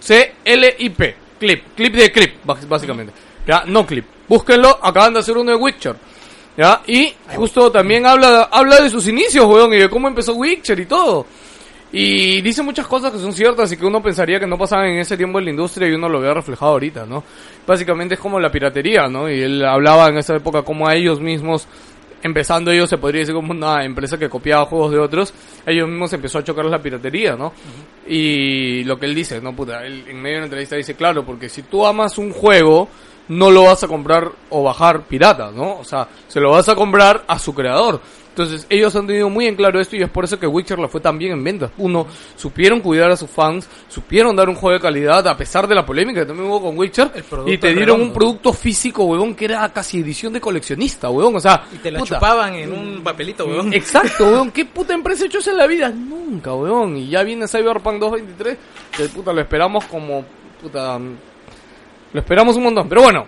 [0.00, 1.16] C-L-I-P.
[1.38, 3.12] Clip, clip de clip, bás- básicamente.
[3.46, 4.04] Ya, no clip.
[4.28, 5.96] Búsquenlo, acaban de hacer uno de Witcher.
[6.56, 10.78] Ya, y justo también habla, habla de sus inicios, weón, y de cómo empezó Witcher
[10.80, 11.26] y todo.
[11.92, 14.98] Y dice muchas cosas que son ciertas y que uno pensaría que no pasaban en
[14.98, 17.24] ese tiempo en la industria y uno lo ve reflejado ahorita, ¿no?
[17.66, 19.28] Básicamente es como la piratería, ¿no?
[19.28, 21.66] Y él hablaba en esa época como a ellos mismos,
[22.22, 25.34] empezando ellos se podría decir como una empresa que copiaba juegos de otros,
[25.66, 27.52] ellos mismos empezó a chocar la piratería, ¿no?
[28.06, 31.24] Y lo que él dice, no puta, él en medio de una entrevista dice, claro,
[31.24, 32.88] porque si tú amas un juego,
[33.30, 35.78] no lo vas a comprar o bajar pirata, ¿no?
[35.78, 38.00] O sea, se lo vas a comprar a su creador.
[38.30, 40.88] Entonces, ellos han tenido muy en claro esto y es por eso que Witcher le
[40.88, 41.70] fue tan bien en ventas.
[41.78, 45.74] Uno, supieron cuidar a sus fans, supieron dar un juego de calidad a pesar de
[45.76, 49.04] la polémica que también hubo con Witcher El producto y te dieron un producto físico,
[49.04, 51.36] huevón, que era casi edición de coleccionista, huevón.
[51.36, 53.72] O sea, Y te la puta, chupaban en un papelito, weón.
[53.72, 54.50] Exacto, weón.
[54.50, 55.88] ¿Qué puta empresa hecho eso en la vida?
[55.88, 56.96] Nunca, weón.
[56.96, 58.58] Y ya viene Cyberpunk 223.
[58.96, 60.24] Que puta, lo esperamos como.
[60.60, 60.98] Puta.
[62.12, 62.88] Lo esperamos un montón.
[62.88, 63.26] Pero bueno,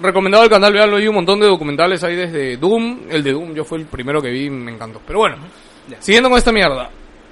[0.00, 0.96] recomendado el canal, veanlo.
[0.96, 3.00] Hay un montón de documentales ahí desde Doom.
[3.10, 5.00] El de Doom, yo fue el primero que vi y me encantó.
[5.06, 5.36] Pero bueno,
[5.88, 6.00] Ya.
[6.00, 6.90] siguiendo con esta mierda.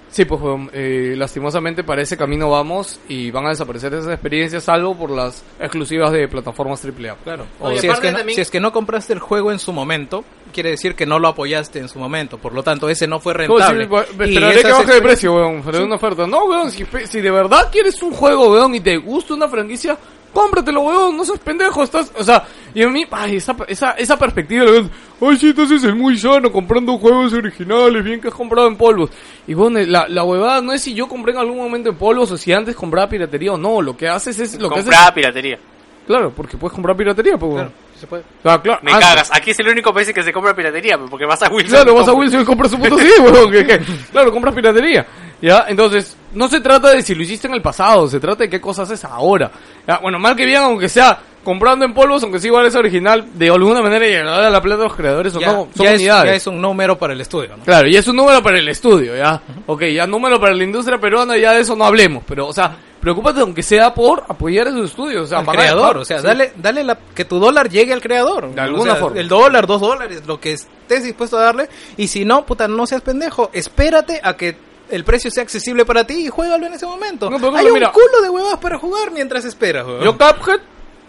[0.09, 4.65] Sí, pues, weón, eh, lastimosamente para ese camino vamos y van a desaparecer esas experiencias,
[4.65, 7.15] salvo por las exclusivas de plataformas AAA.
[7.23, 7.47] Claro.
[7.61, 9.73] Oye, si, es que no, también- si es que no compraste el juego en su
[9.73, 12.39] momento, quiere decir que no lo apoyaste en su momento.
[12.39, 13.85] Por lo tanto, ese no fue ¿Cómo rentable.
[13.85, 16.27] Y va- esperaré que baje de precio, weón, a una oferta.
[16.27, 19.97] No, weón, si, si de verdad quieres un juego, weón, y te gusta una franquicia,
[20.33, 24.17] cómpratelo, weón, no seas pendejo, estás, o sea, y a mí, ay, esa, esa, esa
[24.19, 24.85] perspectiva, ves,
[25.21, 29.11] ay, sí, entonces es muy sano comprando juegos originales, bien que has comprado en polvos.
[29.47, 32.31] Y bueno, la, la huevada no es si yo compré en algún momento en polvos
[32.31, 35.15] o si antes compraba piratería o no, lo que haces es, lo que haces, Compraba
[35.15, 35.59] piratería.
[36.07, 37.91] claro, porque puedes comprar piratería, pues, Claro, weón.
[38.01, 38.23] se puede.
[38.45, 39.31] Ah, claro, Me ah, cagas.
[39.35, 41.71] Aquí es el único país en que se compra piratería, pues, porque vas a Wilson.
[41.83, 42.13] Claro, vas a.
[42.13, 43.51] Wilson y compras su puto CD, weón.
[43.51, 43.81] que- que-
[44.13, 45.07] Claro, compras piratería.
[45.43, 45.65] ¿Ya?
[45.69, 48.61] Entonces, no se trata de si lo hiciste en el pasado, se trata de qué
[48.61, 49.51] cosas haces ahora.
[49.87, 49.99] ¿Ya?
[49.99, 53.49] Bueno, mal que bien, aunque sea comprando en polvos, aunque sí igual es original, de
[53.49, 55.99] alguna manera llegará a la plata de los creadores o Ya, no, son ya es,
[56.01, 56.31] unidades.
[56.31, 57.65] ya es un número para el estudio, ¿no?
[57.65, 59.41] Claro, y es un número para el estudio, ¿ya?
[59.67, 62.77] Ok, ya número para la industria peruana, ya de eso no hablemos, pero, o sea,
[63.01, 66.27] preocúpate aunque sea por apoyar esos estudios, o sea, al creador, o sea, sí.
[66.27, 68.55] dale, dale la, que tu dólar llegue al creador.
[68.55, 69.19] De alguna O sea, forma.
[69.19, 71.71] El dólar, dos dólares, lo que estés dispuesto a darle.
[71.97, 73.49] Y si no, puta, no seas pendejo.
[73.55, 74.57] Espérate a que
[74.91, 77.31] el precio sea accesible para ti y juégalo en ese momento.
[77.31, 80.03] No, pero Hay un mira- culo de huevas para jugar mientras esperas, weón.
[80.03, 80.61] Yo Cuphead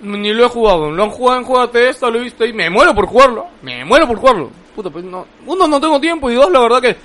[0.02, 2.70] ni lo he jugado, lo han jugado en Juegate esta, lo he visto y me
[2.70, 4.50] muero por jugarlo, me muero por jugarlo.
[4.76, 6.96] Puta, pues no, uno no tengo tiempo y dos la verdad que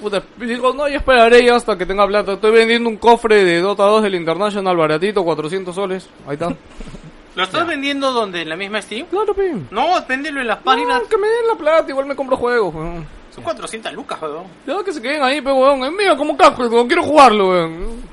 [0.00, 2.32] puta, digo, no, yo esperaré ya hasta que tenga plata.
[2.32, 6.08] Estoy vendiendo un cofre de Dota 2 del International baratito, 400 soles.
[6.26, 6.48] Ahí está.
[7.34, 8.42] ¿Lo estás vendiendo donde?
[8.42, 9.06] ¿En la misma Steam?
[9.06, 9.54] Claro, pe.
[9.70, 11.02] No, véndelo en las páginas.
[11.02, 13.06] No, que me den la plata, igual me compro juegos, weón.
[13.38, 14.44] Son 400 lucas, weón.
[14.66, 15.84] Ya que se queden ahí, pe, weón.
[15.84, 16.86] Es mío como Cuphead, weón.
[16.86, 18.08] Quiero jugarlo, weón.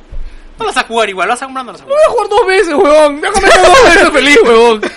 [0.58, 2.00] No vas a jugar igual, vas a comprar, no vas a Lo jugar.
[2.00, 3.22] voy a jugar dos veces, weón.
[3.22, 4.82] Déjame estar dos veces feliz, weón.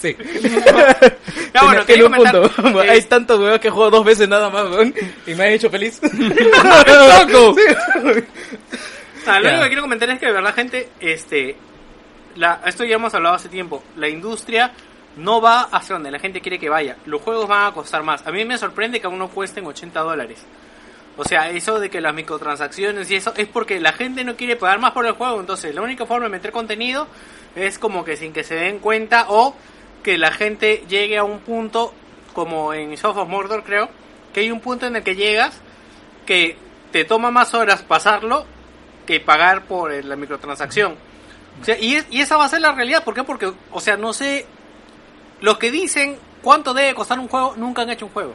[0.00, 0.16] Sí.
[1.52, 2.82] Ya, bueno, quería un comentar, punto.
[2.84, 4.94] eh, Hay tantos huevos que he jugado dos veces nada más, weón.
[5.26, 6.00] Y me ha hecho feliz.
[6.02, 7.54] Exacto.
[9.26, 9.48] Ah, lo Ya.
[9.50, 11.56] único que quiero comentar es que de verdad, gente, este,
[12.36, 13.82] la, esto ya hemos hablado hace tiempo.
[13.96, 14.72] La industria
[15.16, 16.96] no va hacia donde la gente quiere que vaya.
[17.06, 18.26] Los juegos van a costar más.
[18.26, 20.44] A mí me sorprende que aún no cuesten 80 dólares.
[21.16, 24.56] O sea, eso de que las microtransacciones y eso es porque la gente no quiere
[24.56, 25.40] pagar más por el juego.
[25.40, 27.06] Entonces, la única forma de meter contenido
[27.56, 29.54] es como que sin que se den cuenta o
[30.02, 31.92] que la gente llegue a un punto,
[32.32, 33.90] como en Shadow of Mordor, creo,
[34.32, 35.60] que hay un punto en el que llegas
[36.24, 36.56] que
[36.92, 38.46] te toma más horas pasarlo
[39.06, 40.94] que pagar por eh, la microtransacción.
[41.60, 43.02] O sea, y, es- y esa va a ser la realidad.
[43.04, 43.24] ¿Por qué?
[43.24, 44.46] Porque, o sea, no sé.
[45.40, 48.34] Los que dicen cuánto debe costar un juego nunca han hecho un juego.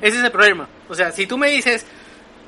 [0.00, 0.68] Ese es el problema.
[0.88, 1.86] O sea, si tú me dices.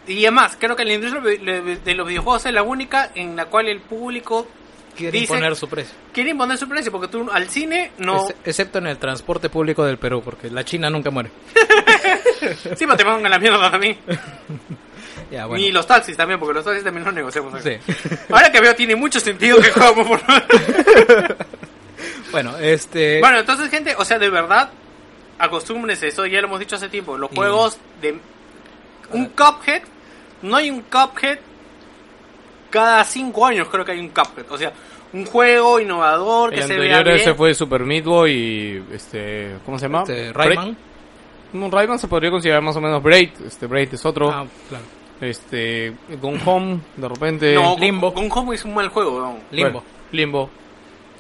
[0.07, 3.67] Y además, creo que la industria de los videojuegos es la única en la cual
[3.69, 4.47] el público
[4.97, 5.93] Quiere dice- imponer su precio.
[6.13, 6.93] quiere imponer su precio.
[6.93, 8.25] Porque tú al cine no.
[8.31, 11.31] Ex- excepto en el transporte público del Perú, porque la China nunca muere.
[12.77, 13.99] Sí, pero te mandan la mierda también.
[15.29, 15.65] Ya, bueno.
[15.65, 17.61] Ni los taxis también, porque los taxis también los negociamos.
[17.61, 17.73] Sí.
[18.31, 20.21] Ahora que veo, tiene mucho sentido que jugamos por.
[22.43, 23.21] Bueno, este...
[23.21, 24.69] Bueno, entonces, gente, o sea, de verdad,
[25.39, 27.17] acostúmbrense, eso ya lo hemos dicho hace tiempo.
[27.17, 28.19] Los Y- juegos de.
[29.13, 29.83] Un Cuphead,
[30.43, 31.39] no hay un Cuphead
[32.71, 34.51] cada cinco años, creo que hay un Cuphead.
[34.51, 34.73] O sea,
[35.13, 37.17] un juego innovador que El se vea anterior bien.
[37.29, 40.03] ese fue Super Meat Boy y este, ¿cómo se llama?
[40.03, 40.33] este.
[40.33, 40.77] Rayman.
[41.53, 44.31] No, Rayman se podría considerar más o menos Braid, este Braid es otro.
[44.31, 44.85] Ah, claro.
[45.23, 47.55] Este, Gone Home, de repente.
[47.55, 48.13] No, Limbo.
[48.13, 49.39] Con Home es un mal juego, weón.
[49.53, 49.71] Limbo.
[49.81, 50.51] Bueno, Limbo.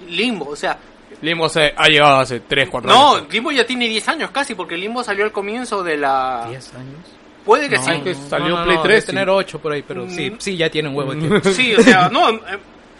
[0.08, 0.76] Limbo, o sea.
[1.22, 3.32] Limbo se ha llegado hace 3, 4 No, años.
[3.32, 6.46] Limbo ya tiene 10 años casi, porque Limbo salió al comienzo de la.
[6.48, 6.98] ¿10 años?
[7.44, 8.00] Puede que No, sí.
[8.02, 9.06] que salió no, no, Play no, 3, debe sí.
[9.06, 10.34] tener 8 por ahí, pero sí, Mm.
[10.38, 11.48] sí, ya tiene un huevo de tiempo.
[11.52, 12.28] Sí, o sea, no.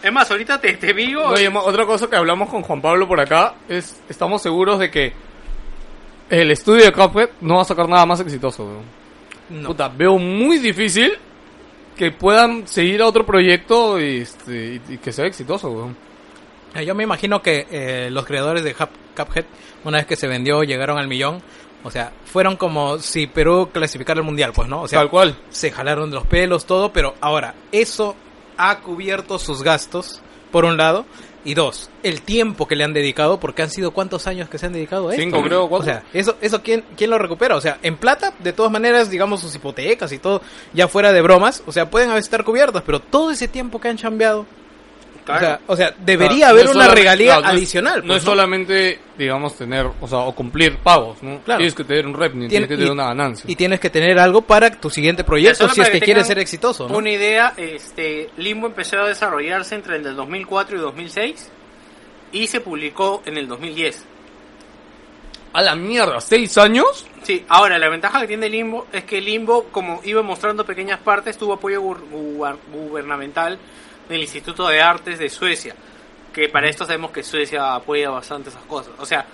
[0.03, 0.95] Es más, ahorita te, te.
[1.13, 4.91] No, además, otra cosa que hablamos con Juan Pablo por acá es, estamos seguros de
[4.91, 5.13] que
[6.31, 8.65] el estudio de Cuphead no va a sacar nada más exitoso.
[8.65, 8.83] weón.
[9.63, 9.69] No.
[9.69, 11.13] Puta, veo muy difícil
[11.97, 15.71] que puedan seguir a otro proyecto y, este, y- y que sea exitoso.
[15.71, 15.97] weón.
[16.75, 19.45] Eh, Yo me imagino que eh, los creadores de Cuphead,
[19.85, 21.43] una vez que se vendió, llegaron al millón.
[21.85, 24.83] O sea, fueron como si Perú clasificara al mundial, pues, ¿no?
[24.83, 25.37] O sea, Tal cual.
[25.51, 28.17] se jalaron los pelos, todo, pero ahora, eso
[28.57, 31.07] ha cubierto sus gastos, por un lado,
[31.45, 34.67] y dos, el tiempo que le han dedicado, porque han sido cuántos años que se
[34.67, 35.23] han dedicado a esto.
[35.23, 35.87] Cinco, creo, O cuatro.
[35.87, 37.55] sea, eso, eso ¿quién, ¿quién lo recupera?
[37.55, 40.43] O sea, en plata, de todas maneras, digamos, sus hipotecas y todo,
[40.73, 43.97] ya fuera de bromas, o sea, pueden estar cubiertos, pero todo ese tiempo que han
[43.97, 44.45] chambeado,
[45.29, 48.01] o sea, o sea, debería No, haber no una regalía claro, no adicional.
[48.03, 51.41] No pues, es solamente, digamos, tener, o sea, o cumplir pagos, ¿no?
[51.41, 51.59] Claro.
[51.59, 53.51] Tienes que tener un revenue, Tiene- tienes que tener y- una ganancia.
[53.51, 56.39] Y tienes que tener algo para tu siguiente proyecto si es que que quieres ser
[56.39, 56.97] exitoso, ¿no?
[56.97, 61.51] Una idea, este, Limbo empezó a desarrollarse entre el del 2004 y 2006
[62.33, 64.05] y se publicó en el 2010.
[65.53, 67.07] A la mierda, ¿seis años?
[67.23, 71.39] Sí, ahora la ventaja que tiene Limbo es que Limbo, como iba mostrando pequeñas partes,
[71.39, 73.59] tuvo apoyo gubernamental
[74.09, 75.75] del Instituto de Artes de Suecia,
[76.33, 78.93] que para esto sabemos que Suecia apoya bastante esas cosas.
[78.99, 79.27] O sea,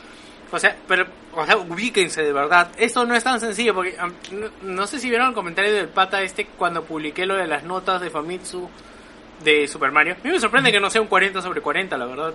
[0.52, 2.70] o sea, pero, o sea, ubíquense de verdad.
[2.76, 3.96] Esto no es tan sencillo porque
[4.32, 7.64] no, no sé si vieron el comentario del pata este cuando publiqué lo de las
[7.64, 8.68] notas de Famitsu
[9.42, 10.14] de Super Mario.
[10.20, 12.34] A mí me sorprende que no sea un 40 sobre 40, la verdad.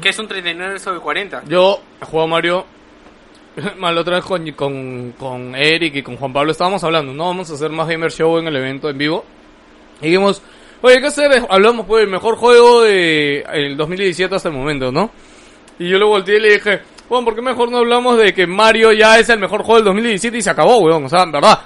[0.00, 1.44] Que es un 39 sobre 40.
[1.46, 2.66] Yo jugado Mario.
[3.78, 7.26] Mal otra vez con, con, con Eric y con Juan Pablo estábamos hablando, ¿no?
[7.26, 9.24] Vamos a hacer más Gamer Show en el evento en vivo.
[10.00, 10.42] Y dijimos,
[10.84, 11.46] oye, ¿qué hacer?
[11.48, 15.10] Hablamos pues el mejor juego de el 2017 hasta el momento, ¿no?
[15.78, 18.46] Y yo le volteé y le dije, bueno, ¿por qué mejor no hablamos de que
[18.46, 21.04] Mario ya es el mejor juego del 2017 y se acabó, weón?
[21.04, 21.60] O sea, en verdad,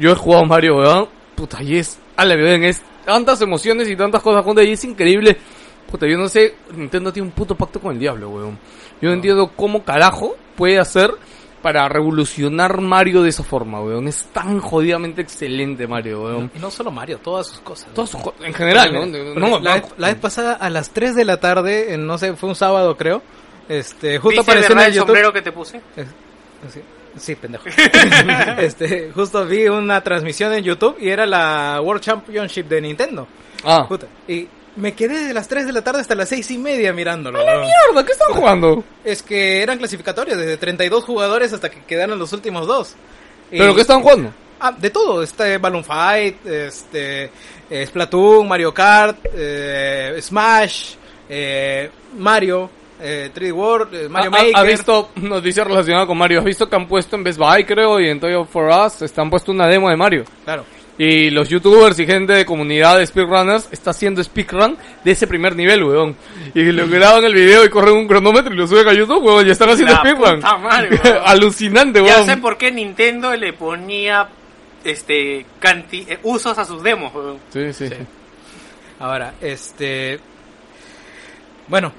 [0.00, 1.08] yo he jugado Mario, weón.
[1.36, 4.84] Puta, y es, a la weón, es tantas emociones y tantas cosas juntas y es
[4.84, 5.36] increíble.
[5.88, 8.58] Puta, yo no sé, Nintendo tiene un puto pacto con el diablo, weón.
[9.00, 11.12] Yo no entiendo cómo carajo puede hacer
[11.62, 14.08] para revolucionar Mario de esa forma, weón.
[14.08, 16.50] Es tan jodidamente excelente Mario, weón.
[16.54, 17.88] Y no solo Mario, todas sus cosas.
[17.88, 17.94] ¿no?
[17.94, 19.06] Todos sus en general, ¿no?
[19.06, 22.18] No, la, no, vez, la vez pasada a las 3 de la tarde, en, no
[22.18, 23.22] sé, fue un sábado creo,
[23.68, 25.06] este, justo ¿Viste apareció en el el YouTube.
[25.06, 25.80] sombrero que te puse?
[25.96, 26.06] Es-
[26.72, 26.80] Sí,
[27.16, 27.64] sí, pendejo.
[28.58, 33.26] este, justo vi una transmisión en YouTube y era la World Championship de Nintendo.
[33.64, 33.86] Ah.
[33.88, 34.46] Puta, Y
[34.76, 37.38] me quedé de las 3 de la tarde hasta las 6 y media mirándolo.
[37.44, 37.60] weón.
[37.62, 38.84] Mierda, ¿qué están jugando?
[39.04, 42.94] Es que eran clasificatorios desde 32 jugadores hasta que quedaron los últimos dos.
[43.50, 44.32] Y- ¿Pero qué están jugando?
[44.60, 47.30] Ah, de todo, este Balloon Fight, este
[47.70, 50.94] eh, Splatoon, Mario Kart, eh, Smash,
[51.28, 52.68] eh, Mario,
[53.00, 54.56] eh, 3D World, eh, Mario ¿Ha- ha- Maker.
[54.56, 56.40] ¿Ha visto noticias relacionadas con Mario?
[56.40, 59.30] ¿Has visto que han puesto en Best Buy, creo, y en Toy for Us, están
[59.30, 60.24] puesto una demo de Mario?
[60.44, 60.64] Claro.
[61.02, 65.56] Y los youtubers y gente de comunidad de speedrunners está haciendo speedrun de ese primer
[65.56, 66.14] nivel, weón.
[66.54, 69.46] Y lo graban el video y corren un cronómetro y lo suben a YouTube, weón.
[69.46, 70.36] Y están haciendo La speedrun.
[70.40, 71.18] puta madre, weón.
[71.24, 72.26] Alucinante, Ya weón.
[72.26, 74.28] sé por qué Nintendo le ponía
[74.84, 77.14] este canti eh, usos a sus demos.
[77.14, 77.38] weón.
[77.50, 77.88] Sí, sí.
[78.98, 80.20] Ahora, este...
[81.66, 81.92] Bueno,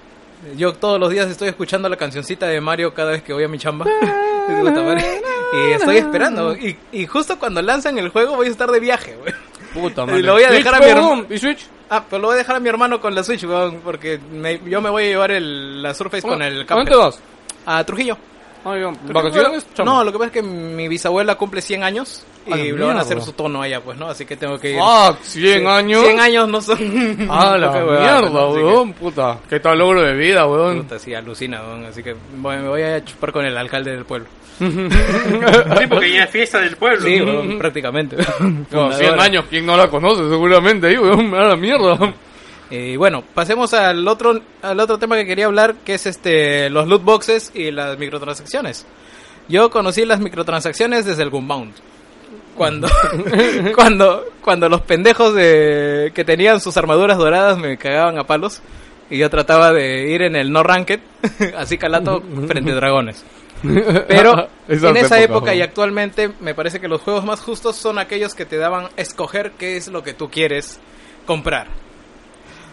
[0.56, 3.48] yo todos los días estoy escuchando la cancioncita de Mario cada vez que voy a
[3.48, 3.88] mi chamba.
[4.60, 5.22] Puta madre.
[5.54, 6.56] y estoy esperando.
[6.56, 9.34] Y, y justo cuando lanzan el juego voy a estar de viaje, güey.
[9.74, 10.22] Puta Y madre.
[10.24, 11.26] lo voy a Switch, dejar a mi hermano.
[11.30, 11.66] ¿Y Switch?
[11.90, 14.62] Ah, pero lo voy a dejar a mi hermano con la Switch, weón, porque me-
[14.66, 17.20] yo me voy a llevar el, la Surface con el ¿A dónde vas?
[17.66, 18.18] A Trujillo.
[18.64, 19.66] ¿Vacaciones?
[19.84, 23.02] No, lo que pasa es que mi bisabuela cumple 100 años y le van a
[23.02, 24.08] hacer su tono allá, pues, ¿no?
[24.08, 24.80] Así que tengo que ir.
[24.82, 26.04] Ah, 100 años.
[26.04, 26.80] 100 años no son.
[27.30, 29.40] Ah, la mierda, weón, puta.
[29.50, 30.84] Qué tal logro de vida, weón.
[30.84, 31.86] Puta, sí, alucina, weón.
[31.86, 34.28] Así que me voy a chupar con el alcalde del pueblo.
[34.62, 37.02] Sí, porque ya es fiesta del pueblo.
[37.02, 37.20] Sí,
[37.58, 38.18] prácticamente.
[38.70, 40.30] No, 100 años, ¿quién no la conoce?
[40.30, 41.98] Seguramente ahí, weón, me da la mierda.
[42.72, 46.88] Y bueno, pasemos al otro al otro tema que quería hablar, que es este los
[46.88, 48.88] loot boxes y las microtransacciones.
[49.50, 51.74] Yo conocí las microtransacciones desde el Gunbound.
[52.56, 52.88] Cuando,
[53.76, 58.62] cuando, cuando los pendejos de, que tenían sus armaduras doradas me cagaban a palos
[59.10, 61.02] y yo trataba de ir en el no ranked,
[61.58, 63.26] así calato, frente a dragones.
[64.08, 68.00] Pero en esa épocas, época y actualmente me parece que los juegos más justos son
[68.00, 70.80] aquellos que te daban escoger qué es lo que tú quieres
[71.26, 71.68] comprar.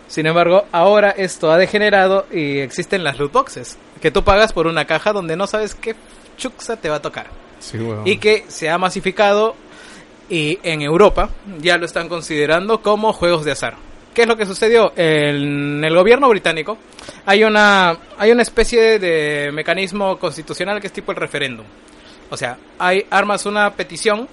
[0.09, 4.67] Sin embargo, ahora esto ha degenerado y existen las loot boxes, que tú pagas por
[4.67, 5.95] una caja donde no sabes qué
[6.37, 7.29] chuxa te va a tocar.
[7.61, 8.07] Sí, weón.
[8.07, 9.55] Y que se ha masificado
[10.31, 13.77] y en Europa ya lo están considerando como juegos de azar.
[14.15, 14.93] ¿Qué es lo que sucedió?
[14.97, 16.79] En el gobierno británico
[17.25, 21.67] hay una, hay una especie de mecanismo constitucional que es tipo el referéndum.
[22.31, 24.29] O sea, hay armas una petición,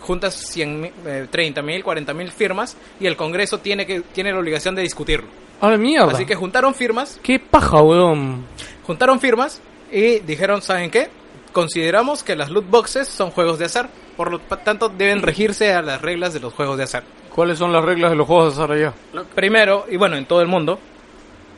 [0.00, 4.32] juntas 100, mi- eh, 30 mil, 40 mil firmas y el Congreso tiene, que, tiene
[4.32, 5.28] la obligación de discutirlo.
[5.60, 6.12] A la mierda.
[6.12, 8.46] Así que juntaron firmas Qué paja, weón.
[8.86, 9.60] juntaron firmas
[9.92, 11.08] y dijeron, ¿saben qué?
[11.52, 15.82] Consideramos que las loot boxes son juegos de azar, por lo tanto deben regirse a
[15.82, 17.02] las reglas de los juegos de azar.
[17.34, 18.94] ¿Cuáles son las reglas de los juegos de azar allá?
[19.34, 20.78] Primero, y bueno, en todo el mundo,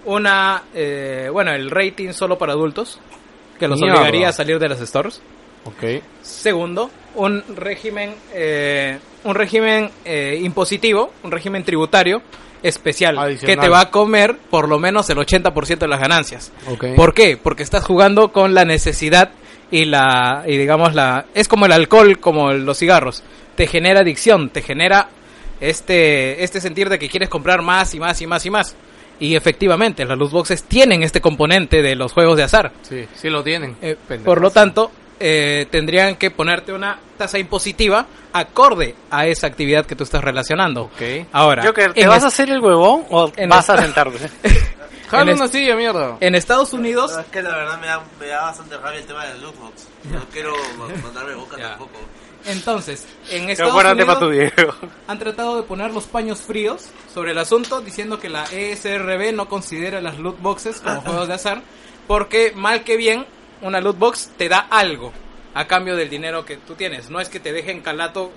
[0.04, 2.98] una, eh, bueno, el rating solo para adultos,
[3.58, 3.98] que los Mierda.
[4.00, 5.22] obligaría a salir de las stores.
[5.64, 6.02] Ok.
[6.22, 12.22] Segundo, un régimen, eh, un régimen eh, impositivo, un régimen tributario
[12.62, 13.56] especial, Adicional.
[13.56, 16.52] que te va a comer por lo menos el 80% de las ganancias.
[16.96, 17.36] ¿Por qué?
[17.36, 19.30] Porque estás jugando con la necesidad
[19.70, 23.22] y la y digamos la es como el alcohol, como los cigarros,
[23.56, 25.08] te genera adicción, te genera
[25.60, 28.76] este este sentir de que quieres comprar más y más y más y más.
[29.18, 32.72] Y efectivamente, las loot boxes tienen este componente de los juegos de azar.
[32.82, 33.76] Sí, sí lo tienen.
[33.80, 34.90] Eh, por lo tanto,
[35.22, 40.82] eh, tendrían que ponerte una tasa impositiva acorde a esa actividad que tú estás relacionando.
[40.82, 41.02] Ok.
[41.32, 44.18] Ahora, Joker, ¿te vas es- a hacer el huevón o en vas a sentarte?
[45.08, 46.16] Jala en una silla, mierda.
[46.20, 49.26] en Estados Unidos es que la verdad me da, me da bastante rabia el tema
[49.26, 49.86] del lootbox.
[50.10, 51.68] No quiero ma- mandarme boca Ya.
[51.70, 51.98] tampoco.
[52.46, 54.30] Entonces, en Estados Unidos para tu
[55.06, 59.48] han tratado de poner los paños fríos sobre el asunto, diciendo que la ESRB no
[59.48, 61.62] considera las loot boxes como juegos de azar,
[62.08, 63.26] porque mal que bien,
[63.62, 65.12] una loot box te da algo
[65.54, 67.10] a cambio del dinero que tú tienes.
[67.10, 68.30] No es que te dejen calato,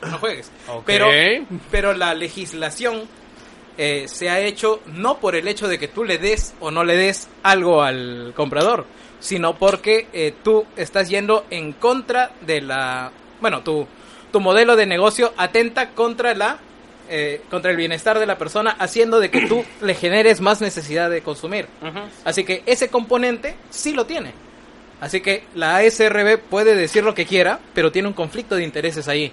[0.00, 0.50] por- no juegues.
[0.86, 1.06] Pero,
[1.70, 3.02] pero la legislación
[3.78, 6.84] eh, se ha hecho no por el hecho de que tú le des o no
[6.84, 8.86] le des algo al comprador,
[9.20, 13.10] sino porque eh, tú estás yendo en contra de la,
[13.40, 13.86] bueno, tu,
[14.32, 16.58] tu modelo de negocio atenta contra la
[17.08, 21.10] eh, contra el bienestar de la persona, haciendo de que tú le generes más necesidad
[21.10, 21.66] de consumir.
[22.24, 24.32] Así que ese componente sí lo tiene.
[25.00, 29.08] Así que la ASRB puede decir lo que quiera, pero tiene un conflicto de intereses
[29.08, 29.32] ahí.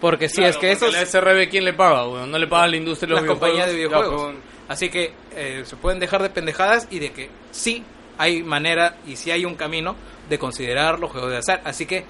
[0.00, 2.26] Porque si es que eso La SRB, ¿quién le paga?
[2.26, 4.08] No le paga la industria de las los compañías de videojuegos.
[4.08, 4.34] videojuegos.
[4.34, 7.84] Ya, pues, Así que eh, se pueden dejar de pendejadas y de que sí
[8.18, 9.96] hay manera y sí hay un camino
[10.28, 11.62] de considerar los juegos de azar.
[11.64, 12.04] Así que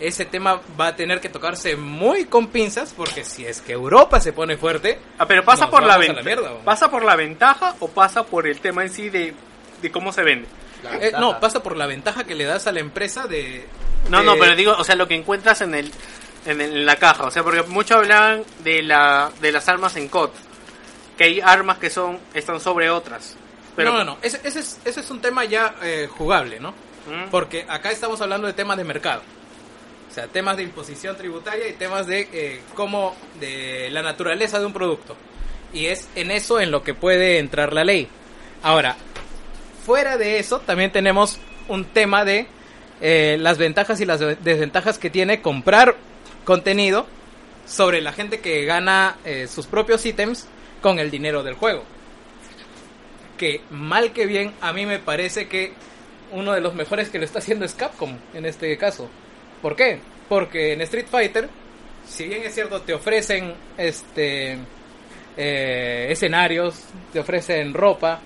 [0.00, 4.20] ese tema va a tener que tocarse muy con pinzas porque si es que Europa
[4.20, 6.58] se pone fuerte, Ah, pero pasa por la la mierda.
[6.64, 9.34] ¿Pasa por la ventaja o pasa por el tema en sí de,
[9.82, 10.48] de cómo se vende?
[11.00, 13.66] eh, no, pasa por la ventaja que le das a la empresa de...
[14.10, 15.90] No, de- no, pero digo, o sea, lo que encuentras en el
[16.46, 19.96] en, el- en la caja, o sea, porque muchos hablan de la de las armas
[19.96, 20.28] en COD,
[21.16, 23.34] que hay armas que son están sobre otras.
[23.76, 26.72] Pero no, no, no, ese, ese es, ese es un tema ya eh, jugable, ¿no?
[26.72, 27.30] ¿Mm?
[27.30, 29.22] Porque acá estamos hablando de temas de mercado.
[30.14, 34.66] O sea, temas de imposición tributaria y temas de eh, cómo, de la naturaleza de
[34.66, 35.16] un producto.
[35.72, 38.06] Y es en eso en lo que puede entrar la ley.
[38.62, 38.94] Ahora,
[39.84, 42.46] fuera de eso, también tenemos un tema de
[43.00, 45.96] eh, las ventajas y las de- desventajas que tiene comprar
[46.44, 47.08] contenido
[47.66, 50.46] sobre la gente que gana eh, sus propios ítems
[50.80, 51.82] con el dinero del juego.
[53.36, 55.72] Que mal que bien, a mí me parece que
[56.30, 59.10] uno de los mejores que lo está haciendo es Capcom en este caso.
[59.64, 59.98] ¿Por qué?
[60.28, 61.48] Porque en Street Fighter,
[62.06, 64.58] si bien es cierto, te ofrecen este
[65.38, 66.84] eh, escenarios,
[67.14, 68.20] te ofrecen ropa,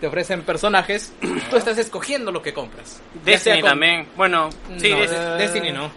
[0.00, 1.12] te ofrecen personajes,
[1.50, 3.02] tú estás escogiendo lo que compras.
[3.24, 4.06] Destiny con- también.
[4.16, 4.48] Bueno,
[4.78, 5.90] sí, No, Destiny, Destiny no.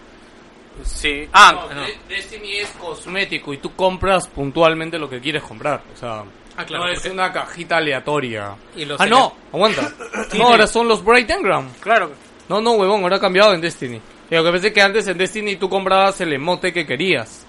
[0.84, 1.30] sí.
[1.34, 1.82] Ah, No, no.
[1.84, 5.84] De- Destiny es cosmético y tú compras puntualmente lo que quieres comprar.
[5.94, 6.24] O sea,
[6.58, 8.56] Ah, claro, no es porque- una cajita aleatoria.
[8.76, 9.94] Y los ah, no, aguanta.
[10.36, 11.70] no, ahora son los Bright Engram.
[11.80, 12.12] claro.
[12.50, 14.02] No, no, huevón, ahora ha cambiado en Destiny.
[14.30, 17.46] Lo que pensé que antes en Destiny tú comprabas el emote que querías.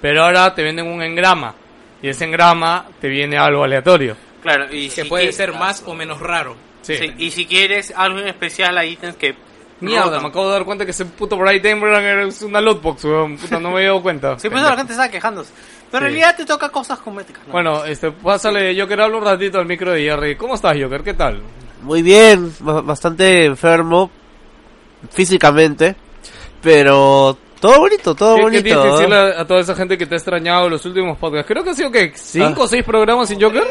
[0.00, 1.54] Pero ahora te venden un engrama.
[2.02, 4.16] Y ese engrama te viene algo aleatorio.
[4.42, 6.56] Claro, y que si puede qui- ser más o menos raro.
[6.82, 6.96] Sí.
[6.96, 9.34] sí, y si quieres algo en especial hay ítems que
[9.80, 10.22] Mierda, rotan.
[10.22, 13.36] me acabo de dar cuenta que ese puto Bright Engram es una lootbox, huevón.
[13.36, 14.38] Puta, no me he dado cuenta.
[14.38, 15.52] Sí, pues la gente está quejándose.
[15.90, 16.18] Pero en Sí.
[16.18, 17.46] realidad te toca cosas cosméticas.
[17.46, 17.52] ¿no?
[17.52, 20.36] Bueno, este, pásale, Joker, habla un ratito al micro de Jerry.
[20.36, 21.02] ¿Cómo estás, Joker?
[21.02, 21.42] ¿Qué tal?
[21.82, 24.10] Muy bien, ba- bastante enfermo
[25.10, 25.96] físicamente,
[26.62, 28.62] pero todo bonito, todo ¿Qué, qué bonito.
[28.64, 31.46] tienes que decirle a, a toda esa gente que te ha extrañado los últimos podcasts?
[31.48, 32.64] Creo que ha sido que cinco Ah.
[32.64, 33.62] o seis programas sin Joker.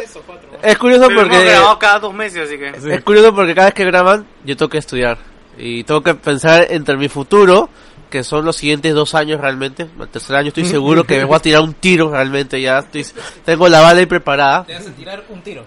[0.61, 2.79] Es curioso Pero hemos porque grabado cada dos meses, así que...
[2.79, 2.91] Sí.
[2.91, 5.17] es curioso porque cada vez que graban yo tengo que estudiar
[5.57, 7.69] y tengo que pensar entre mi futuro,
[8.09, 9.87] que son los siguientes dos años realmente.
[9.99, 12.79] El tercer año estoy seguro que me voy a tirar un tiro realmente ya.
[12.79, 13.05] Estoy,
[13.43, 14.63] tengo la bala ahí preparada.
[14.65, 15.63] Te vas a tirar un tiro.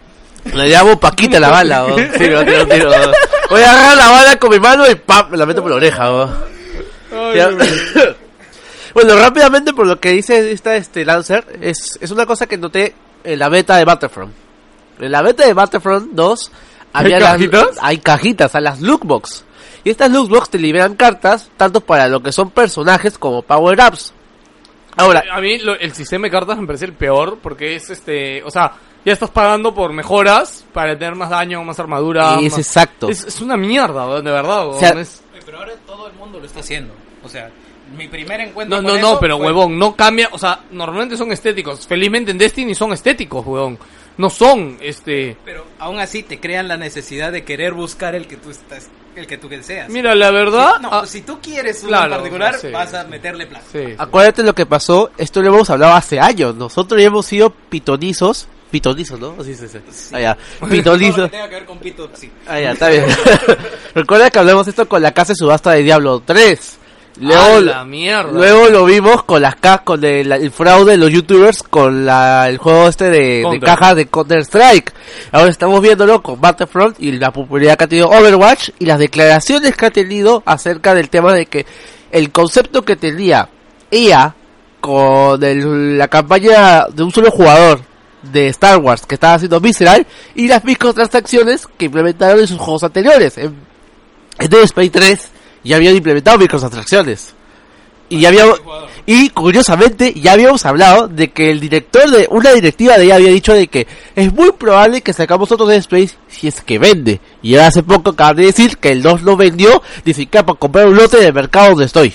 [0.55, 1.97] Le llamo Paquita la bala, ¿o?
[1.97, 2.91] Sí, me voy a tirar un tiro.
[2.91, 3.13] ¿o?
[3.51, 5.31] Voy a agarrar la bala con mi mano y ¡pam!
[5.31, 6.29] Me la meto por la oreja, ¿o?
[8.95, 12.95] Bueno, rápidamente por lo que dice esta este Lancer, es, es una cosa que noté
[13.25, 14.33] en la beta de Battlefront.
[15.01, 16.51] En la beta de Battlefront 2
[16.93, 17.79] ¿Hay había las- cajitas?
[17.81, 19.45] hay cajitas, a las lootbox.
[19.85, 24.13] Y estas lootbox te liberan cartas tanto para lo que son personajes como power-ups.
[24.99, 28.43] Ahora, A mí lo- el sistema de cartas me parece el peor porque es este,
[28.45, 28.73] o sea,
[29.07, 32.37] ya estás pagando por mejoras para tener más daño, más armadura.
[32.41, 33.09] y es más- exacto.
[33.09, 34.67] es, es una mierda, de verdad.
[34.69, 36.95] weón, sea, es- Pero ahora todo el mundo lo está haciendo.
[37.25, 37.51] O sea,
[37.97, 41.17] mi primer encuentro No, con no, no, pero fue- huevón, no cambia, o sea, normalmente
[41.17, 41.87] son estéticos.
[41.87, 43.79] Felizmente en Destiny son estéticos, huevón.
[44.19, 45.37] No son, este...
[45.45, 49.27] Pero aún así te crean la necesidad de querer buscar el que tú estás, el
[49.27, 49.89] que tú deseas.
[49.89, 50.81] Mira, la verdad...
[50.81, 53.65] no, ah, si tú quieres uno claro, en particular, sí, vas a meterle plata.
[53.73, 53.95] sí, sí.
[53.97, 56.55] Acuérdate lo que pasó, esto lo hemos hablado hace años.
[56.55, 58.49] Nosotros ya hemos sido pitonizos.
[58.73, 59.37] Pitonizos, ¿no?
[59.39, 59.81] Así se dice.
[60.13, 60.37] Ah, ya.
[60.69, 61.27] Pitonizos.
[61.31, 62.29] que tenga que ver con pito, sí.
[62.49, 63.05] Ah, ya, está bien.
[63.95, 66.79] Recuerda que hablamos esto con la casa de subasta de Diablo 3.
[67.21, 68.33] Luego, ¡A la mierda!
[68.33, 72.49] luego lo vimos con las cajas, con el, el fraude de los youtubers, con la,
[72.49, 73.61] el juego este de, de Counter.
[73.69, 74.95] caja de Counter Strike.
[75.31, 79.77] Ahora estamos viéndolo con Battlefront y la popularidad que ha tenido Overwatch y las declaraciones
[79.77, 81.67] que ha tenido acerca del tema de que
[82.11, 83.47] el concepto que tenía
[83.91, 84.35] EA
[84.81, 87.81] con el- la campaña de un solo jugador
[88.23, 92.85] de Star Wars que estaba haciendo Visceral y las microtransacciones que implementaron en sus juegos
[92.85, 93.39] anteriores.
[93.39, 93.55] En,
[94.39, 95.31] en Dead Space 3
[95.65, 97.35] ya habían implementado microtransacciones.
[98.09, 98.61] Y ya habíamos,
[99.07, 103.31] y curiosamente ya habíamos hablado de que el director de una directiva de ella había
[103.31, 107.21] dicho de que es muy probable que sacamos otro Dead Space si es que vende.
[107.41, 110.89] Y hace poco acaban de decir que el 2 no vendió, dice que para comprar
[110.89, 112.15] un lote del mercado donde estoy.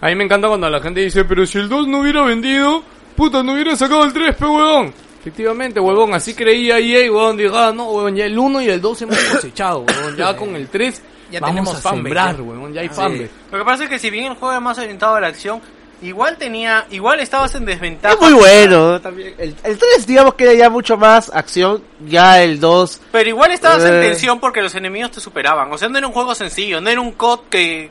[0.00, 2.82] A mí me encanta cuando la gente dice, pero si el 2 no hubiera vendido,
[3.18, 4.94] puta, no hubiera sacado el 3, pe huevón.
[5.20, 8.80] Efectivamente, huevón, así creía EA, huevón, dijo, ah, no, huevón, ya el 1 y el
[8.80, 12.42] 2 hemos cosechado, huevón, ya con el 3 Ya vamos tenemos a fanbase, sembrar, ya.
[12.42, 13.30] huevón, ya hay fanbase.
[13.52, 15.60] Lo que pasa es que si bien el juego es más orientado a la acción,
[16.00, 18.14] igual tenía, igual estabas en desventaja.
[18.14, 19.34] Es muy bueno también.
[19.36, 23.50] El, el 3 digamos que era ya mucho más acción, ya el 2 Pero igual
[23.50, 24.00] estabas en Eh.
[24.00, 25.70] tensión porque los enemigos te superaban.
[25.72, 27.90] O sea, no era un juego sencillo, no era un COD que,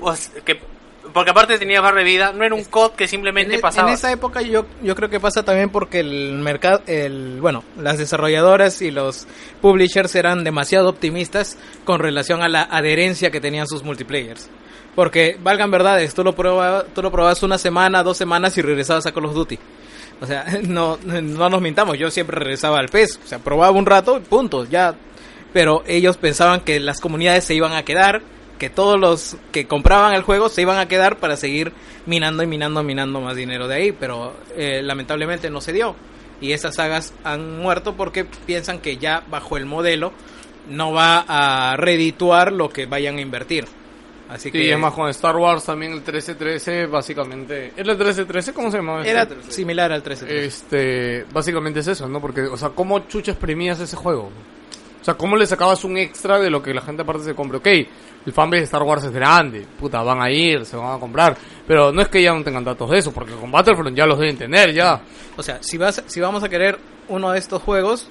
[0.00, 0.60] pues, que
[1.12, 3.88] porque aparte barra de vida, no era un COD que simplemente En, e- pasaba.
[3.88, 7.98] en esa época yo, yo creo que pasa también porque el mercado, el, bueno, las
[7.98, 9.26] desarrolladoras y los
[9.60, 14.48] publishers eran demasiado optimistas con relación a la adherencia que tenían sus multiplayers.
[14.94, 19.06] Porque, valgan verdades, tú lo, probabas, tú lo probabas una semana, dos semanas y regresabas
[19.06, 19.58] a Call of Duty.
[20.20, 23.20] O sea, no, no nos mintamos, yo siempre regresaba al PES.
[23.24, 24.94] O sea, probaba un rato y punto, ya.
[25.52, 28.22] Pero ellos pensaban que las comunidades se iban a quedar,
[28.58, 31.72] que todos los que compraban el juego se iban a quedar para seguir
[32.06, 33.92] minando y minando, minando más dinero de ahí.
[33.92, 35.96] Pero eh, lamentablemente no se dio.
[36.40, 40.12] Y esas sagas han muerto porque piensan que ya bajo el modelo
[40.68, 43.66] no va a redituar lo que vayan a invertir.
[44.28, 47.66] Así Sí, que es más con Star Wars también el 1313 básicamente...
[47.68, 48.54] ¿Es el 1313?
[48.54, 49.04] ¿Cómo se llamaba?
[49.04, 49.52] era este?
[49.52, 50.44] similar al 13.
[50.44, 52.20] Este, básicamente es eso, ¿no?
[52.20, 54.30] Porque, o sea, ¿cómo chucha exprimías ese juego?
[55.02, 57.58] O sea, ¿cómo le sacabas un extra de lo que la gente aparte se compre?
[57.58, 57.66] Ok,
[58.24, 61.36] el fanbase de Star Wars es grande, puta, van a ir, se van a comprar,
[61.66, 64.18] pero no es que ya no tengan datos de eso, porque con Battlefront ya los
[64.18, 65.02] deben tener, ya.
[65.36, 68.08] O sea, si, vas, si vamos a querer uno de estos juegos,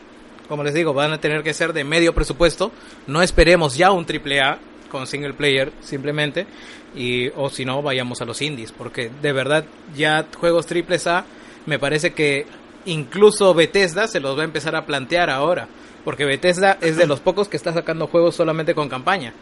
[0.51, 2.73] como les digo, van a tener que ser de medio presupuesto.
[3.07, 4.59] No esperemos ya un triple A
[4.89, 6.45] con single player simplemente.
[6.93, 8.73] Y, o si no, vayamos a los indies.
[8.73, 9.63] Porque de verdad,
[9.95, 11.23] ya juegos triples A,
[11.65, 12.45] me parece que
[12.83, 15.69] incluso Bethesda se los va a empezar a plantear ahora.
[16.03, 19.33] Porque Bethesda es de los pocos que está sacando juegos solamente con campaña.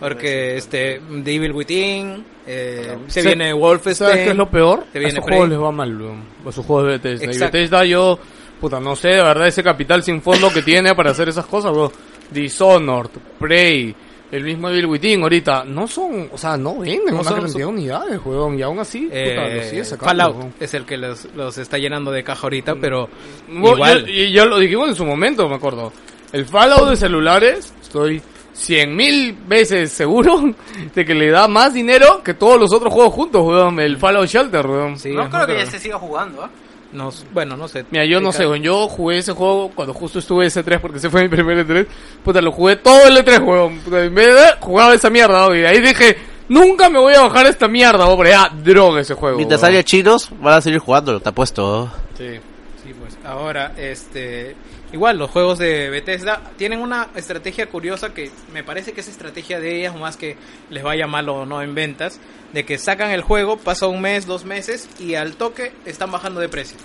[0.00, 4.08] Porque este, The Evil Within, eh, se Se- viene Wolfenstein.
[4.10, 4.80] ¿Sabes qué es lo peor?
[4.80, 5.36] A viene esos Prey.
[5.38, 6.22] juegos les va mal, weón.
[6.46, 7.32] A sus juegos de Bethesda.
[7.34, 7.38] Y.
[7.38, 8.18] Bethesda yo,
[8.60, 11.72] puta, no sé, de verdad, ese capital sin fondo que tiene para hacer esas cosas,
[11.72, 11.92] weón.
[12.30, 13.94] Dishonored, Prey,
[14.32, 17.58] el mismo Evil Within ahorita, no son, o sea, no venden No una son- cantidad
[17.58, 18.58] de unidades, weón.
[18.58, 20.54] Y aún así, puta, Eh, lo sigue sacando, Fallout weón.
[20.60, 23.08] es el que los, los está llenando de caja ahorita, pero
[23.48, 24.06] Bueno, igual.
[24.06, 25.92] yo- y ya lo dijimos en su momento, me acuerdo.
[26.32, 28.20] El Fallout de celulares, estoy
[28.52, 30.54] cien mil veces seguro
[30.94, 33.78] de que le da más dinero que todos los otros juegos juntos, weón.
[33.80, 34.98] El Fallout Shelter, weón.
[34.98, 36.50] Sí, no creo que ya se siga jugando, ¿ah?
[36.92, 37.84] No, bueno, no sé.
[37.90, 38.44] Mira, yo no sé.
[38.60, 41.86] Yo jugué ese juego cuando justo estuve ese 3 porque ese fue mi primer E3.
[42.24, 43.78] Puta, lo jugué todo el E3, weón.
[43.80, 45.60] Puta, en vez de jugaba esa mierda, weón.
[45.60, 46.16] Y ahí dije,
[46.48, 48.18] nunca me voy a bajar esta mierda, weón.
[48.18, 49.36] Pero ya, droga ese juego.
[49.36, 49.74] Mientras weón.
[49.74, 51.90] haya chinos, van a seguir jugándolo, te apuesto.
[52.16, 52.38] Sí.
[52.82, 54.54] Sí, pues ahora, este,
[54.96, 59.60] igual los juegos de Bethesda tienen una estrategia curiosa que me parece que es estrategia
[59.60, 60.38] de ellas más que
[60.70, 62.18] les vaya mal o no en ventas,
[62.54, 66.40] de que sacan el juego, pasa un mes, dos meses y al toque están bajando
[66.40, 66.78] de precio.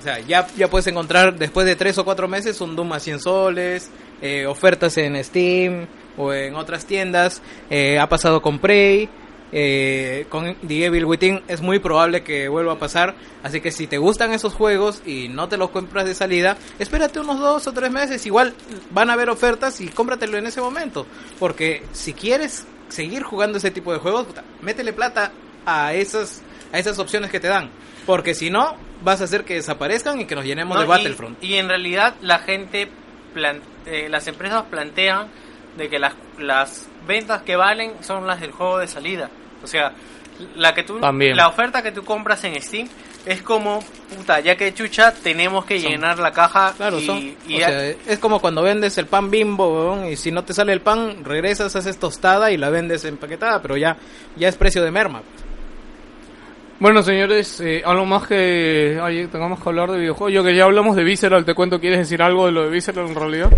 [0.00, 3.20] O sea, ya, puedes encontrar después de tres o cuatro meses un Doom a 100
[3.20, 3.90] soles,
[4.20, 5.86] eh, ofertas en Steam
[6.18, 7.40] o en otras tiendas,
[7.70, 9.08] eh, ha pasado con Prey,
[9.56, 13.14] eh, con The Evil Within es muy probable que vuelva a pasar,
[13.44, 17.20] así que si te gustan esos juegos y no te los compras de salida, espérate
[17.20, 18.52] unos dos o tres meses, igual
[18.90, 21.06] van a haber ofertas y cómpratelo en ese momento,
[21.38, 25.30] porque si quieres seguir jugando ese tipo de juegos, puta, métele plata
[25.64, 27.70] a esas a esas opciones que te dan,
[28.06, 28.74] porque si no
[29.04, 31.38] vas a hacer que desaparezcan y que nos llenemos No, de Battlefront.
[31.40, 32.88] Y, en realidad la gente,
[33.86, 35.28] eh, las empresas plantean
[35.76, 39.30] de que las, las ventas que valen son las del juego de salida.
[39.64, 39.92] O sea,
[40.56, 41.36] la que tú, También.
[41.36, 42.88] la oferta que tú compras en Steam
[43.24, 43.80] es como,
[44.16, 46.74] puta, ya que chucha, tenemos que Son- llenar la caja.
[46.76, 47.18] Claro, y, son,
[47.48, 50.52] y o ya- sea, es como cuando vendes el pan bimbo, y si no te
[50.52, 53.96] sale el pan, regresas, haces tostada y la vendes empaquetada, pero ya,
[54.36, 55.22] ya es precio de merma.
[56.80, 60.34] Bueno, señores, eh, algo más que ay, tengamos que hablar de videojuegos.
[60.34, 63.06] Yo que ya hablamos de Visceral, te cuento, ¿quieres decir algo de lo de Visceral
[63.06, 63.50] en realidad?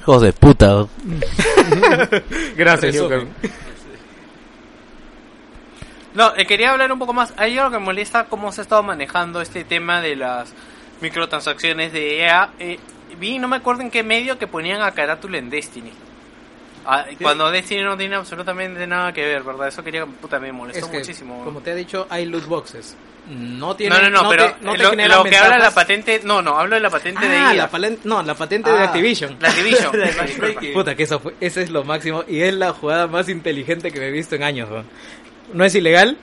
[0.00, 0.84] Hijos de puta.
[2.56, 2.96] Gracias.
[6.14, 7.32] No, eh, quería hablar un poco más.
[7.36, 10.52] Hay algo que me molesta cómo se ha estado manejando este tema de las
[11.00, 12.50] microtransacciones de EA.
[12.58, 12.78] Eh,
[13.18, 15.92] vi, no me acuerdo en qué medio, que ponían a carátula en Destiny.
[16.86, 19.68] Ah, cuando Destiny no tiene absolutamente nada que ver, ¿verdad?
[19.68, 21.44] Eso quería, puta, me molestó Es que, muchísimo.
[21.44, 22.96] como te he dicho, hay loot boxes.
[23.28, 26.22] No no, tiene, no, no, pero te, no te lo, lo que habla la patente,
[26.24, 27.54] no, no, hablo de la patente de Ah, EA.
[27.54, 29.36] la palen- no, la patente de Ah, Activision.
[29.38, 29.92] La Activision.
[30.72, 34.00] Puta, que eso fue, ese es lo máximo y es la jugada más inteligente que
[34.00, 34.70] me he visto en años.
[34.70, 34.86] weón.
[35.52, 36.16] No es ilegal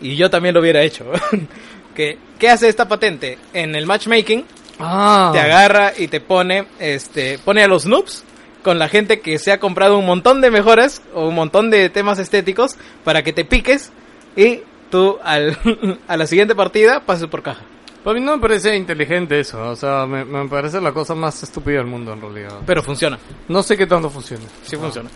[0.00, 1.06] y yo también lo hubiera hecho.
[1.94, 3.38] ¿Qué hace esta patente?
[3.52, 4.44] En el matchmaking
[4.78, 8.24] Ah, te agarra y te pone, este, pone a los noobs
[8.62, 11.88] con la gente que se ha comprado un montón de mejoras o un montón de
[11.88, 13.92] temas estéticos para que te piques
[14.36, 14.60] y
[14.90, 15.56] tú al,
[16.08, 17.62] a la siguiente partida pases por caja.
[18.02, 21.40] Para mí no me parece inteligente eso, o sea, me, me parece la cosa más
[21.42, 22.58] estúpida del mundo en realidad.
[22.66, 23.18] Pero funciona.
[23.48, 24.44] No sé qué tanto funciona.
[24.64, 25.08] Sí funciona.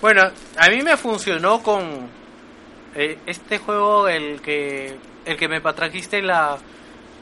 [0.00, 0.22] Bueno,
[0.58, 2.08] a mí me funcionó con
[2.94, 6.58] eh, este juego, el que el que me trajiste la,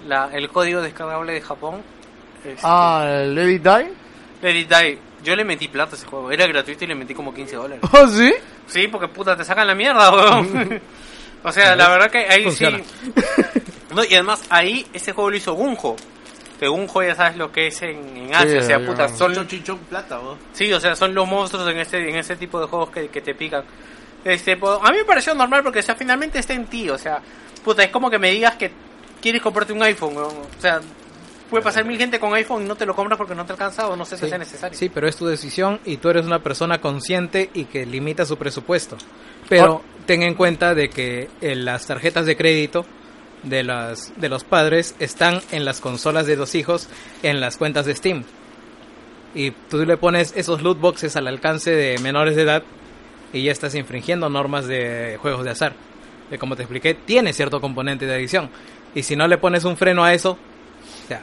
[0.07, 1.82] la, el código descargable de Japón.
[2.44, 3.93] Este, Ah, el Let It Die.
[4.43, 4.99] Let It Die.
[5.23, 6.32] Yo le metí plata a ese juego.
[6.32, 7.85] Era gratuito y le metí como 15 dólares.
[7.93, 8.32] ¿Oh, sí?
[8.66, 10.81] Sí, porque puta, te sacan la mierda, weón.
[11.44, 12.78] o sea, la verdad que ahí Funciona.
[12.78, 13.12] sí.
[13.94, 15.97] No, y además ahí ese juego lo hizo Gunjo.
[16.59, 18.61] Que Gunjo ya sabes lo que es en, en Asia.
[18.61, 20.39] o sea, puta, son Son chichón plata, vos.
[20.55, 23.20] Sí, o sea, son los monstruos en ese, en ese tipo de juegos que, que
[23.20, 23.65] te pican.
[24.24, 27.20] Este, a mí me pareció normal porque, o sea, finalmente está en ti, o sea,
[27.65, 28.70] puta, es como que me digas que
[29.20, 30.81] quieres comprarte un iPhone, o sea,
[31.51, 33.89] puede pasar mil gente con iPhone y no te lo compras porque no te alcanza
[33.89, 34.28] o no sé si Sí.
[34.31, 34.78] sea necesario.
[34.78, 38.36] Sí, pero es tu decisión y tú eres una persona consciente y que limita su
[38.39, 38.97] presupuesto.
[39.49, 42.86] Pero ten en cuenta de que eh, las tarjetas de crédito
[43.43, 46.89] de las de los padres están en las consolas de los hijos
[47.24, 48.24] en las cuentas de Steam.
[49.35, 52.62] Y tú le pones esos loot boxes al alcance de menores de edad
[53.32, 55.74] y ya estás infringiendo normas de juegos de azar.
[56.30, 58.50] De como te expliqué, tiene cierto componente de adicción.
[58.94, 61.22] Y si no le pones un freno a eso, o sea,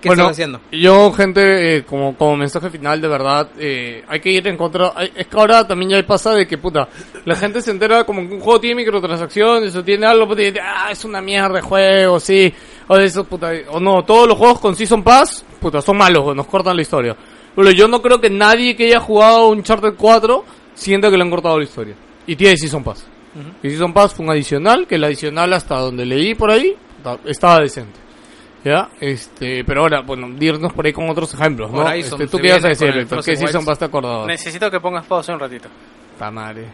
[0.00, 0.60] ¿qué bueno, estás haciendo?
[0.72, 4.92] Yo, gente, eh, como, como mensaje final, de verdad, eh, hay que ir en contra.
[4.94, 6.88] hay- Es que ahora también ya pasa de que, puta,
[7.24, 10.46] la gente se entera como que un juego tiene microtransacciones o tiene algo, puta, y
[10.46, 12.52] dice, ah, es una mierda de juego, sí.
[12.88, 16.46] O eso, puta, o no, todos los juegos con Season Pass, puta, son malos, nos
[16.46, 17.16] cortan la historia.
[17.54, 20.44] Pero yo no creo que nadie que haya jugado Uncharted 4
[20.82, 21.94] sienta que le han cortado la historia.
[22.26, 23.06] Y tiene Season Pass.
[23.62, 27.18] Y Season Pass fue un adicional, que el adicional hasta donde leí por ahí, ta-
[27.24, 27.98] estaba decente.
[28.64, 28.90] ¿Ya?
[29.00, 31.80] Este, pero ahora, bueno, dirnos por ahí con otros ejemplos, ¿no?
[31.80, 33.24] Horizon Este, ¿Tú qué ibas a decir, Héctor?
[33.24, 33.64] ¿Qué Season.
[33.64, 34.26] Pass te acordado?
[34.26, 35.68] Necesito que pongas pausa un ratito.
[36.12, 36.66] Puta madre.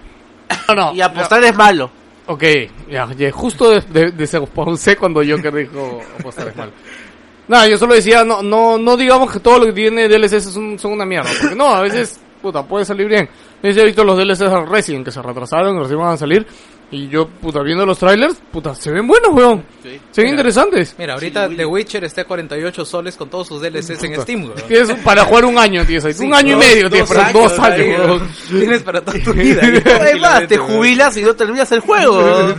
[0.69, 0.95] No, no.
[0.95, 1.91] Y apostar es malo.
[2.27, 2.45] Ok,
[2.91, 6.71] ya, ya, justo de, de, de ese pausé cuando Joker dijo apostar es mal.
[7.49, 10.79] Nada, yo solo decía, no, no, no digamos que todo lo que tiene DLCs son,
[10.79, 13.27] son una mierda, porque no, a veces, puta, puede salir bien.
[13.63, 16.47] Yo he visto los DLCs de Resident que se retrasaron, que recién van a salir,
[16.91, 19.65] y yo, puta, viendo los trailers, puta, se ven buenos, weón.
[19.83, 20.31] Se ven Mira.
[20.31, 20.95] interesantes.
[20.99, 24.55] Mira, ahorita The Witcher está a 48 soles con todos sus DLCs en Steam, weón.
[24.69, 26.19] Que es para jugar un año, tío, ¿sabes?
[26.21, 28.29] un año dos- y medio, tío, dos para años, dos años, weón.
[28.49, 29.61] Tienes para toda tu vida.
[30.01, 32.55] Además, te jubilas y no terminas el juego.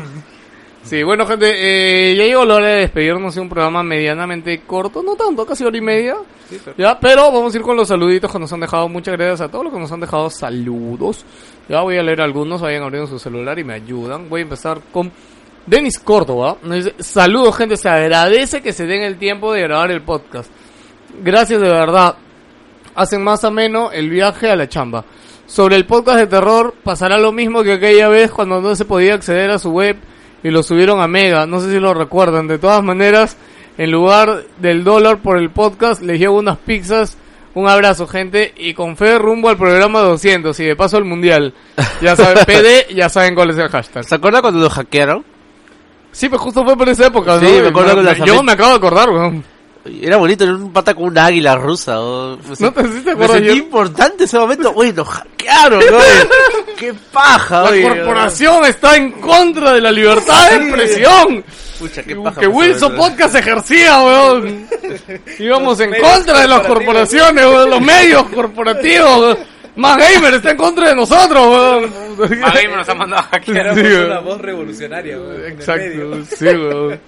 [0.89, 5.03] Sí, bueno, gente, eh, ya llegó la hora de despedirnos de un programa medianamente corto,
[5.03, 6.15] no tanto, casi hora y media.
[6.79, 8.89] Ya, pero vamos a ir con los saluditos que nos han dejado.
[8.89, 11.23] Muchas gracias a todos los que nos han dejado saludos.
[11.67, 14.29] Ya voy a leer algunos, vayan abriendo su celular y me ayudan.
[14.29, 15.11] Voy a empezar con
[15.67, 16.57] Denis Córdoba.
[16.63, 20.49] Nos dice, saludos, gente, se agradece que se den el tiempo de grabar el podcast.
[21.23, 22.15] Gracias de verdad.
[22.95, 25.05] Hacen más ameno el viaje a la chamba.
[25.45, 29.13] Sobre el podcast de terror, pasará lo mismo que aquella vez cuando no se podía
[29.13, 30.08] acceder a su web
[30.43, 31.45] y lo subieron a Mega.
[31.45, 32.47] No sé si lo recuerdan.
[32.47, 33.37] De todas maneras,
[33.77, 37.17] en lugar del dólar por el podcast, les llevo unas pizzas.
[37.55, 38.53] Un abrazo, gente.
[38.57, 41.53] Y con fe rumbo al programa 200 y de paso al mundial.
[42.01, 44.03] Ya saben, PD, ya saben cuál es el hashtag.
[44.05, 45.25] ¿Se acuerdan cuando lo hackearon?
[46.11, 47.61] Sí, pues justo fue por esa época, Sí, ¿no?
[47.63, 49.43] me acuerdo las Yo me acabo de acordar, weón.
[50.01, 51.99] Era bonito, era un pata con una águila rusa.
[51.99, 53.31] o- me ¿No te, sí te Me acuerdas?
[53.37, 54.73] sentí Yo- importante ese momento.
[54.75, 55.97] Uy, nos hackearon, ¿no?
[56.77, 57.81] ¡Qué paja, La oye.
[57.83, 61.43] corporación está en contra de la libertad de expresión.
[61.79, 62.41] Pucha, qué Que paja.
[62.47, 63.09] Wilson pasó eso.
[63.11, 64.67] Podcast ejercía, weón.
[65.39, 69.19] Íbamos en contra de las corporaciones, weón, los medios corporativos.
[69.19, 69.37] weón.
[69.75, 72.39] Más Gamer está en contra de nosotros, weón.
[72.41, 73.75] Magaí me nos ha mandado a hackear.
[73.75, 74.25] Sí, weón.
[74.25, 75.45] voz revolucionaria, weón.
[75.45, 76.99] Exacto, sí, weón.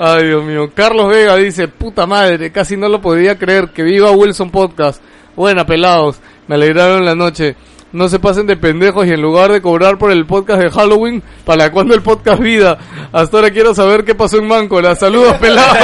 [0.00, 0.70] Ay, Dios mío.
[0.74, 3.70] Carlos Vega dice, puta madre, casi no lo podía creer.
[3.70, 5.02] Que viva Wilson Podcast.
[5.34, 6.20] Buena, pelados.
[6.46, 7.56] Me alegraron la noche.
[7.90, 11.22] No se pasen de pendejos y en lugar de cobrar por el podcast de Halloween,
[11.46, 12.76] ¿para cuándo el podcast vida?
[13.12, 14.94] Hasta ahora quiero saber qué pasó en Máncola.
[14.94, 15.78] Saludos, pelados.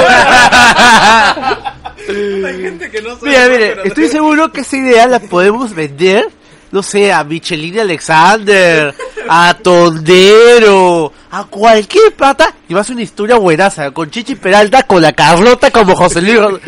[3.23, 6.27] Mira, mire, estoy seguro que esa idea la podemos vender,
[6.71, 8.93] no sé, a Michelin Alexander,
[9.27, 14.83] a Tondero, a cualquier pata, y va a ser una historia buenaza, con Chichi Peralta,
[14.83, 16.59] con la Carlota como José Luis, como,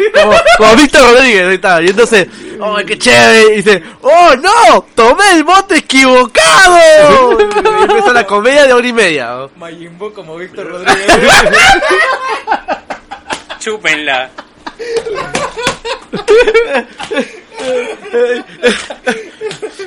[0.57, 2.27] como Víctor Rodríguez, ahí está, y entonces,
[2.59, 8.65] oh, qué chévere, y dice, oh no, tomé el bote equivocado, y empieza la comedia
[8.65, 9.51] de hora y media, ¿no?
[9.57, 11.07] Mayimbo como Víctor Rodríguez.
[13.59, 14.29] Chúpenla.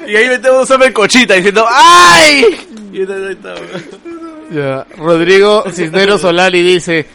[0.07, 2.45] y ahí metemos a cochita diciendo, ¡ay!
[2.93, 3.55] Y entonces ahí está,
[4.51, 7.07] Ya, Rodrigo Cisneros Solari dice,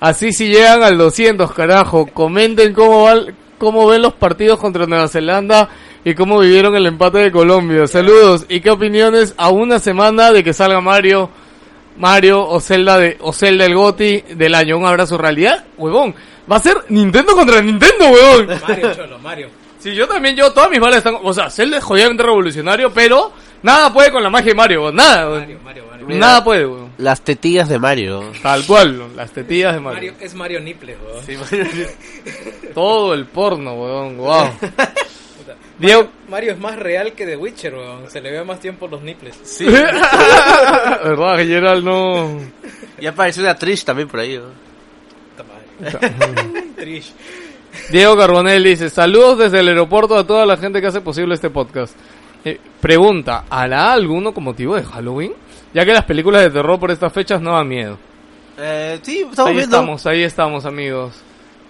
[0.00, 3.16] así si llegan al 200, carajo, comenten cómo, va,
[3.58, 5.68] cómo ven los partidos contra Nueva Zelanda
[6.04, 7.86] y cómo vivieron el empate de Colombia.
[7.86, 11.30] Saludos y qué opiniones a una semana de que salga Mario.
[11.98, 14.78] Mario o Zelda de o Zelda el Goti del año.
[14.78, 16.14] Un abrazo realidad, huevón.
[16.50, 18.48] Va a ser Nintendo contra Nintendo, huevón.
[18.66, 19.61] Mario, Cholo, Mario.
[19.82, 23.32] Sí, yo también, yo, todas mis balas están, o sea, Zelda es jodidamente revolucionario, pero
[23.62, 24.94] nada puede con la magia de Mario, huevón.
[24.94, 25.40] nada, huevón.
[25.40, 26.06] Mario, Mario, Mario.
[26.06, 26.20] Mira.
[26.20, 26.92] nada puede, huevón.
[26.98, 28.30] Las tetillas de Mario.
[28.40, 30.12] Tal cual, las tetillas de Mario.
[30.12, 31.24] Mario es Mario Niple, weón.
[31.26, 31.66] Sí, Mario.
[32.72, 34.50] Todo el porno, huevón, wow.
[35.80, 38.08] Diego, Mario, Mario es más real que The Witcher, weón.
[38.08, 39.36] Se le ve más tiempo los niples.
[39.42, 39.64] Sí.
[39.66, 41.84] ¿verdad, Gerald?
[41.84, 42.38] No.
[43.00, 44.38] Y apareció una Trish también por ahí.
[45.80, 46.12] madre.
[46.76, 47.12] Trish.
[47.90, 51.50] Diego Carbonell dice, saludos desde el aeropuerto a toda la gente que hace posible este
[51.50, 51.96] podcast.
[52.44, 55.32] Eh, pregunta, ¿hará alguno con motivo de Halloween?
[55.72, 57.98] Ya que las películas de terror por estas fechas no dan miedo.
[58.58, 59.76] Eh, sí, estamos ahí viendo.
[59.76, 61.22] estamos, ahí estamos, amigos.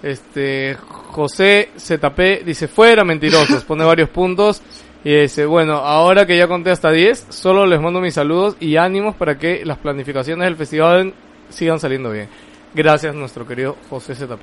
[0.03, 4.63] Este, José ZP dice, fuera mentirosos, pone varios puntos.
[5.05, 8.77] Y dice, bueno, ahora que ya conté hasta 10, solo les mando mis saludos y
[8.77, 11.13] ánimos para que las planificaciones del festival
[11.49, 12.29] sigan saliendo bien.
[12.75, 14.41] Gracias, nuestro querido José ZP.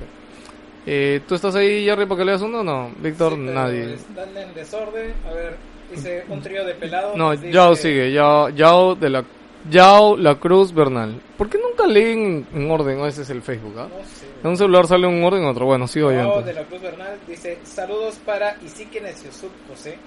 [0.86, 2.90] Eh, ¿Tú estás ahí, Jerry, para que leas uno o no?
[2.98, 3.94] Víctor, Sí, nadie.
[3.94, 5.12] Están en desorden.
[5.28, 5.56] A ver,
[5.90, 7.16] dice un trío de pelados.
[7.16, 9.24] No, dice- Yao sigue, Yao, Yao de la...
[9.68, 11.20] Yao La Cruz Bernal.
[11.36, 12.98] ¿Por qué nunca leen en orden?
[12.98, 13.88] O ese es el Facebook, ¿ah?
[13.90, 14.26] No sé.
[14.42, 15.66] En un celular sale un orden, en otro.
[15.66, 19.98] Bueno, sigo yo Yao de la Cruz Bernal dice: Saludos para Isike Neciosub José.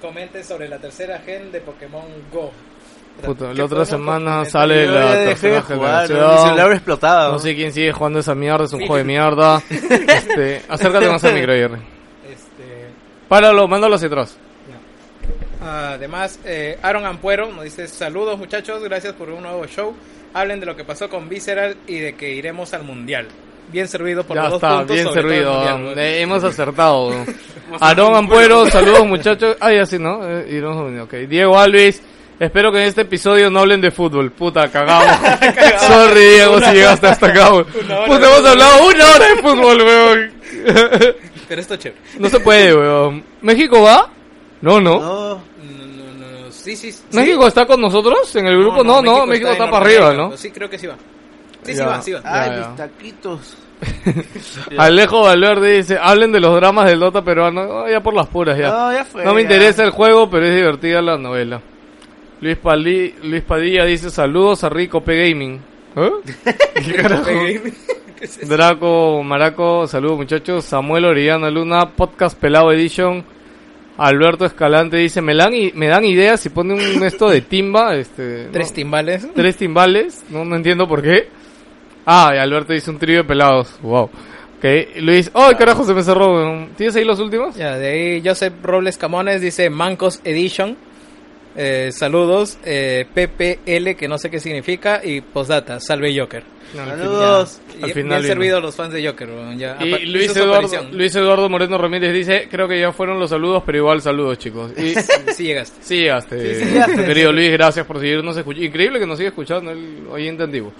[0.00, 2.52] Comente sobre la tercera gen de Pokémon Go.
[3.26, 4.50] Puta, ¿Qué la otra semana comentar?
[4.52, 6.20] sale Yo la tercera generación.
[6.20, 6.32] ¿no?
[6.32, 7.32] Mi celular explotado.
[7.32, 9.62] No sé quién sigue jugando esa mierda, es un juego de mierda.
[9.70, 11.76] Este, acércate más al micro, Jerry.
[12.30, 12.86] Este,
[13.28, 14.36] Páralo, mándalo hacia atrás.
[15.62, 19.94] Además, eh, Aaron Ampuero nos dice: Saludos muchachos, gracias por un nuevo show.
[20.32, 23.26] Hablen de lo que pasó con Visceral y de que iremos al mundial.
[23.70, 24.96] Bien servido por Ya los dos está, puntos.
[24.96, 25.52] bien servido.
[25.54, 26.00] mundial, ¿no?
[26.00, 27.12] eh, hemos acertado.
[27.80, 29.56] Aarón Ampuero, saludos muchachos.
[29.60, 30.20] Ah, ya sí, ¿no?
[30.28, 31.14] Eh, y no, ok.
[31.28, 32.02] Diego Alves,
[32.40, 34.32] espero que en este episodio no hablen de fútbol.
[34.32, 35.06] Puta, cagamos.
[35.80, 37.52] Sorry, Diego, si llegaste hasta acá.
[37.52, 37.66] weón.
[37.84, 38.46] Una hora Puta, de hemos fútbol.
[38.50, 40.32] hablado una hora de fútbol, weón.
[41.48, 42.00] Pero esto es chévere.
[42.18, 43.24] No se puede, weón.
[43.42, 44.08] ¿México va?
[44.60, 45.00] No, no.
[45.00, 45.28] No.
[45.28, 45.42] No,
[46.16, 46.90] no, no, sí, sí.
[46.92, 47.02] sí.
[47.12, 48.82] ¿México está con nosotros en el grupo?
[48.84, 50.36] No, no, México, está, para arriba, ¿no?
[50.36, 50.96] Sí, creo que sí va.
[51.62, 52.20] Sí, sí va, sí va.
[52.24, 52.66] Ay, Ya, ya.
[52.68, 53.56] mis taquitos.
[54.78, 57.62] Alejo Valverde dice, hablen de los dramas del Dota peruano.
[57.62, 58.68] Oh, ya por las puras, ya.
[58.70, 59.24] No, ya fue.
[59.24, 59.48] No me ya.
[59.48, 61.60] interesa el juego, pero es divertida la novela.
[62.40, 65.60] Luis, Pali- Luis Padilla dice, saludos a Rico P Gaming.
[65.96, 66.10] ¿Eh?
[66.86, 67.24] ¿Qué carajo?
[67.24, 68.46] ¿Qué es eso?
[68.54, 70.64] Draco Maraco, saludos muchachos.
[70.64, 73.24] Samuel Orellana Luna, Podcast Pelado Edition.
[73.98, 78.46] Alberto Escalante dice, me dan, me dan ideas si pone un esto de timba, este...
[78.50, 79.28] Tres no, timbales.
[79.34, 81.28] tres timbales, no, no entiendo por qué.
[82.06, 84.04] Ah, y Alberto dice un trío de pelados, wow.
[84.04, 84.64] Ok,
[85.00, 86.66] Luis, ¡ay carajo se me cerró!
[86.78, 87.54] ¿Tienes ahí los últimos?
[87.56, 90.76] Ya, de ahí Joseph Robles Camones dice Mancos Edition.
[91.56, 92.58] Eh, saludos.
[92.64, 95.00] Eh, PPL, que no sé qué significa.
[95.04, 96.44] Y postdata, salve Joker.
[96.74, 97.60] No, al fin- Saludos.
[97.82, 98.28] Al Y- final bien vino.
[98.34, 99.28] servido los fans de Joker.
[99.56, 99.76] ya.
[99.80, 100.88] Y Luis Eduardo, aparición.
[100.96, 104.70] Luis Eduardo Moreno Ramírez dice, creo que ya fueron los saludos, pero igual saludos chicos.
[104.78, 104.94] Y
[105.34, 105.82] Sí llegaste.
[105.82, 107.04] sí llegaste, Sí, sí llegaste.
[107.04, 108.66] querido Luis, gracias por seguirnos escuchando.
[108.66, 110.72] Increíble que nos siga escuchando el oyente antiguo.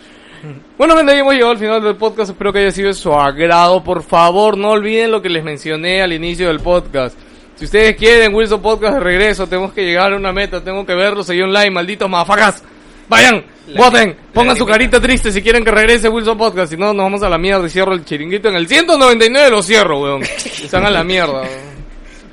[0.79, 2.31] Bueno, gente, ya hemos llegado al final del podcast.
[2.31, 3.83] Espero que haya sido de su agrado.
[3.85, 7.19] Por favor, no olviden lo que les mencioné al inicio del podcast.
[7.61, 10.65] Si ustedes quieren Wilson Podcast de regreso, tenemos que llegar a una meta.
[10.65, 12.65] Tengo que verlo, seguir online, malditos mafacas.
[13.07, 16.73] Vayan, La- voten, pongan su carita triste si quieren que regrese Wilson Podcast.
[16.73, 18.49] Si no, nos vamos a la mierda y cierro el chiringuito.
[18.49, 20.23] En el 199 lo cierro, weón.
[20.23, 21.71] Están a la mierda, weón.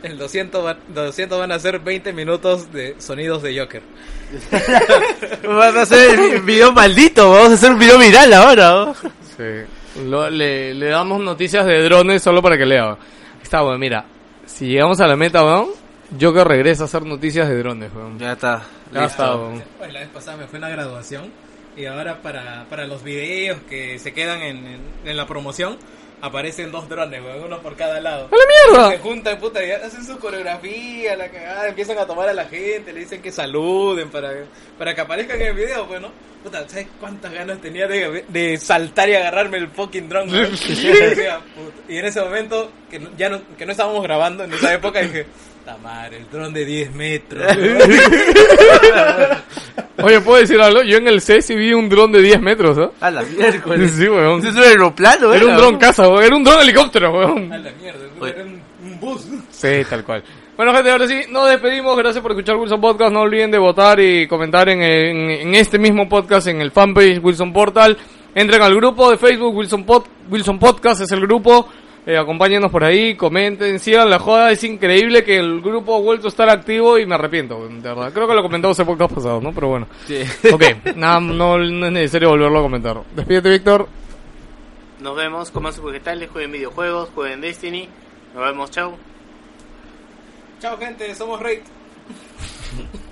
[0.03, 3.81] El 200, va- 200 van a ser 20 minutos de sonidos de Joker.
[5.43, 7.31] Van a hacer el video maldito.
[7.31, 8.69] Vamos a hacer un video viral ahora.
[8.69, 8.93] ¿no?
[8.93, 10.01] Sí.
[10.05, 12.97] Lo- le, le damos noticias de drones solo para que lea.
[13.43, 14.05] Está, weón, mira.
[14.57, 15.67] Si llegamos a la meta, weón,
[16.19, 18.17] Joker regresa a hacer noticias de drones, weón.
[18.17, 18.63] Ya está.
[18.91, 19.61] Ya está, weón.
[19.77, 21.31] Bueno, la vez pasada me fue en la graduación
[21.75, 25.77] y ahora para, para los videos que se quedan en, en, en la promoción
[26.21, 28.29] aparecen dos drones, weón, uno por cada lado.
[28.31, 28.91] ¡A la mierda!
[28.91, 32.93] Se juntan, puta, y hacen su coreografía, la cagada, empiezan a tomar a la gente,
[32.93, 34.31] le dicen que saluden para,
[34.77, 36.11] para que aparezcan en el video, pues, ¿no?
[36.43, 40.31] Puta, ¿sabes cuántas ganas tenía de, de saltar y agarrarme el fucking drone?
[40.31, 40.51] weón?
[41.89, 45.25] Y en ese momento, que ya no, que no estábamos grabando en esa época, dije,
[45.75, 47.57] madre, el dron de 10 metros.
[47.57, 47.79] weón".
[50.03, 50.83] Oye, ¿puedo decir algo?
[50.83, 52.91] Yo en el C sí vi un dron de 10 metros, ¿ah?
[53.01, 53.91] A la miércoles.
[53.97, 54.45] Sí, weón.
[54.45, 55.55] Es un aeroplano, Era un ¿eh?
[55.57, 56.23] dron casa, weón.
[56.23, 57.51] Era un dron helicóptero, weón.
[57.51, 59.25] A la mierda, era un, un bus.
[59.49, 60.23] Sí, tal cual.
[60.55, 61.97] Bueno, gente, ahora sí, nos despedimos.
[61.97, 63.11] Gracias por escuchar Wilson Podcast.
[63.11, 67.19] No olviden de votar y comentar en, en- en este mismo podcast en el fanpage
[67.21, 67.97] Wilson Portal.
[68.35, 71.67] Entren al grupo de Facebook Wilson, Pod- Wilson Podcast, es el grupo.
[72.07, 74.49] Eh, acompáñenos por ahí, comenten, sigan la joda.
[74.51, 78.13] Es increíble que el grupo ha vuelto a estar activo y me arrepiento, de verdad.
[78.13, 79.51] Creo que lo comentamos en podcast pasados, ¿no?
[79.51, 79.87] Pero bueno.
[80.05, 80.21] Sí.
[80.53, 80.63] Ok,
[80.95, 83.01] nada, no, no es necesario volverlo a comentar.
[83.13, 83.89] Despídete, Víctor.
[85.01, 87.89] Nos vemos, coman sus vegetales, jueguen videojuegos, jueguen Destiny.
[88.33, 88.97] Nos vemos, chao.
[90.61, 91.59] Chao gente, somos Rey.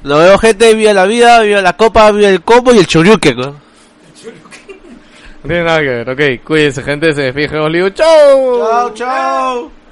[0.03, 3.37] Lo veo gente, viva la vida, viva la copa, viva el combo y el choryuken,
[3.37, 3.64] ¿no?
[5.45, 6.43] No tiene nada que ver, ok.
[6.43, 7.13] Cuídense, gente.
[7.13, 7.89] Se despide, Olivo.
[7.89, 8.57] ¡Chao!
[8.57, 9.84] Chao, chao.